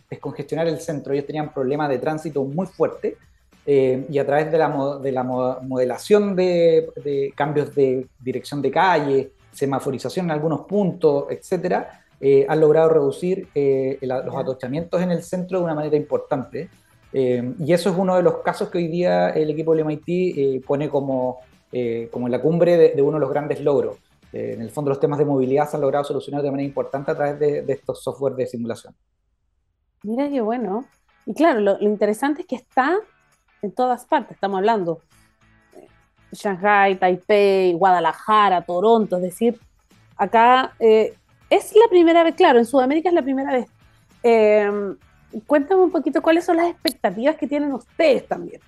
descongestionar 0.09 0.67
el 0.67 0.79
centro. 0.79 1.11
Ellos 1.13 1.25
tenían 1.25 1.53
problemas 1.53 1.89
de 1.89 1.99
tránsito 1.99 2.43
muy 2.45 2.67
fuertes 2.67 3.15
eh, 3.65 4.05
y 4.09 4.17
a 4.17 4.25
través 4.25 4.51
de 4.51 4.57
la, 4.57 4.99
de 5.01 5.11
la 5.11 5.23
modelación 5.23 6.35
de, 6.35 7.33
cambios 7.35 7.73
de 7.73 8.07
dirección 8.19 8.61
de 8.61 8.71
calle, 8.71 9.31
semaforización 9.51 10.25
en 10.25 10.31
algunos 10.31 10.61
puntos, 10.61 11.25
etcétera, 11.29 12.03
eh, 12.19 12.45
han 12.47 12.59
logrado 12.59 12.89
reducir 12.89 13.47
eh, 13.55 13.97
los 14.01 14.35
atochamientos 14.35 15.01
en 15.01 15.11
el 15.11 15.23
centro 15.23 15.59
de 15.59 15.65
una 15.65 15.75
manera 15.75 15.95
importante. 15.95 16.69
y 17.13 17.71
eso 17.71 17.91
es 17.91 17.95
uno 17.95 18.15
de 18.15 18.23
los 18.23 18.37
casos 18.37 18.69
que 18.69 18.79
hoy 18.79 18.87
día 18.87 19.29
el 19.29 19.51
equipo 19.51 19.75
del 19.75 19.85
MIT 19.85 20.65
pone 20.65 20.89
como, 20.89 21.41
como 22.11 22.25
en 22.25 22.31
la 22.31 22.41
cumbre 22.41 22.75
de, 22.95 23.01
uno 23.01 23.17
de 23.17 23.21
los 23.21 23.29
grandes 23.29 23.61
logros. 23.61 23.97
en 24.33 24.61
el 24.61 24.71
fondo, 24.71 24.89
los 24.89 24.99
temas 24.99 25.19
de 25.19 25.25
movilidad 25.25 25.69
se 25.69 25.77
han 25.77 25.81
logrado 25.81 26.03
solucionar 26.03 26.41
de 26.41 26.49
manera 26.49 26.67
importante 26.67 27.11
a 27.11 27.15
través 27.15 27.39
de, 27.39 27.63
estos 27.67 28.01
software 28.01 28.33
de 28.33 28.47
simulación. 28.47 28.95
Mira 30.01 30.27
qué 30.27 30.41
bueno. 30.41 30.85
Y 31.27 31.33
claro, 31.35 31.59
lo, 31.59 31.77
lo 31.77 31.87
interesante 31.87 32.41
es 32.41 32.47
que 32.47 32.55
está 32.55 32.99
en 33.63 33.71
todas 33.71 34.05
partes, 34.05 34.35
estamos 34.35 34.57
hablando. 34.57 35.01
Shanghai, 36.31 36.95
Taipei, 36.95 37.73
Guadalajara, 37.73 38.61
Toronto, 38.61 39.17
es 39.17 39.23
decir, 39.23 39.59
acá 40.17 40.73
eh, 40.79 41.13
es 41.49 41.73
la 41.75 41.87
primera 41.89 42.23
vez, 42.23 42.35
claro, 42.35 42.59
en 42.59 42.65
Sudamérica 42.65 43.09
es 43.09 43.15
la 43.15 43.21
primera 43.21 43.51
vez. 43.51 43.67
Em, 44.23 44.97
cuéntame 45.45 45.81
un 45.81 45.91
poquito 45.91 46.21
cuáles 46.21 46.45
son 46.45 46.57
las 46.57 46.67
expectativas 46.67 47.35
que 47.35 47.47
tienen 47.47 47.71
ustedes 47.73 48.27
también. 48.27 48.61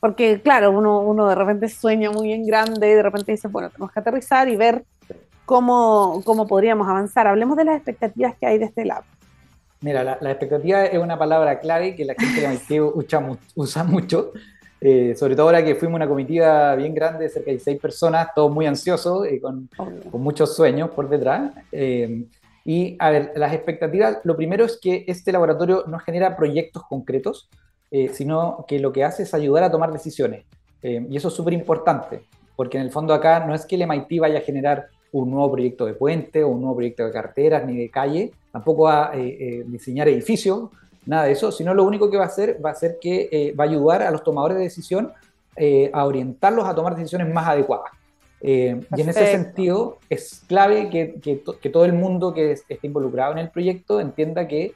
Porque, 0.00 0.40
claro, 0.40 0.70
uno, 0.70 1.00
uno 1.00 1.26
de 1.28 1.34
repente 1.34 1.68
sueña 1.68 2.10
muy 2.10 2.32
en 2.32 2.46
grande 2.46 2.90
y 2.90 2.94
de 2.94 3.02
repente 3.02 3.32
dice, 3.32 3.48
bueno, 3.48 3.70
tenemos 3.70 3.92
que 3.92 4.00
aterrizar 4.00 4.48
y 4.48 4.56
ver 4.56 4.84
cómo, 5.44 6.22
cómo 6.24 6.46
podríamos 6.46 6.88
avanzar. 6.88 7.26
Hablemos 7.26 7.56
de 7.56 7.64
las 7.64 7.76
expectativas 7.76 8.34
que 8.36 8.46
hay 8.46 8.58
de 8.58 8.66
este 8.66 8.84
lado. 8.84 9.04
Mira, 9.84 10.02
la, 10.02 10.30
expectativa 10.30 10.86
es 10.86 10.98
una 10.98 11.18
palabra 11.18 11.60
clave 11.60 11.94
que 11.94 12.06
la 12.06 12.14
gente 12.14 12.40
de 12.40 12.46
Haití 12.46 12.80
usa, 12.80 13.38
usa 13.54 13.84
mucho, 13.84 14.32
eh, 14.80 15.14
sobre 15.14 15.36
todo 15.36 15.44
ahora 15.44 15.62
que 15.62 15.74
fuimos 15.74 15.96
una 15.96 16.08
comitiva 16.08 16.74
bien 16.74 16.94
grande, 16.94 17.28
cerca 17.28 17.50
de 17.50 17.58
seis 17.58 17.78
personas, 17.78 18.28
todos 18.34 18.50
muy 18.50 18.64
ansiosos 18.64 19.30
y 19.30 19.38
con, 19.40 19.68
con, 20.10 20.22
muchos 20.22 20.56
sueños 20.56 20.88
por 20.88 21.10
detrás. 21.10 21.52
Eh, 21.70 22.24
y 22.64 22.96
a 22.98 23.10
ver, 23.10 23.32
las 23.36 23.52
expectativas, 23.52 24.20
lo 24.24 24.34
primero 24.38 24.64
es 24.64 24.78
que 24.80 25.04
este 25.06 25.32
laboratorio 25.32 25.84
no 25.86 25.98
genera 25.98 26.34
proyectos 26.34 26.84
concretos, 26.88 27.50
eh, 27.90 28.08
sino 28.10 28.64
que 28.66 28.78
lo 28.78 28.90
que 28.90 29.04
hace 29.04 29.24
es 29.24 29.34
ayudar 29.34 29.64
a 29.64 29.70
tomar 29.70 29.92
decisiones. 29.92 30.46
y 30.82 31.14
eso 31.14 31.28
es 31.28 31.34
súper 31.34 31.52
importante, 31.52 32.22
porque 32.56 32.78
en 32.78 32.84
el 32.84 32.90
fondo 32.90 33.12
acá 33.12 33.44
no 33.46 33.54
es 33.54 33.66
que 33.66 33.74
el 33.74 33.82
MIT 33.82 34.18
vaya 34.18 34.38
a 34.38 34.42
generar 34.42 34.86
un 35.12 35.30
nuevo 35.30 35.52
proyecto 35.52 35.84
de 35.84 35.92
puente 35.92 36.42
o 36.42 36.48
un 36.48 36.60
nuevo 36.60 36.76
proyecto 36.76 37.04
de 37.04 37.12
carteras 37.12 37.66
ni 37.66 37.76
de 37.76 37.90
calle, 37.90 38.32
tampoco 38.54 38.84
va 38.84 39.10
a 39.10 39.16
eh, 39.16 39.36
eh, 39.40 39.64
diseñar 39.66 40.06
edificios, 40.06 40.70
nada 41.06 41.24
de 41.24 41.32
eso, 41.32 41.50
sino 41.50 41.74
lo 41.74 41.82
único 41.82 42.08
que 42.08 42.16
va 42.16 42.22
a 42.22 42.28
hacer 42.28 42.64
va 42.64 42.70
a 42.70 42.74
ser 42.76 42.98
que 43.00 43.28
eh, 43.32 43.52
va 43.52 43.64
a 43.64 43.66
ayudar 43.66 44.02
a 44.02 44.12
los 44.12 44.22
tomadores 44.22 44.56
de 44.58 44.62
decisión 44.62 45.12
a 45.92 46.04
orientarlos 46.04 46.66
a 46.66 46.74
tomar 46.74 46.96
decisiones 46.96 47.32
más 47.32 47.46
adecuadas. 47.46 47.90
y 48.40 48.68
en 48.68 49.08
ese 49.08 49.26
sentido 49.26 49.98
es 50.10 50.42
clave 50.48 50.88
que, 50.90 51.20
que, 51.20 51.70
todo 51.70 51.84
el 51.84 51.92
mundo 51.92 52.34
que 52.34 52.52
esté 52.52 52.78
involucrado 52.82 53.32
en 53.32 53.38
el 53.38 53.50
proyecto 53.50 54.00
entienda 54.00 54.48
que 54.48 54.74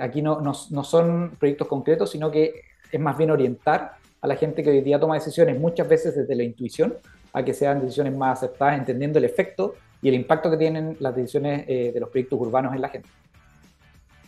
aquí 0.00 0.20
no, 0.20 0.40
no, 0.40 0.52
no 0.70 0.84
son 0.84 1.32
proyectos 1.38 1.66
concretos, 1.68 2.10
sino 2.10 2.30
que 2.30 2.62
es 2.92 3.00
más 3.00 3.16
bien 3.16 3.30
orientar 3.30 3.92
a 4.20 4.26
la 4.26 4.36
gente 4.36 4.62
que 4.62 4.68
hoy 4.70 4.82
día 4.82 5.00
toma 5.00 5.14
decisiones 5.14 5.58
muchas 5.58 5.88
veces 5.88 6.14
desde 6.14 6.34
la 6.34 6.42
intuición 6.42 6.94
a 7.32 7.42
que 7.42 7.54
sean 7.54 7.80
decisiones 7.80 8.14
más 8.14 8.38
aceptadas, 8.38 8.78
entendiendo 8.78 9.18
el 9.18 9.24
efecto 9.24 9.74
y 10.02 10.08
el 10.08 10.14
impacto 10.14 10.50
que 10.50 10.56
tienen 10.56 10.96
las 11.00 11.14
decisiones 11.14 11.64
eh, 11.68 11.92
de 11.92 12.00
los 12.00 12.10
proyectos 12.10 12.40
urbanos 12.40 12.74
en 12.74 12.80
la 12.80 12.88
gente. 12.88 13.08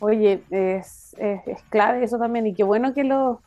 Oye, 0.01 0.43
es, 0.51 1.15
es, 1.19 1.63
clave 1.71 2.05
eso 2.05 2.19
también 2.19 2.47
y 2.47 2.55
qué 2.55 2.63
bueno 2.63 2.95
que, 2.95 3.05
lo, 3.05 3.41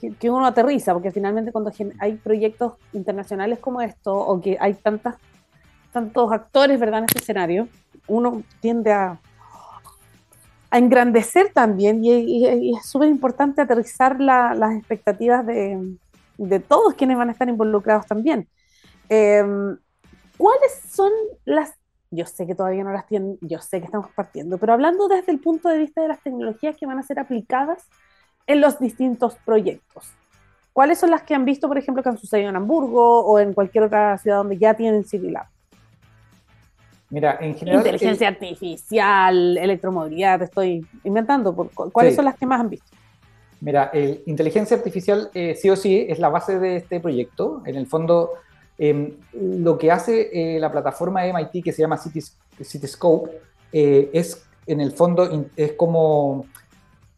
que, 0.00 0.30
uno 0.30 0.46
aterriza, 0.46 0.94
porque 0.94 1.10
finalmente 1.10 1.52
cuando 1.52 1.70
hay 1.98 2.14
proyectos 2.14 2.74
internacionales 2.92 3.58
como 3.58 3.82
esto 3.82 4.14
o 4.16 4.40
que 4.40 4.56
hay 4.58 4.74
tantas, 4.74 5.16
tantos 5.92 6.32
actores 6.32 6.80
¿verdad? 6.80 7.00
en 7.00 7.04
este 7.04 7.18
escenario, 7.18 7.68
uno 8.08 8.42
tiende 8.60 8.92
a, 8.92 9.20
a 10.70 10.78
engrandecer 10.78 11.52
también 11.52 12.02
y, 12.02 12.74
es 12.74 12.86
súper 12.86 13.08
importante 13.08 13.60
aterrizar 13.60 14.18
las 14.20 14.74
expectativas 14.76 15.44
de, 15.46 15.96
de 16.38 16.60
todos 16.60 16.94
quienes 16.94 17.16
van 17.16 17.28
a 17.28 17.32
estar 17.32 17.48
involucrados 17.48 18.06
también. 18.06 18.48
Em, 19.08 19.76
¿Cuáles 20.36 20.80
son 20.90 21.12
las... 21.44 21.74
Yo 22.10 22.24
sé 22.26 22.46
que 22.46 22.54
todavía 22.54 22.84
no 22.84 22.92
las 22.92 23.06
tienen, 23.06 23.36
yo 23.40 23.58
sé 23.58 23.80
que 23.80 23.86
estamos 23.86 24.10
partiendo, 24.14 24.58
pero 24.58 24.72
hablando 24.72 25.08
desde 25.08 25.32
el 25.32 25.40
punto 25.40 25.68
de 25.68 25.78
vista 25.78 26.02
de 26.02 26.08
las 26.08 26.22
tecnologías 26.22 26.76
que 26.76 26.86
van 26.86 26.98
a 26.98 27.02
ser 27.02 27.18
aplicadas 27.18 27.84
en 28.46 28.60
los 28.60 28.78
distintos 28.78 29.36
proyectos. 29.44 30.12
¿Cuáles 30.72 30.98
son 30.98 31.10
las 31.10 31.22
que 31.22 31.34
han 31.34 31.44
visto, 31.44 31.68
por 31.68 31.78
ejemplo, 31.78 32.02
que 32.02 32.10
han 32.10 32.18
sucedido 32.18 32.50
en 32.50 32.56
Hamburgo 32.56 33.20
o 33.20 33.38
en 33.38 33.54
cualquier 33.54 33.84
otra 33.84 34.18
ciudad 34.18 34.38
donde 34.38 34.58
ya 34.58 34.74
tienen 34.74 35.04
Civil 35.04 35.36
Mira, 37.08 37.38
en 37.40 37.54
general. 37.54 37.80
Inteligencia 37.80 38.28
artificial, 38.28 39.56
electromovilidad, 39.56 40.42
estoy 40.42 40.86
inventando. 41.04 41.54
¿Cuáles 41.54 42.14
son 42.14 42.24
las 42.24 42.36
que 42.36 42.46
más 42.46 42.60
han 42.60 42.70
visto? 42.70 42.96
Mira, 43.60 43.90
inteligencia 44.26 44.76
artificial 44.76 45.30
eh, 45.32 45.54
sí 45.54 45.70
o 45.70 45.76
sí 45.76 46.04
es 46.08 46.18
la 46.18 46.28
base 46.28 46.58
de 46.58 46.76
este 46.76 47.00
proyecto. 47.00 47.62
En 47.64 47.76
el 47.76 47.86
fondo, 47.86 48.32
Em, 48.78 49.12
lo 49.32 49.78
que 49.78 49.90
hace 49.90 50.28
eh, 50.32 50.60
la 50.60 50.70
plataforma 50.70 51.24
MIT 51.24 51.64
que 51.64 51.72
se 51.72 51.82
llama 51.82 51.98
Cityscope 51.98 53.30
eh, 53.72 54.10
es, 54.12 54.44
en 54.66 54.80
el 54.80 54.92
fondo, 54.92 55.48
es 55.56 55.72
como 55.72 56.46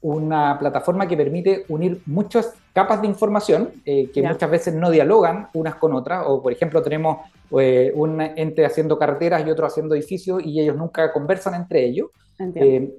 una 0.01 0.57
plataforma 0.59 1.09
que 1.09 1.17
permite 1.17 1.65
unir 1.69 2.01
muchas 2.07 2.55
capas 2.73 3.01
de 3.01 3.09
información 3.09 3.71
eh, 3.85 4.09
que 4.13 4.23
muchas 4.23 4.49
veces 4.49 4.75
no 4.75 4.91
dialogan 4.91 5.49
unas 5.55 5.75
con 5.75 5.93
otras, 5.95 6.25
o 6.29 6.41
por 6.41 6.53
ejemplo 6.53 6.81
tenemos 6.83 7.19
un 7.51 8.21
ente 8.21 8.65
haciendo 8.65 8.99
carreteras 8.99 9.45
y 9.45 9.51
otro 9.51 9.67
haciendo 9.67 9.97
edificios 9.97 10.43
y 10.45 10.61
ellos 10.61 10.77
nunca 10.77 11.13
conversan 11.13 11.55
entre 11.55 11.85
ellos. 11.85 12.11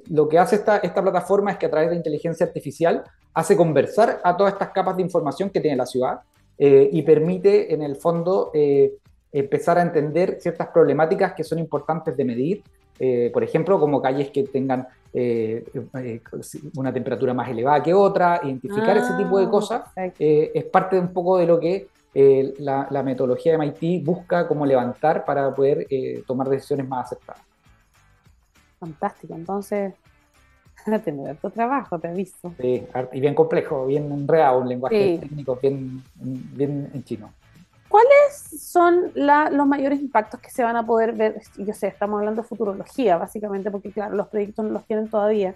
lo 0.10 0.28
que 0.28 0.38
hace 0.38 0.58
esta, 0.58 0.78
esta 0.80 1.02
plataforma 1.02 1.52
es 1.52 1.58
que 1.58 1.68
a 1.68 1.70
través 1.70 1.92
de 1.92 1.96
inteligencia 1.96 2.46
artificial 2.46 3.04
hace 3.34 3.56
conversar 3.56 4.20
a 4.22 4.36
todas 4.36 4.54
estas 4.54 4.70
capas 4.72 4.98
de 4.98 5.04
información 5.04 5.50
que 5.50 5.62
tiene 5.62 5.78
la 5.78 5.86
ciudad 5.86 6.20
eh, 6.62 6.90
y 6.92 7.04
permite 7.04 7.74
en 7.74 7.82
el 7.82 7.96
fondo 7.96 8.52
eh, 8.54 8.96
empezar 9.32 9.78
a 9.78 9.82
entender 9.82 10.40
ciertas 10.42 10.68
problemáticas 10.68 11.32
que 11.34 11.46
son 11.46 11.58
importantes 11.58 12.18
de 12.18 12.26
medir, 12.26 12.64
eh, 13.00 13.30
por 13.32 13.46
ejemplo, 13.46 13.80
como 13.80 14.02
calles 14.02 14.30
que 14.30 14.44
tengan 14.44 14.86
una 16.76 16.94
temperatura 16.94 17.34
más 17.34 17.50
elevada 17.50 17.82
que 17.82 17.94
otra, 17.94 18.42
identificar 18.44 18.98
ese 18.98 19.14
tipo 19.14 19.40
de 19.40 19.46
ah, 19.46 19.50
cosas 19.50 19.82
es 20.20 20.66
parte 20.66 20.98
de 20.98 21.02
un 21.02 21.14
poco 21.14 21.38
de 21.38 21.48
lo 21.48 21.60
que 21.60 21.88
la, 22.60 22.88
la, 22.92 23.02
metodología 23.02 23.54
de 23.54 23.58
MIT 23.58 24.06
busca 24.06 24.48
como 24.48 24.68
levantar 24.68 25.26
para 25.26 25.56
poder 25.56 25.88
tomar 26.28 26.48
decisiones 26.48 26.88
más 26.88 27.08
acertadas. 27.08 27.42
Fantástico, 28.80 29.34
entonces 29.34 29.94
tener 31.04 31.36
tu 31.38 31.50
trabajo, 31.50 32.00
te 32.00 32.08
aviso. 32.08 32.54
Sí, 32.60 32.84
y 33.12 33.20
bien 33.20 33.36
complejo, 33.36 33.86
bien 33.86 34.12
enredado, 34.12 34.60
un 34.60 34.70
lenguaje 34.70 35.20
técnico 35.20 35.58
bien, 35.62 36.04
bien 36.16 36.90
en 36.94 37.04
chino. 37.04 37.32
¿Cuáles 37.88 38.62
son 38.62 39.12
los 39.16 39.68
mayores 39.68 40.00
impactos 40.00 40.40
que 40.40 40.52
se 40.52 40.64
van 40.64 40.76
a 40.76 40.86
poder 40.86 41.14
ver? 41.14 41.42
Yo 41.58 41.74
sé, 41.74 41.88
estamos 41.88 42.20
hablando 42.20 42.44
de 42.44 42.48
futurología, 42.48 43.18
básicamente, 43.18 43.72
porque 43.72 43.92
claro, 43.92 44.16
los 44.16 44.28
proyectos 44.28 44.64
no 44.66 44.72
los 44.72 44.86
tienen 44.86 45.10
todavía. 45.10 45.56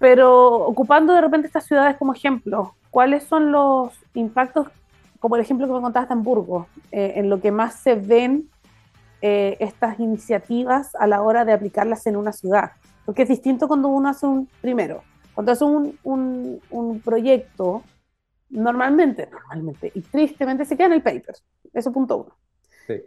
Pero 0.00 0.56
ocupando 0.56 1.12
de 1.12 1.20
repente 1.20 1.46
estas 1.46 1.66
ciudades 1.66 1.96
como 1.96 2.14
ejemplo, 2.14 2.74
¿cuáles 2.90 3.22
son 3.24 3.52
los 3.52 3.92
impactos 4.14 4.68
como 5.20 5.36
el 5.36 5.42
ejemplo 5.42 5.66
que 5.66 5.72
me 5.72 5.80
contaste 5.80 6.14
de 6.14 6.18
Hamburgo, 6.18 6.66
eh, 6.92 7.14
en 7.16 7.28
lo 7.28 7.40
que 7.40 7.50
más 7.50 7.74
se 7.74 7.94
ven 7.94 8.48
eh, 9.20 9.56
estas 9.60 9.98
iniciativas 9.98 10.94
a 10.94 11.06
la 11.06 11.22
hora 11.22 11.44
de 11.44 11.52
aplicarlas 11.52 12.06
en 12.06 12.16
una 12.16 12.32
ciudad. 12.32 12.72
Porque 13.08 13.22
es 13.22 13.30
distinto 13.30 13.66
cuando 13.68 13.88
uno 13.88 14.10
hace 14.10 14.26
un, 14.26 14.50
primero, 14.60 15.02
cuando 15.32 15.52
hace 15.52 15.64
un, 15.64 15.98
un, 16.02 16.60
un 16.68 17.00
proyecto, 17.00 17.82
normalmente, 18.50 19.26
normalmente 19.32 19.90
y 19.94 20.02
tristemente 20.02 20.66
se 20.66 20.76
queda 20.76 20.88
en 20.88 20.92
el 20.92 21.02
paper. 21.02 21.34
Eso 21.72 21.90
punto 21.90 22.18
uno. 22.18 22.36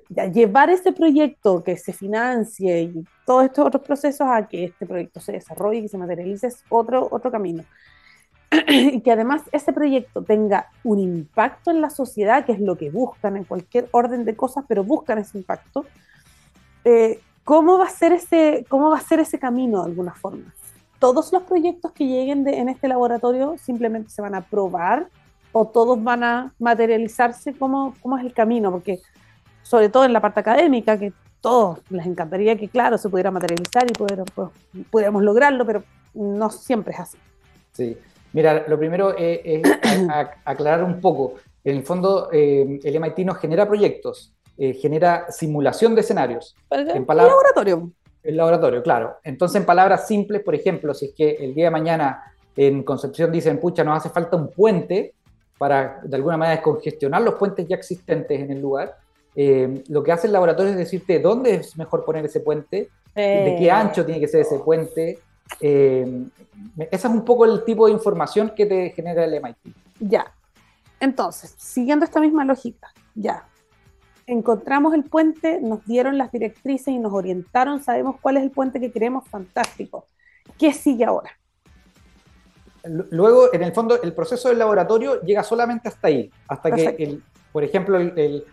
Ya, 0.09 0.25
llevar 0.25 0.71
ese 0.71 0.91
proyecto 0.91 1.63
que 1.63 1.77
se 1.77 1.93
financie 1.93 2.81
y 2.81 3.05
todos 3.27 3.45
estos 3.45 3.63
otros 3.63 3.83
procesos 3.83 4.27
a 4.27 4.47
que 4.47 4.63
este 4.63 4.87
proyecto 4.87 5.19
se 5.19 5.33
desarrolle 5.33 5.81
y 5.81 5.87
se 5.87 5.99
materialice 5.99 6.47
es 6.47 6.63
otro, 6.69 7.07
otro 7.11 7.29
camino. 7.29 7.63
y 8.67 9.01
que 9.01 9.11
además 9.11 9.43
ese 9.51 9.71
proyecto 9.71 10.23
tenga 10.23 10.71
un 10.83 10.97
impacto 10.97 11.69
en 11.69 11.79
la 11.79 11.91
sociedad, 11.91 12.43
que 12.43 12.53
es 12.53 12.59
lo 12.59 12.75
que 12.75 12.89
buscan 12.89 13.37
en 13.37 13.43
cualquier 13.43 13.87
orden 13.91 14.25
de 14.25 14.35
cosas, 14.35 14.65
pero 14.67 14.83
buscan 14.83 15.19
ese 15.19 15.37
impacto. 15.37 15.85
Eh, 16.85 17.19
¿cómo, 17.43 17.77
va 17.77 17.85
a 17.85 17.89
ser 17.89 18.13
ese, 18.13 18.65
¿Cómo 18.69 18.89
va 18.89 18.97
a 18.97 19.01
ser 19.01 19.19
ese 19.19 19.39
camino 19.39 19.83
de 19.83 19.89
alguna 19.89 20.13
forma? 20.13 20.53
Todos 20.99 21.33
los 21.33 21.43
proyectos 21.43 21.91
que 21.91 22.05
lleguen 22.05 22.47
en 22.47 22.69
este 22.69 22.87
laboratorio 22.87 23.55
simplemente 23.57 24.09
se 24.11 24.21
van 24.21 24.35
a 24.35 24.41
probar 24.41 25.07
o 25.51 25.67
todos 25.67 26.01
van 26.01 26.23
a 26.23 26.53
materializarse, 26.59 27.53
¿cómo, 27.53 27.95
cómo 28.01 28.17
es 28.17 28.25
el 28.25 28.33
camino? 28.33 28.71
Porque 28.71 28.99
sobre 29.63 29.89
todo 29.89 30.05
en 30.05 30.13
la 30.13 30.21
parte 30.21 30.39
académica, 30.39 30.97
que 30.97 31.13
todos 31.41 31.79
les 31.89 32.05
encantaría 32.05 32.55
que, 32.55 32.69
claro, 32.69 32.97
se 32.97 33.09
pudiera 33.09 33.31
materializar 33.31 33.89
y 33.89 33.93
pudiéramos, 33.93 34.31
pues, 34.33 34.49
pudiéramos 34.89 35.23
lograrlo, 35.23 35.65
pero 35.65 35.83
no 36.13 36.49
siempre 36.49 36.93
es 36.93 36.99
así. 36.99 37.17
Sí, 37.71 37.97
mira, 38.33 38.65
lo 38.67 38.77
primero 38.77 39.15
es, 39.17 39.61
aclarar 40.45 40.83
un 40.83 41.01
poco. 41.01 41.35
En 41.63 41.77
el 41.77 41.83
fondo, 41.83 42.29
eh, 42.31 42.79
el 42.83 42.99
MIT 42.99 43.19
no 43.19 43.35
genera 43.35 43.67
proyectos, 43.67 44.33
eh, 44.63 44.75
genera 44.75 45.25
simulación 45.31 45.95
de 45.95 46.01
escenarios. 46.01 46.55
En 46.69 47.03
laboratorio. 47.07 47.91
El 48.21 48.37
laboratorio, 48.37 48.83
claro. 48.83 49.17
Entonces, 49.23 49.59
en 49.59 49.65
palabras 49.65 50.05
simples, 50.05 50.43
por 50.43 50.53
ejemplo, 50.53 50.93
si 50.93 51.07
es 51.07 51.13
que 51.13 51.31
el 51.31 51.55
día 51.55 51.65
de 51.65 51.71
mañana 51.71 52.31
en 52.55 52.83
Concepción 52.83 53.31
dicen, 53.31 53.59
pucha, 53.59 53.83
nos 53.83 53.97
hace 53.97 54.09
falta 54.09 54.37
un 54.37 54.51
puente 54.51 55.15
para 55.57 56.01
de 56.03 56.15
alguna 56.15 56.37
manera 56.37 56.57
descongestionar 56.57 57.23
los 57.23 57.33
puentes 57.39 57.67
ya 57.67 57.75
existentes 57.75 58.39
en 58.39 58.51
el 58.51 58.61
lugar, 58.61 58.97
eh, 59.35 59.83
lo 59.87 60.03
que 60.03 60.11
hace 60.11 60.27
el 60.27 60.33
laboratorio 60.33 60.73
es 60.73 60.77
decirte 60.77 61.17
dónde 61.17 61.55
es 61.55 61.75
mejor 61.75 62.05
poner 62.05 62.23
ese 62.25 62.41
puente, 62.41 62.87
de 63.15 63.55
qué 63.57 63.65
eh. 63.65 63.71
ancho 63.71 64.05
tiene 64.05 64.21
que 64.21 64.27
ser 64.27 64.41
ese 64.41 64.59
puente. 64.59 65.17
Eh, 65.59 66.27
ese 66.77 67.07
es 67.07 67.13
un 67.13 67.25
poco 67.25 67.45
el 67.45 67.63
tipo 67.63 67.87
de 67.87 67.93
información 67.93 68.51
que 68.55 68.67
te 68.67 68.91
genera 68.91 69.25
el 69.25 69.41
MIT. 69.41 69.75
Ya. 70.01 70.31
Entonces, 70.99 71.55
siguiendo 71.57 72.05
esta 72.05 72.19
misma 72.19 72.45
lógica, 72.45 72.93
ya. 73.15 73.47
Encontramos 74.27 74.93
el 74.93 75.03
puente, 75.03 75.59
nos 75.61 75.85
dieron 75.85 76.17
las 76.17 76.31
directrices 76.31 76.89
y 76.89 76.99
nos 76.99 77.13
orientaron, 77.13 77.83
sabemos 77.83 78.17
cuál 78.21 78.37
es 78.37 78.43
el 78.43 78.51
puente 78.51 78.79
que 78.79 78.91
queremos, 78.91 79.27
fantástico. 79.27 80.05
¿Qué 80.57 80.73
sigue 80.73 81.05
ahora? 81.05 81.31
Luego, 82.83 83.53
en 83.53 83.63
el 83.63 83.73
fondo, 83.73 84.01
el 84.01 84.13
proceso 84.13 84.49
del 84.49 84.59
laboratorio 84.59 85.21
llega 85.21 85.43
solamente 85.43 85.89
hasta 85.89 86.07
ahí, 86.07 86.31
hasta 86.47 86.71
que, 86.71 86.95
el, 86.97 87.23
por 87.51 87.63
ejemplo, 87.63 87.99
el, 87.99 88.45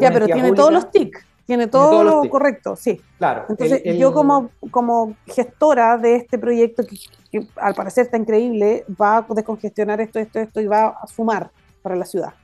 ya, 0.00 0.12
pero 0.12 0.26
tiene 0.26 0.52
todos 0.52 0.72
los 0.72 0.90
TIC, 0.90 1.26
tiene 1.46 1.66
todo 1.66 2.04
lo 2.04 2.28
correcto, 2.28 2.76
sí. 2.76 3.00
Claro. 3.18 3.46
Entonces, 3.48 3.82
yo 3.98 4.12
como, 4.12 4.50
como 4.70 5.16
gestora 5.26 5.96
de 5.96 6.16
este 6.16 6.38
proyecto, 6.38 6.84
que, 7.30 7.46
al 7.56 7.74
parecer 7.74 8.04
está 8.04 8.16
increíble, 8.16 8.84
va 9.00 9.18
a 9.18 9.26
descongestionar 9.34 10.00
esto, 10.00 10.18
esto, 10.18 10.40
esto 10.40 10.60
y 10.60 10.66
va 10.66 10.88
a 10.88 11.06
sumar 11.06 11.50
para 11.82 11.96
la 11.96 12.04
ciudad. 12.04 12.34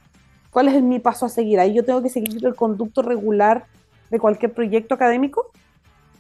¿Cuál 0.51 0.69
es 0.69 0.83
mi 0.83 0.99
paso 0.99 1.27
a 1.27 1.29
seguir? 1.29 1.61
Ahí 1.61 1.75
yo 1.75 1.85
tengo 1.85 2.03
que 2.03 2.09
seguir 2.09 2.45
el 2.45 2.55
conducto 2.55 3.03
regular 3.03 3.67
de 4.11 4.19
cualquier 4.19 4.53
proyecto 4.53 4.95
académico. 4.95 5.51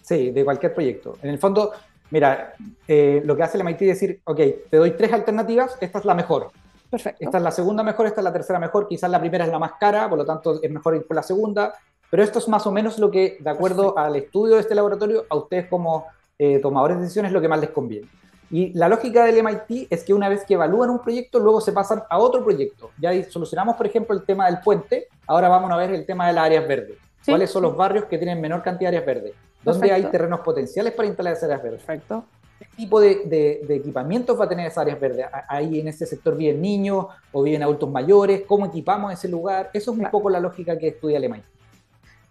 Sí, 0.03 0.31
de 0.31 0.45
cualquier 0.45 0.73
proyecto. 0.73 1.19
En 1.23 1.31
el 1.31 1.39
fondo, 1.39 1.73
mira, 2.11 2.55
eh, 2.87 3.23
lo 3.25 3.37
que 3.37 3.43
hace 3.43 3.59
el 3.59 3.65
MIT 3.65 3.83
es 3.83 3.89
decir, 4.01 4.21
ok, 4.25 4.41
te 4.71 4.77
doy 4.77 4.93
tres 4.93 5.13
alternativas, 5.13 5.77
esta 5.81 5.99
es 5.99 6.05
la 6.05 6.15
mejor. 6.15 6.51
Perfecto. 6.89 7.25
Esta 7.25 7.39
es 7.39 7.45
la 7.45 7.51
segunda 7.51 7.83
mejor, 7.83 8.07
esta 8.07 8.21
es 8.21 8.25
la 8.25 8.33
tercera 8.33 8.59
mejor, 8.59 8.89
quizás 8.89 9.11
la 9.11 9.21
primera 9.21 9.45
es 9.45 9.51
la 9.51 9.59
más 9.59 9.73
cara, 9.79 10.09
por 10.09 10.19
lo 10.19 10.25
tanto 10.25 10.61
es 10.63 10.71
mejor 10.71 10.97
ir 10.97 11.07
por 11.07 11.15
la 11.15 11.23
segunda, 11.23 11.75
pero 12.11 12.23
esto 12.23 12.41
es 12.41 12.49
más 12.49 12.67
o 12.67 12.73
menos 12.73 12.99
lo 12.99 13.11
que, 13.11 13.37
de 13.39 13.51
acuerdo 13.51 13.97
al 13.97 14.17
estudio 14.17 14.57
de 14.57 14.61
este 14.61 14.75
laboratorio, 14.75 15.25
a 15.29 15.37
ustedes 15.37 15.69
como 15.69 16.07
eh, 16.39 16.59
tomadores 16.59 16.97
de 16.97 17.05
decisiones 17.05 17.33
lo 17.33 17.41
que 17.41 17.49
más 17.49 17.61
les 17.61 17.71
conviene. 17.71 18.09
Y 18.51 18.73
la 18.73 18.89
lógica 18.89 19.25
del 19.25 19.39
MIT 19.39 19.87
es 19.91 20.03
que 20.03 20.13
una 20.13 20.29
vez 20.29 20.45
que 20.45 20.55
evalúan 20.55 20.91
un 20.91 21.01
proyecto, 21.01 21.39
luego 21.39 21.61
se 21.61 21.73
pasan 21.73 22.03
a 22.09 22.19
otro 22.19 22.43
proyecto. 22.43 22.91
Ya 22.99 23.13
solucionamos, 23.31 23.77
por 23.77 23.87
ejemplo, 23.87 24.15
el 24.15 24.25
tema 24.25 24.47
del 24.47 24.61
puente, 24.61 25.09
ahora 25.27 25.49
vamos 25.49 25.71
a 25.71 25.77
ver 25.77 25.93
el 25.93 26.05
tema 26.05 26.27
de 26.27 26.33
las 26.33 26.47
áreas 26.47 26.67
verdes. 26.67 26.97
¿Cuáles 27.25 27.51
son 27.51 27.63
los 27.63 27.77
barrios 27.77 28.07
que 28.07 28.19
tienen 28.19 28.41
menor 28.41 28.63
cantidad 28.63 28.91
de 28.91 28.99
áreas 28.99 29.07
verdes? 29.07 29.35
¿Dónde 29.63 29.93
hay 29.93 30.05
terrenos 30.05 30.41
potenciales 30.41 30.93
para 30.93 31.07
instalar 31.07 31.35
esas 31.35 31.45
áreas 31.45 31.63
verdes? 31.63 31.83
Perfecto 31.83 32.25
qué 32.61 32.67
tipo 32.77 33.01
de, 33.01 33.61
de, 33.67 33.75
equipamientos 33.75 34.39
va 34.39 34.45
a 34.45 34.49
tener 34.49 34.67
esas 34.67 34.79
áreas 34.79 35.01
verdes. 35.01 35.27
Ahí 35.49 35.81
en 35.81 35.89
ese 35.89 36.05
sector 36.05 36.37
viven 36.37 36.61
niños 36.61 37.07
o 37.33 37.43
viven 37.43 37.63
adultos 37.63 37.91
mayores, 37.91 38.43
cómo 38.47 38.67
equipamos 38.67 39.13
ese 39.13 39.29
lugar. 39.29 39.71
Eso 39.73 39.93
es 39.93 39.99
un 39.99 40.11
poco 40.11 40.29
la 40.29 40.41
lógica 40.41 40.79
que 40.79 40.89
estudia 40.89 41.17
Alemania. 41.17 41.47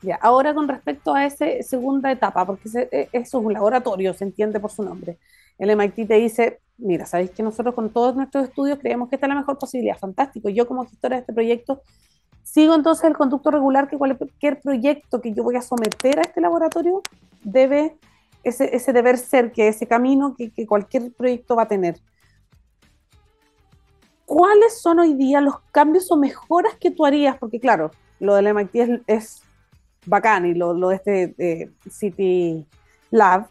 Ya, 0.01 0.15
ahora 0.21 0.53
con 0.53 0.67
respecto 0.67 1.13
a 1.13 1.25
esa 1.25 1.45
segunda 1.61 2.11
etapa, 2.11 2.45
porque 2.45 2.69
e, 2.91 3.09
eso 3.11 3.39
es 3.39 3.45
un 3.45 3.51
laboratorio, 3.51 4.13
se 4.13 4.23
entiende 4.23 4.59
por 4.59 4.71
su 4.71 4.83
nombre. 4.83 5.17
El 5.59 5.69
MIT 5.71 6.07
te 6.07 6.13
dice, 6.15 6.61
mira, 6.77 7.05
sabéis 7.05 7.31
que 7.31 7.43
nosotros 7.43 7.75
con 7.75 7.89
todos 7.89 8.15
nuestros 8.15 8.45
estudios 8.45 8.79
creemos 8.79 9.09
que 9.09 9.15
esta 9.15 9.27
es 9.27 9.29
la 9.29 9.39
mejor 9.39 9.59
posibilidad, 9.59 9.97
fantástico. 9.97 10.49
Yo 10.49 10.65
como 10.65 10.85
gestora 10.85 11.17
de 11.17 11.21
este 11.21 11.33
proyecto 11.33 11.81
sigo 12.43 12.73
entonces 12.73 13.03
el 13.03 13.15
conducto 13.15 13.51
regular 13.51 13.87
que 13.87 13.97
cualquier 13.97 14.61
proyecto 14.61 15.21
que 15.21 15.33
yo 15.33 15.43
voy 15.43 15.57
a 15.57 15.61
someter 15.61 16.17
a 16.17 16.21
este 16.23 16.41
laboratorio 16.41 17.01
debe 17.43 17.97
ese, 18.43 18.93
deber 18.93 19.17
ser, 19.17 19.51
que 19.51 19.67
ese 19.67 19.85
camino 19.85 20.35
que, 20.35 20.65
cualquier 20.65 21.11
proyecto 21.11 21.57
va 21.57 21.63
a 21.63 21.67
tener. 21.67 21.99
¿Cuáles 24.25 24.79
son 24.81 24.99
hoy 24.99 25.13
día 25.13 25.41
los 25.41 25.59
cambios 25.71 26.09
o 26.11 26.15
mejoras 26.15 26.75
que 26.79 26.91
tú 26.91 27.05
harías? 27.05 27.37
Porque 27.37 27.59
claro, 27.59 27.91
lo 28.19 28.35
del 28.35 28.47
MIT 28.47 28.75
es, 28.75 29.01
es 29.07 29.43
bacán 30.05 30.45
y 30.45 30.53
lo, 30.53 30.73
lo 30.73 30.89
de 30.89 30.95
este 30.95 31.71
City 31.89 32.65
Lab, 33.11 33.49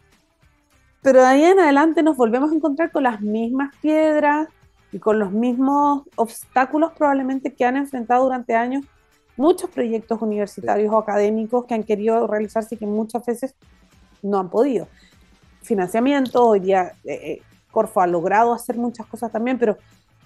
pero 1.01 1.21
de 1.21 1.27
ahí 1.27 1.43
en 1.43 1.59
adelante 1.59 2.03
nos 2.03 2.17
volvemos 2.17 2.51
a 2.51 2.55
encontrar 2.55 2.91
con 2.91 3.03
las 3.03 3.21
mismas 3.21 3.73
piedras 3.81 4.47
y 4.91 4.99
con 4.99 5.19
los 5.19 5.31
mismos 5.31 6.03
obstáculos 6.15 6.91
probablemente 6.97 7.53
que 7.53 7.65
han 7.65 7.77
enfrentado 7.77 8.23
durante 8.23 8.55
años 8.55 8.85
muchos 9.37 9.69
proyectos 9.69 10.21
universitarios 10.21 10.91
o 10.91 10.97
académicos 10.97 11.65
que 11.65 11.73
han 11.73 11.83
querido 11.83 12.27
realizarse 12.27 12.75
y 12.75 12.77
que 12.77 12.85
muchas 12.85 13.25
veces 13.25 13.55
no 14.21 14.37
han 14.37 14.49
podido. 14.49 14.89
Financiamiento, 15.61 16.45
hoy 16.45 16.59
día 16.59 16.93
eh, 17.05 17.13
eh, 17.13 17.41
Corfo 17.71 18.01
ha 18.01 18.07
logrado 18.07 18.53
hacer 18.53 18.75
muchas 18.77 19.07
cosas 19.07 19.31
también, 19.31 19.57
pero, 19.57 19.77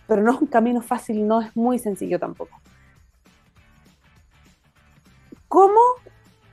pero 0.07 0.23
no 0.23 0.33
es 0.33 0.41
un 0.41 0.47
camino 0.47 0.81
fácil, 0.81 1.27
no 1.27 1.41
es 1.41 1.55
muy 1.55 1.77
sencillo 1.77 2.17
tampoco. 2.17 2.59
¿Cómo, 5.47 5.79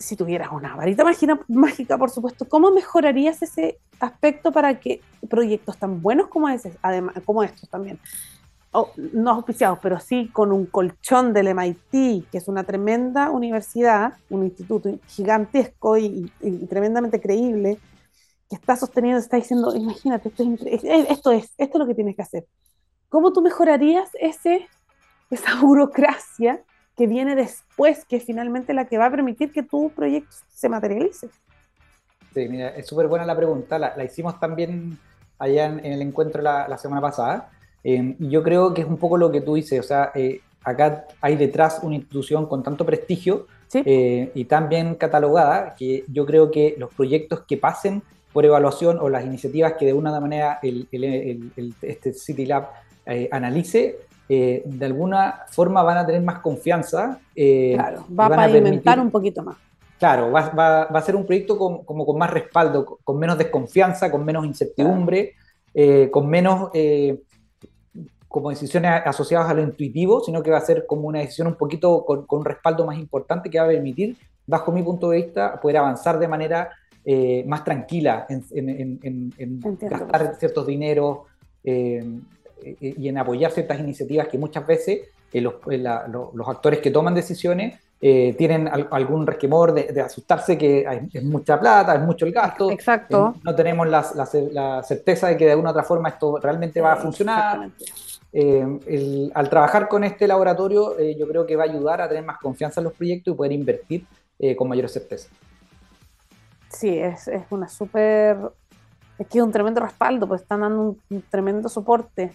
si 0.00 0.16
tuvieras 0.16 0.50
una 0.50 0.74
varita 0.74 1.04
mágica, 1.48 1.98
por 1.98 2.10
supuesto, 2.10 2.48
cómo 2.48 2.70
mejorarías 2.70 3.42
ese 3.42 3.78
aspecto 4.00 4.50
para 4.50 4.80
que 4.80 5.02
proyectos 5.28 5.76
tan 5.76 6.00
buenos 6.00 6.28
como, 6.28 6.48
ese, 6.48 6.72
además, 6.80 7.16
como 7.24 7.42
estos 7.42 7.68
también, 7.68 8.00
no 8.96 9.30
auspiciados, 9.32 9.78
pero 9.82 10.00
sí 10.00 10.30
con 10.32 10.52
un 10.52 10.64
colchón 10.64 11.34
del 11.34 11.48
MIT, 11.48 12.30
que 12.30 12.38
es 12.38 12.48
una 12.48 12.64
tremenda 12.64 13.30
universidad, 13.30 14.14
un 14.30 14.44
instituto 14.44 14.90
gigantesco 15.06 15.98
y, 15.98 16.32
tremendamente 16.68 17.20
creíble, 17.20 17.78
que 18.48 18.56
está 18.56 18.76
sosteniendo, 18.76 19.20
está 19.20 19.36
diciendo, 19.36 19.76
imagínate, 19.76 20.30
esto 20.30 20.44
es, 20.44 20.82
esto 20.82 21.32
es, 21.32 21.52
esto 21.58 21.76
es 21.76 21.78
lo 21.78 21.86
que 21.86 21.94
tienes 21.94 22.16
que 22.16 22.22
hacer. 22.22 22.46
¿Cómo 23.10 23.32
tú 23.32 23.42
mejorarías 23.42 24.08
ese, 24.18 24.66
esa 25.30 25.56
burocracia 25.60 26.64
que 27.00 27.06
viene 27.06 27.34
después, 27.34 28.04
que 28.04 28.16
es 28.16 28.24
finalmente 28.24 28.74
la 28.74 28.84
que 28.84 28.98
va 28.98 29.06
a 29.06 29.10
permitir 29.10 29.52
que 29.52 29.62
tu 29.62 29.88
proyecto 29.90 30.36
se 30.52 30.68
materialice? 30.68 31.30
Sí, 32.34 32.46
mira, 32.46 32.68
es 32.68 32.86
súper 32.86 33.08
buena 33.08 33.24
la 33.24 33.34
pregunta, 33.34 33.78
la, 33.78 34.04
hicimos 34.04 34.38
también 34.38 34.98
allá 35.38 35.64
en, 35.64 35.84
el 35.84 36.02
encuentro 36.02 36.42
la, 36.42 36.68
la 36.68 36.76
semana 36.76 37.00
pasada 37.00 37.50
Em, 37.82 38.16
y 38.18 38.28
yo 38.28 38.42
creo 38.42 38.74
que 38.74 38.82
es 38.82 38.88
un 38.88 38.98
poco 38.98 39.16
lo 39.16 39.30
que 39.30 39.40
tú 39.40 39.54
dices, 39.54 39.80
o 39.80 39.82
sea, 39.82 40.12
eh, 40.14 40.40
acá 40.64 41.06
hay 41.20 41.36
detrás 41.36 41.80
una 41.82 41.96
institución 41.96 42.46
con 42.46 42.62
tanto 42.62 42.84
prestigio 42.84 43.46
eh, 43.72 44.30
y 44.34 44.44
tan 44.44 44.68
bien 44.68 44.96
catalogada 44.96 45.74
que 45.74 46.04
yo 46.08 46.26
creo 46.26 46.50
que 46.50 46.74
los 46.78 46.92
proyectos 46.92 47.40
que 47.46 47.56
pasen 47.56 48.02
por 48.32 48.44
evaluación 48.44 48.98
o 48.98 49.08
las 49.08 49.24
iniciativas 49.24 49.74
que 49.78 49.86
de 49.86 49.92
una 49.92 50.18
manera 50.20 50.58
el, 50.62 50.86
este 51.82 52.12
City 52.12 52.46
Lab 52.46 52.68
eh, 54.30 54.62
de 54.64 54.86
alguna 54.86 55.42
forma 55.48 55.82
van 55.82 55.98
a 55.98 56.06
tener 56.06 56.22
más 56.22 56.38
confianza. 56.38 57.18
claro, 57.34 58.06
va 58.18 58.26
a 58.26 58.30
pavimentar 58.30 59.00
un 59.00 59.10
poquito 59.10 59.42
más. 59.42 59.56
Claro, 59.98 60.30
va, 60.30 60.48
va, 60.50 60.86
va, 60.86 60.98
a 60.98 61.02
ser 61.02 61.16
un 61.16 61.26
proyecto 61.26 61.58
con, 61.58 61.84
como 61.84 62.06
con 62.06 62.16
más 62.16 62.30
respaldo, 62.30 62.98
con 63.04 63.18
menos 63.18 63.36
desconfianza, 63.36 64.10
con 64.10 64.24
menos 64.24 64.46
incertidumbre, 64.46 65.34
con 66.10 66.28
menos 66.28 66.70
como 68.30 68.50
decisiones 68.50 69.02
asociadas 69.04 69.50
a 69.50 69.54
lo 69.54 69.62
intuitivo, 69.62 70.20
sino 70.20 70.40
que 70.40 70.52
va 70.52 70.58
a 70.58 70.60
ser 70.60 70.86
como 70.86 71.08
una 71.08 71.18
decisión 71.18 71.48
un 71.48 71.56
poquito 71.56 72.04
con, 72.04 72.26
un 72.28 72.44
respaldo 72.44 72.86
más 72.86 72.96
importante 72.96 73.50
que 73.50 73.58
va 73.58 73.64
a 73.64 73.68
permitir, 73.68 74.16
bajo 74.46 74.70
mi 74.70 74.84
punto 74.84 75.10
de 75.10 75.16
vista, 75.16 75.60
poder 75.60 75.78
avanzar 75.78 76.16
de 76.16 76.28
manera 76.28 76.70
eh, 77.04 77.42
más 77.48 77.64
tranquila 77.64 78.26
en, 78.28 79.30
gastar 79.80 80.36
ciertos 80.38 80.64
dineros 80.64 81.22
eh, 81.64 82.04
y 82.80 83.08
en 83.08 83.18
apoyar 83.18 83.50
ciertas 83.50 83.78
iniciativas 83.80 84.28
que 84.28 84.38
muchas 84.38 84.66
veces 84.66 85.00
los, 85.32 85.54
los, 85.66 86.48
actores 86.48 86.80
que 86.80 86.90
toman 86.90 87.14
decisiones 87.14 87.78
tienen 88.00 88.68
algún 88.68 89.26
resquemor 89.26 89.72
de, 89.72 90.00
asustarse 90.00 90.56
que 90.56 90.86
es 91.12 91.22
mucha 91.22 91.60
plata, 91.60 91.94
es 91.94 92.00
mucho 92.00 92.24
el 92.26 92.32
gasto. 92.32 92.70
Exacto. 92.70 93.34
no 93.42 93.54
tenemos 93.54 93.86
la, 93.88 94.04
la, 94.52 94.82
certeza 94.82 95.28
de 95.28 95.36
que 95.36 95.44
de 95.44 95.52
alguna 95.52 95.70
u 95.70 95.72
otra 95.72 95.82
forma 95.84 96.08
esto 96.08 96.38
realmente 96.38 96.80
va 96.80 96.94
a 96.94 96.96
funcionar. 96.96 97.70
Eh, 98.32 99.30
al 99.34 99.50
trabajar 99.50 99.88
con 99.88 100.04
este 100.04 100.28
laboratorio, 100.28 100.98
eh, 100.98 101.16
yo 101.18 101.26
creo 101.26 101.46
que 101.46 101.56
va 101.56 101.64
a 101.64 101.66
ayudar 101.66 102.00
a 102.00 102.08
tener 102.08 102.24
más 102.24 102.38
confianza 102.38 102.80
en 102.80 102.84
los 102.84 102.92
proyectos 102.92 103.34
y 103.34 103.36
poder 103.36 103.52
invertir 103.52 104.06
eh, 104.38 104.54
con 104.54 104.68
mayor 104.68 104.88
certeza. 104.88 105.28
Sí, 106.68 106.98
es, 106.98 107.28
una 107.50 107.68
súper. 107.68 108.38
Es 109.18 109.26
que 109.26 109.38
es 109.38 109.44
un 109.44 109.50
tremendo 109.50 109.80
respaldo, 109.80 110.28
pues 110.28 110.42
están 110.42 110.60
dando 110.60 110.96
un, 111.10 111.22
tremendo 111.22 111.68
soporte. 111.68 112.32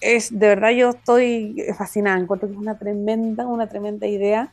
Es 0.00 0.38
de 0.38 0.48
verdad, 0.48 0.70
yo 0.70 0.90
estoy 0.90 1.64
fascinada, 1.76 2.18
encuentro 2.18 2.48
que 2.48 2.54
es 2.54 2.60
una 2.60 2.78
tremenda, 2.78 3.46
una 3.46 3.68
tremenda 3.68 4.06
idea. 4.06 4.52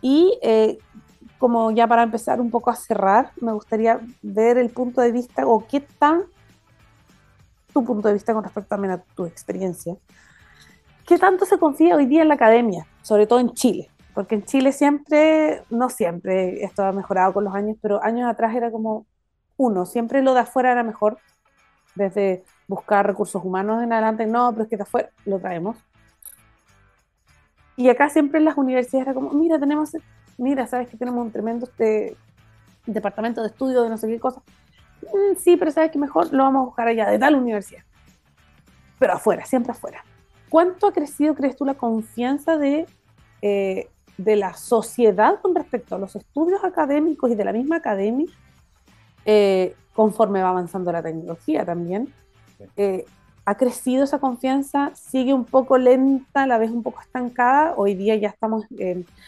Y 0.00 0.38
como 1.38 1.70
ya 1.70 1.86
para 1.86 2.02
empezar 2.02 2.40
un 2.40 2.50
poco 2.50 2.70
a 2.70 2.74
cerrar, 2.76 3.32
me 3.40 3.52
gustaría 3.52 4.00
ver 4.22 4.58
el 4.58 4.70
punto 4.70 5.00
de 5.00 5.12
vista 5.12 5.46
o 5.46 5.66
qué 5.66 5.80
tan 5.80 6.24
tu 7.72 7.84
punto 7.84 8.08
de 8.08 8.14
vista 8.14 8.32
con 8.32 8.42
respecto 8.42 8.68
también 8.68 8.92
a 8.92 9.02
tu 9.14 9.26
experiencia. 9.26 9.94
¿Qué 11.06 11.18
tanto 11.18 11.44
se 11.44 11.58
confía 11.58 11.96
hoy 11.96 12.06
día 12.06 12.22
en 12.22 12.28
la 12.28 12.34
academia, 12.34 12.86
sobre 13.02 13.26
todo 13.26 13.40
en 13.40 13.52
Chile? 13.52 13.88
Porque 14.14 14.34
en 14.34 14.44
Chile 14.44 14.72
siempre, 14.72 15.62
no 15.70 15.90
siempre, 15.90 16.64
esto 16.64 16.82
ha 16.84 16.92
mejorado 16.92 17.32
con 17.32 17.44
los 17.44 17.54
años, 17.54 17.76
pero 17.80 18.02
años 18.02 18.28
atrás 18.28 18.54
era 18.56 18.70
como 18.70 19.06
uno, 19.56 19.86
siempre 19.86 20.22
lo 20.22 20.34
de 20.34 20.40
afuera 20.40 20.72
era 20.72 20.82
mejor, 20.82 21.18
desde 21.94 22.44
buscar 22.68 23.06
recursos 23.06 23.42
humanos 23.42 23.82
en 23.82 23.92
adelante, 23.92 24.26
no, 24.26 24.52
pero 24.52 24.64
es 24.64 24.68
que 24.68 24.76
de 24.76 24.82
afuera 24.82 25.10
lo 25.24 25.40
traemos. 25.40 25.76
Y 27.76 27.88
acá 27.88 28.08
siempre 28.10 28.38
en 28.38 28.44
las 28.44 28.58
universidades 28.58 29.06
era 29.06 29.14
como, 29.14 29.30
mira, 29.30 29.58
tenemos, 29.58 29.96
mira, 30.36 30.66
sabes 30.66 30.88
que 30.88 30.96
tenemos 30.96 31.24
un 31.24 31.32
tremendo 31.32 31.64
este, 31.66 32.16
departamento 32.86 33.40
de 33.40 33.48
estudio 33.48 33.82
de 33.82 33.88
no 33.88 33.96
sé 33.96 34.06
qué 34.08 34.20
cosa. 34.20 34.42
Mm, 35.02 35.36
sí, 35.38 35.56
pero 35.56 35.70
sabes 35.70 35.90
que 35.90 35.98
mejor 35.98 36.32
lo 36.32 36.42
vamos 36.42 36.62
a 36.62 36.64
buscar 36.66 36.88
allá, 36.88 37.08
de 37.08 37.18
tal 37.18 37.34
universidad. 37.34 37.82
Pero 38.98 39.14
afuera, 39.14 39.44
siempre 39.46 39.72
afuera. 39.72 40.04
¿Cuánto 40.50 40.88
ha 40.88 40.92
crecido, 40.92 41.34
crees 41.34 41.56
tú, 41.56 41.64
la 41.64 41.74
confianza 41.74 42.58
de, 42.58 42.86
eh, 43.42 43.88
de 44.16 44.36
la 44.36 44.54
sociedad 44.54 45.40
con 45.40 45.54
respecto 45.54 45.94
a 45.94 45.98
los 45.98 46.16
estudios 46.16 46.64
académicos 46.64 47.30
y 47.30 47.34
de 47.34 47.44
la 47.44 47.52
misma 47.52 47.76
academia 47.76 48.26
eh, 49.24 49.76
conforme 49.94 50.42
va 50.42 50.50
avanzando 50.50 50.90
la 50.90 51.02
tecnología 51.02 51.64
también? 51.64 52.12
Eh, 52.76 53.04
ha 53.44 53.54
crecido 53.56 54.04
esa 54.04 54.18
confianza, 54.18 54.92
sigue 54.94 55.32
un 55.32 55.46
poco 55.46 55.78
lenta, 55.78 56.42
a 56.42 56.46
la 56.46 56.58
vez 56.58 56.70
un 56.70 56.82
poco 56.82 57.00
estancada. 57.00 57.72
Hoy 57.76 57.94
día 57.94 58.14
ya 58.16 58.28
estamos 58.28 58.66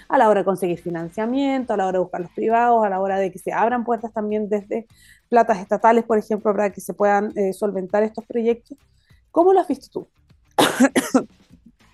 a 0.08 0.18
la 0.18 0.28
hora 0.28 0.40
de 0.40 0.44
conseguir 0.44 0.78
financiamiento, 0.78 1.72
a 1.72 1.78
la 1.78 1.86
hora 1.86 1.98
de 1.98 2.02
buscar 2.02 2.20
los 2.20 2.30
privados, 2.32 2.84
a 2.84 2.90
la 2.90 3.00
hora 3.00 3.18
de 3.18 3.32
que 3.32 3.38
se 3.38 3.50
abran 3.50 3.82
puertas 3.82 4.12
también 4.12 4.50
desde 4.50 4.86
platas 5.30 5.58
estatales, 5.58 6.04
por 6.04 6.18
ejemplo, 6.18 6.52
para 6.52 6.70
que 6.70 6.82
se 6.82 6.92
puedan 6.92 7.32
eh, 7.34 7.54
solventar 7.54 8.02
estos 8.02 8.26
proyectos. 8.26 8.76
¿Cómo 9.30 9.54
lo 9.54 9.60
has 9.60 9.68
visto 9.68 9.86
tú? 9.90 10.08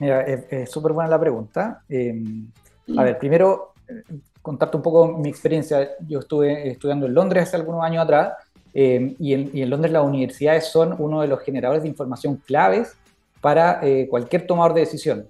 Mira, 0.01 0.23
es 0.23 0.69
súper 0.69 0.93
buena 0.93 1.09
la 1.09 1.21
pregunta. 1.21 1.83
Em, 1.89 2.51
a 2.97 3.05
ver, 3.05 3.19
primero, 3.19 3.75
eh, 3.87 4.03
contarte 4.43 4.77
un 4.77 4.83
poco 4.83 5.17
mi 5.17 5.29
experiencia. 5.29 5.91
Yo 6.09 6.19
estuve 6.19 6.71
estudiando 6.71 7.07
en 7.07 7.15
Londres 7.15 7.45
hace 7.45 7.57
algunos 7.57 7.85
años 7.85 8.03
atrás 8.03 8.33
em, 8.79 9.15
y, 9.19 9.33
en, 9.33 9.71
Londres 9.71 9.93
las 9.93 10.05
universidades 10.05 10.67
son 10.67 10.95
uno 10.99 11.23
de 11.23 11.29
los 11.29 11.41
generadores 11.41 11.83
de 11.83 11.89
información 11.89 12.37
claves 12.47 12.93
para 13.41 13.81
eh, 13.83 14.07
cualquier 14.09 14.47
tomador 14.47 14.75
de 14.75 14.81
decisión. 14.81 15.27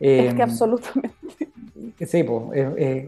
es 0.00 0.34
que 0.34 0.42
em, 0.42 0.48
absolutamente. 0.48 1.18
Sí, 2.06 2.22
pues, 2.22 2.50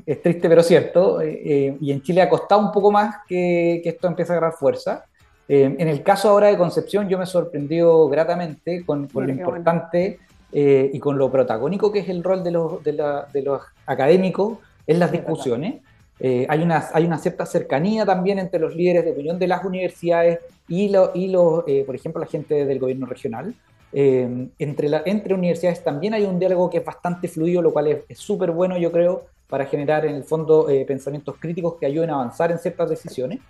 es, 0.06 0.22
triste 0.22 0.48
pero 0.48 0.62
cierto. 0.62 1.20
Eh, 1.20 1.40
eh, 1.44 1.76
y 1.80 1.92
en 1.92 2.02
Chile 2.02 2.22
ha 2.22 2.28
costado 2.28 2.60
un 2.60 2.72
poco 2.72 2.90
más 2.90 3.16
que, 3.28 3.82
esto 3.84 4.08
empiece 4.08 4.32
a 4.32 4.36
agarrar 4.36 4.58
fuerza. 4.58 5.04
Eh, 5.48 5.76
en 5.78 5.88
el 5.88 6.02
caso 6.02 6.28
ahora 6.28 6.48
de 6.48 6.56
Concepción, 6.56 7.08
yo 7.08 7.18
me 7.18 7.24
he 7.24 7.26
sorprendido 7.26 8.08
gratamente 8.08 8.84
con, 8.84 9.08
lo 9.12 9.28
importante 9.28 10.18
y 10.52 10.98
con 10.98 11.16
lo 11.16 11.30
protagónico 11.30 11.92
que 11.92 12.00
es 12.00 12.08
el 12.08 12.24
rol 12.24 12.42
de 12.42 12.50
los, 12.50 12.82
de, 12.82 13.42
los 13.42 13.62
académicos 13.86 14.58
en 14.86 14.98
las 14.98 15.12
discusiones. 15.12 15.82
Hay, 16.22 16.62
una, 16.62 16.88
hay 16.92 17.04
una 17.04 17.18
cierta 17.18 17.46
cercanía 17.46 18.04
también 18.04 18.38
entre 18.38 18.60
los 18.60 18.74
líderes 18.76 19.04
de 19.04 19.12
opinión 19.12 19.38
de 19.38 19.46
las 19.46 19.64
universidades 19.64 20.40
y, 20.68 20.88
lo, 20.90 21.12
y 21.14 21.28
los, 21.28 21.64
por 21.86 21.94
ejemplo, 21.94 22.20
la 22.20 22.26
gente 22.26 22.66
del 22.66 22.78
gobierno 22.78 23.06
regional. 23.06 23.54
Eh, 23.92 24.48
entre, 24.58 24.88
la, 24.88 25.02
entre 25.04 25.34
universidades 25.34 25.82
también 25.82 26.14
hay 26.14 26.24
un 26.24 26.38
diálogo 26.38 26.70
que 26.70 26.78
es 26.78 26.84
bastante 26.84 27.26
fluido, 27.26 27.60
lo 27.60 27.72
cual 27.72 28.04
es 28.08 28.18
súper 28.18 28.52
bueno, 28.52 28.78
yo 28.78 28.92
creo, 28.92 29.26
para 29.48 29.66
generar 29.66 30.06
en 30.06 30.14
el 30.14 30.24
fondo 30.24 30.68
eh, 30.68 30.84
pensamientos 30.84 31.36
críticos 31.38 31.74
que 31.74 31.86
ayuden 31.86 32.10
a 32.10 32.14
avanzar 32.14 32.52
en 32.52 32.58
ciertas 32.58 32.88
decisiones. 32.88 33.40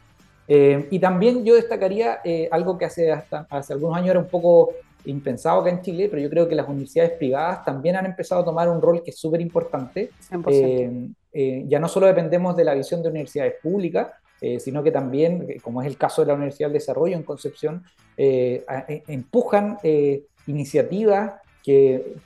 Eh, 0.48 0.88
y 0.90 0.98
también 0.98 1.44
yo 1.44 1.54
destacaría 1.54 2.20
algo 2.50 2.76
que 2.76 2.86
hace, 2.86 3.12
hace 3.12 3.72
algunos 3.72 3.96
años 3.96 4.10
era 4.10 4.18
un 4.18 4.26
poco 4.26 4.70
impensado 5.04 5.60
acá 5.60 5.70
en 5.70 5.82
Chile, 5.82 6.08
pero 6.08 6.22
yo 6.22 6.30
creo 6.30 6.48
que 6.48 6.54
las 6.54 6.68
universidades 6.68 7.12
privadas 7.12 7.64
también 7.64 7.96
han 7.96 8.06
empezado 8.06 8.42
a 8.42 8.44
tomar 8.44 8.68
un 8.68 8.80
rol 8.80 9.02
que 9.02 9.10
es 9.10 9.18
súper 9.18 9.40
importante. 9.40 10.10
ya 11.32 11.78
no 11.78 11.88
solo 11.88 12.06
dependemos 12.06 12.56
de 12.56 12.64
la 12.64 12.74
visión 12.74 13.02
de 13.02 13.08
universidades 13.08 13.54
públicas, 13.62 14.08
sino 14.58 14.82
que 14.82 14.90
también, 14.90 15.46
como 15.62 15.82
es 15.82 15.86
el 15.86 15.96
caso 15.96 16.22
de 16.22 16.28
la 16.28 16.34
Universidad 16.34 16.68
del 16.68 16.74
Desarrollo 16.74 17.16
en 17.16 17.22
Concepción, 17.22 17.84
empujan 18.16 19.78
iniciativas 20.46 21.34
que, 21.62 22.16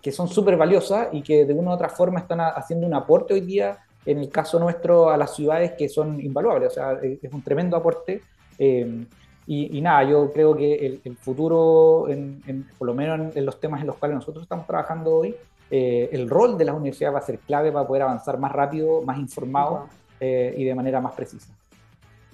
que, 0.00 0.12
son 0.12 0.28
súper 0.28 0.56
valiosas 0.56 1.08
y 1.12 1.22
que 1.22 1.44
de 1.44 1.52
una 1.52 1.72
u 1.72 1.74
otra 1.74 1.88
forma 1.88 2.20
están 2.20 2.40
haciendo 2.40 2.86
un 2.86 2.94
aporte 2.94 3.34
hoy 3.34 3.40
día, 3.40 3.78
en 4.06 4.18
el 4.18 4.28
caso 4.30 4.58
nuestro, 4.58 5.10
a 5.10 5.16
las 5.16 5.34
ciudades 5.34 5.72
que 5.72 5.88
son 5.88 6.20
invaluables. 6.20 6.72
O 6.72 6.74
sea, 6.74 6.98
es 7.02 7.32
un 7.32 7.42
tremendo 7.42 7.76
aporte. 7.76 8.22
Eh, 8.58 9.04
y, 9.46 9.80
nada, 9.82 10.04
yo 10.04 10.32
creo 10.32 10.56
que 10.56 11.00
el, 11.04 11.16
futuro, 11.16 12.08
en, 12.08 12.66
por 12.78 12.86
lo 12.86 12.94
menos 12.94 13.36
en, 13.36 13.44
los 13.44 13.60
temas 13.60 13.82
en 13.82 13.86
los 13.86 13.96
cuales 13.96 14.14
nosotros 14.16 14.42
estamos 14.42 14.66
trabajando 14.66 15.16
hoy, 15.16 15.34
eh, 15.70 16.08
el 16.12 16.30
rol 16.30 16.56
de 16.56 16.64
las 16.64 16.74
universidades 16.74 17.14
va 17.14 17.18
a 17.18 17.22
ser 17.22 17.38
clave 17.40 17.70
para 17.70 17.86
poder 17.86 18.02
avanzar 18.02 18.38
más 18.38 18.52
rápido, 18.52 19.02
más 19.02 19.18
informado 19.18 19.86
eh, 20.20 20.54
y 20.56 20.64
de 20.64 20.74
manera 20.74 21.00
más 21.00 21.12
precisa. 21.12 21.52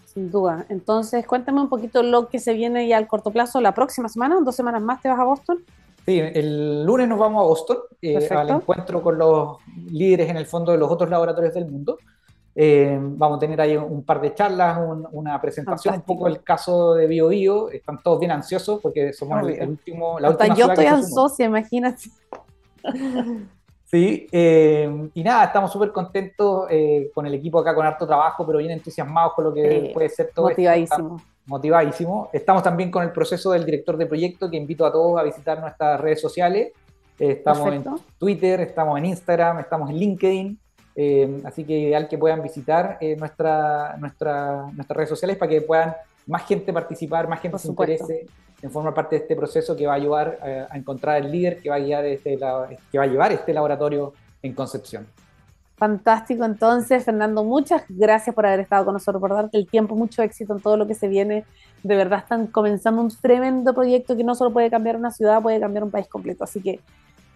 Sin 0.05 0.31
duda. 0.31 0.67
Entonces, 0.69 1.27
cuéntame 1.27 1.61
un 1.61 1.69
poquito 1.69 2.03
lo 2.03 2.29
que 2.29 2.39
se 2.39 2.53
viene 2.55 2.87
ya 2.87 2.97
al 2.97 3.09
corto 3.09 3.31
plazo, 3.31 3.61
la 3.61 3.75
próxima 3.75 4.09
semana, 4.09 4.37
dos 4.41 4.55
semanas 4.55 4.83
más 4.83 5.01
te 5.01 5.09
vas 5.09 5.19
a 5.19 5.25
Boston. 5.25 5.59
Sí, 6.05 6.19
el 6.19 6.85
lunes 6.85 7.09
nos 7.09 7.19
vamos 7.19 7.43
a 7.43 7.47
Boston 7.47 7.79
eh, 8.03 8.29
al 8.31 8.51
encuentro 8.51 9.03
con 9.03 9.19
los 9.19 9.59
líderes 9.91 10.29
en 10.29 10.37
el 10.37 10.47
fondo 10.47 10.73
de 10.73 10.79
los 10.79 10.91
otros 10.91 11.11
laboratorios 11.11 11.55
del 11.55 11.67
mundo. 11.67 11.99
Eh, 12.55 12.99
vamos 13.01 13.37
a 13.37 13.41
tener 13.41 13.61
ahí 13.61 13.77
un 13.77 14.03
par 14.03 14.21
de 14.21 14.35
charlas, 14.35 14.79
una 15.13 15.41
presentación, 15.41 15.95
un 15.95 16.03
poco 16.03 16.27
el 16.27 16.43
caso 16.43 16.95
de 16.95 17.07
Bio 17.07 17.29
Bio. 17.29 17.71
Están 17.71 18.03
todos 18.03 18.19
bien 18.19 18.33
ansiosos 18.33 18.81
porque 18.81 19.13
somos 19.13 19.47
el, 19.49 19.69
último. 19.69 20.19
La 20.19 20.31
última 20.31 20.55
yo 20.55 20.67
estoy 20.67 20.87
ansiosa, 20.87 21.45
imagínate. 21.45 22.11
Sí, 23.91 24.29
eh, 24.31 25.09
y 25.15 25.25
nada, 25.25 25.47
estamos 25.47 25.73
súper 25.73 25.91
contentos 25.91 26.69
eh, 26.71 27.11
con 27.13 27.27
el 27.27 27.35
equipo 27.35 27.59
acá, 27.59 27.75
con 27.75 27.85
harto 27.85 28.07
trabajo, 28.07 28.47
pero 28.47 28.61
bien 28.61 28.71
entusiasmados 28.71 29.33
con 29.35 29.47
lo 29.47 29.53
que 29.53 29.91
puede 29.93 30.09
ser 30.09 30.31
todo 30.33 30.49
Motivadísimo. 30.49 31.21
motivadísimo. 31.47 32.31
Estamos 32.33 32.63
también 32.63 32.89
con 32.89 33.03
el 33.03 33.11
proceso 33.11 33.51
del 33.51 33.65
director 33.65 33.97
de 33.97 34.07
proyecto, 34.07 34.49
que 34.49 34.57
invito 34.57 34.87
a 34.87 34.93
todos 34.93 35.19
a 35.19 35.25
visitar 35.25 35.61
nuestras 35.61 36.01
redes 36.01 36.21
sociales. 36.21 36.71
Estamos 37.19 37.73
en 37.73 37.85
Twitter, 38.17 38.61
estamos 38.61 38.97
en 38.97 39.07
Instagram, 39.07 39.59
estamos 39.59 39.91
en 39.91 39.97
LinkedIn. 39.97 40.61
Así 41.45 41.65
que 41.65 41.79
ideal 41.79 42.09
que 42.09 42.19
puedan 42.19 42.43
visitar 42.43 42.99
nuestra, 43.19 43.97
nuestra, 43.99 44.67
nuestras 44.73 44.97
redes 44.97 45.09
sociales 45.09 45.37
para 45.37 45.51
que 45.51 45.63
puedan 45.63 45.95
más 46.27 46.47
gente 46.47 46.73
participar, 46.73 47.29
más 47.29 47.41
gente 47.41 47.59
se 47.59 47.69
interese 47.69 48.27
en 48.63 48.71
formar 48.71 48.95
parte 48.95 49.17
de 49.17 49.23
este 49.23 49.37
proceso 49.37 49.77
que 49.77 49.87
va 49.87 49.95
a 49.95 49.97
ayudar 49.97 50.39
eh, 50.45 50.67
a 50.69 50.77
encontrar 50.77 51.17
el 51.25 51.31
líder 51.31 51.61
que 51.61 51.71
va 51.71 51.77
a, 51.77 51.79
guiar 51.79 52.05
este, 52.05 52.37
que 52.37 52.99
va 52.99 53.05
a 53.05 53.07
llevar 53.07 53.33
este 53.33 53.53
laboratorio 53.53 54.13
en 54.43 54.53
Concepción. 54.55 55.07
Fantástico, 55.77 56.45
entonces, 56.45 57.05
Fernando, 57.05 57.43
muchas 57.43 57.85
gracias 57.89 58.35
por 58.35 58.45
haber 58.45 58.61
estado 58.61 58.85
con 58.85 58.93
nosotros, 58.93 59.19
por 59.19 59.31
darte 59.31 59.57
el 59.57 59.67
tiempo, 59.67 59.97
mucho 59.97 60.23
éxito 60.23 60.55
en 60.55 60.61
todo 60.61 60.77
lo 60.77 60.87
que 60.87 60.95
se 60.95 61.09
viene. 61.09 61.47
De 61.83 61.97
verdad 61.97 62.19
están 62.19 62.49
comenzando 62.49 63.01
un 63.01 63.11
tremendo 63.11 63.73
proyecto 63.73 64.15
que 64.15 64.23
no 64.23 64.35
solo 64.35 64.53
puede 64.53 64.69
cambiar 64.69 64.97
una 64.97 65.11
ciudad, 65.11 65.41
puede 65.41 65.59
cambiar 65.59 65.85
un 65.85 65.91
país 65.91 66.07
completo. 66.07 66.45
Así 66.45 66.61
que 66.61 66.81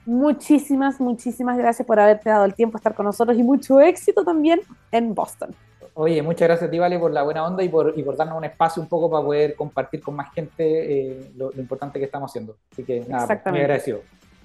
muchísimas, 0.06 1.00
muchísimas 1.00 1.56
gracias 1.56 1.86
por 1.86 1.98
haberte 1.98 2.30
dado 2.30 2.44
el 2.44 2.54
tiempo 2.54 2.76
de 2.76 2.80
estar 2.80 2.94
con 2.94 3.06
nosotros 3.06 3.36
y 3.38 3.42
mucho 3.42 3.80
éxito 3.80 4.24
también 4.24 4.60
en 4.90 5.14
Boston. 5.14 5.54
Oye, 5.96 6.20
muchas 6.22 6.48
gracias 6.48 6.68
a 6.68 6.70
ti, 6.70 6.78
Vale, 6.78 6.98
por 6.98 7.12
la 7.12 7.22
buena 7.22 7.46
onda 7.46 7.62
y 7.62 7.68
por, 7.68 7.94
y 7.96 8.02
por 8.02 8.16
darnos 8.16 8.36
un 8.36 8.44
espacio 8.44 8.82
un 8.82 8.88
poco 8.88 9.08
para 9.08 9.24
poder 9.24 9.54
compartir 9.54 10.02
con 10.02 10.16
más 10.16 10.32
gente 10.34 10.64
eh, 10.64 11.32
lo, 11.36 11.52
importante 11.52 12.00
que 12.00 12.06
estamos 12.06 12.30
haciendo. 12.30 12.56
Así 12.72 12.82
que 12.82 13.04
nada, 13.08 13.26
pues, 13.26 13.40
muy 13.46 13.60
agradecido. 13.60 14.00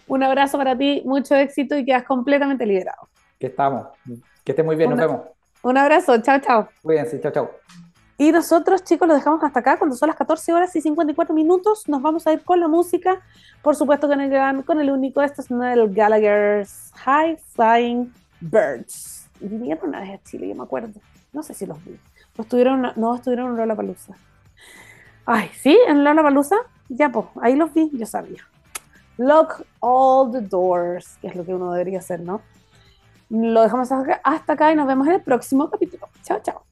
Un 0.08 0.24
abrazo 0.24 0.58
para 0.58 0.78
ti, 0.78 1.02
mucho 1.06 1.36
éxito 1.36 1.76
y 1.76 1.86
quedas 1.86 2.04
completamente 2.04 2.66
liberado. 2.66 3.08
Que 3.40 3.48
estamos. 3.48 3.88
Que 4.44 4.52
estés 4.52 4.66
muy 4.66 4.76
bien, 4.76 4.92
nos 4.92 5.00
vemos. 5.00 5.22
Un 5.64 5.78
abrazo, 5.78 6.22
chao, 6.22 6.40
chao. 6.40 6.70
Cuídense, 6.84 7.20
chao, 7.20 7.32
chao. 7.32 7.52
Y 8.20 8.34
nosotros, 8.34 8.84
chicos, 8.84 9.08
lo 9.08 9.14
dejamos 9.14 9.42
hasta 9.42 9.62
acá. 9.62 9.80
Cuando 9.80 9.96
son 9.96 10.08
las 10.08 10.18
14 10.18 10.52
horas 10.52 10.76
y 10.76 10.82
54 10.82 11.34
minutos, 11.34 11.88
nos 11.88 12.02
vamos 12.02 12.28
a 12.28 12.34
ir 12.34 12.44
con 12.44 12.60
la 12.60 12.68
música. 12.68 13.22
Por 13.62 13.78
supuesto, 13.78 14.10
con 14.10 14.20
el 14.20 14.66
con 14.66 14.82
el 14.82 14.92
único, 14.92 15.22
este 15.22 15.42
es 15.42 15.50
el 15.50 15.94
Gallagher's 15.94 16.92
High 16.98 17.38
Flying 17.38 18.14
Birds. 18.42 19.26
Y 19.40 19.48
vinieron 19.48 19.88
una 19.88 20.02
vez 20.02 20.20
a 20.20 20.24
Chile, 20.26 20.50
yo 20.50 20.56
me 20.56 20.64
acuerdo. 20.64 21.00
No 21.32 21.44
sé 21.44 21.54
si 21.54 21.66
los 21.66 21.82
vi. 21.86 21.98
estuvieron, 22.38 22.92
no, 22.98 23.16
estuvieron 23.16 23.52
en 23.52 23.56
Lollapalooza. 23.56 24.16
Ay, 25.26 25.50
¿sí? 25.58 25.80
¿En 25.88 26.04
Lollapalooza? 26.04 26.58
Ya, 26.90 27.10
pues, 27.10 27.26
ahí 27.42 27.56
los 27.56 27.74
vi, 27.74 27.90
yo 27.94 28.06
sabía. 28.06 28.46
Lock 29.16 29.62
all 29.80 30.30
the 30.30 30.42
doors, 30.42 31.18
que 31.22 31.28
es 31.28 31.36
lo 31.38 31.46
que 31.46 31.54
uno 31.54 31.72
debería 31.72 32.00
hacer, 32.00 32.20
¿no? 32.20 32.42
Lo 33.30 33.62
dejamos 33.62 33.90
hasta 34.26 34.54
acá 34.54 34.74
y 34.74 34.76
nos 34.76 34.88
vemos 34.88 35.08
en 35.08 35.14
el 35.14 35.22
próximo 35.22 35.70
capítulo. 35.70 36.10
Chao, 36.22 36.42
chao. 36.44 36.69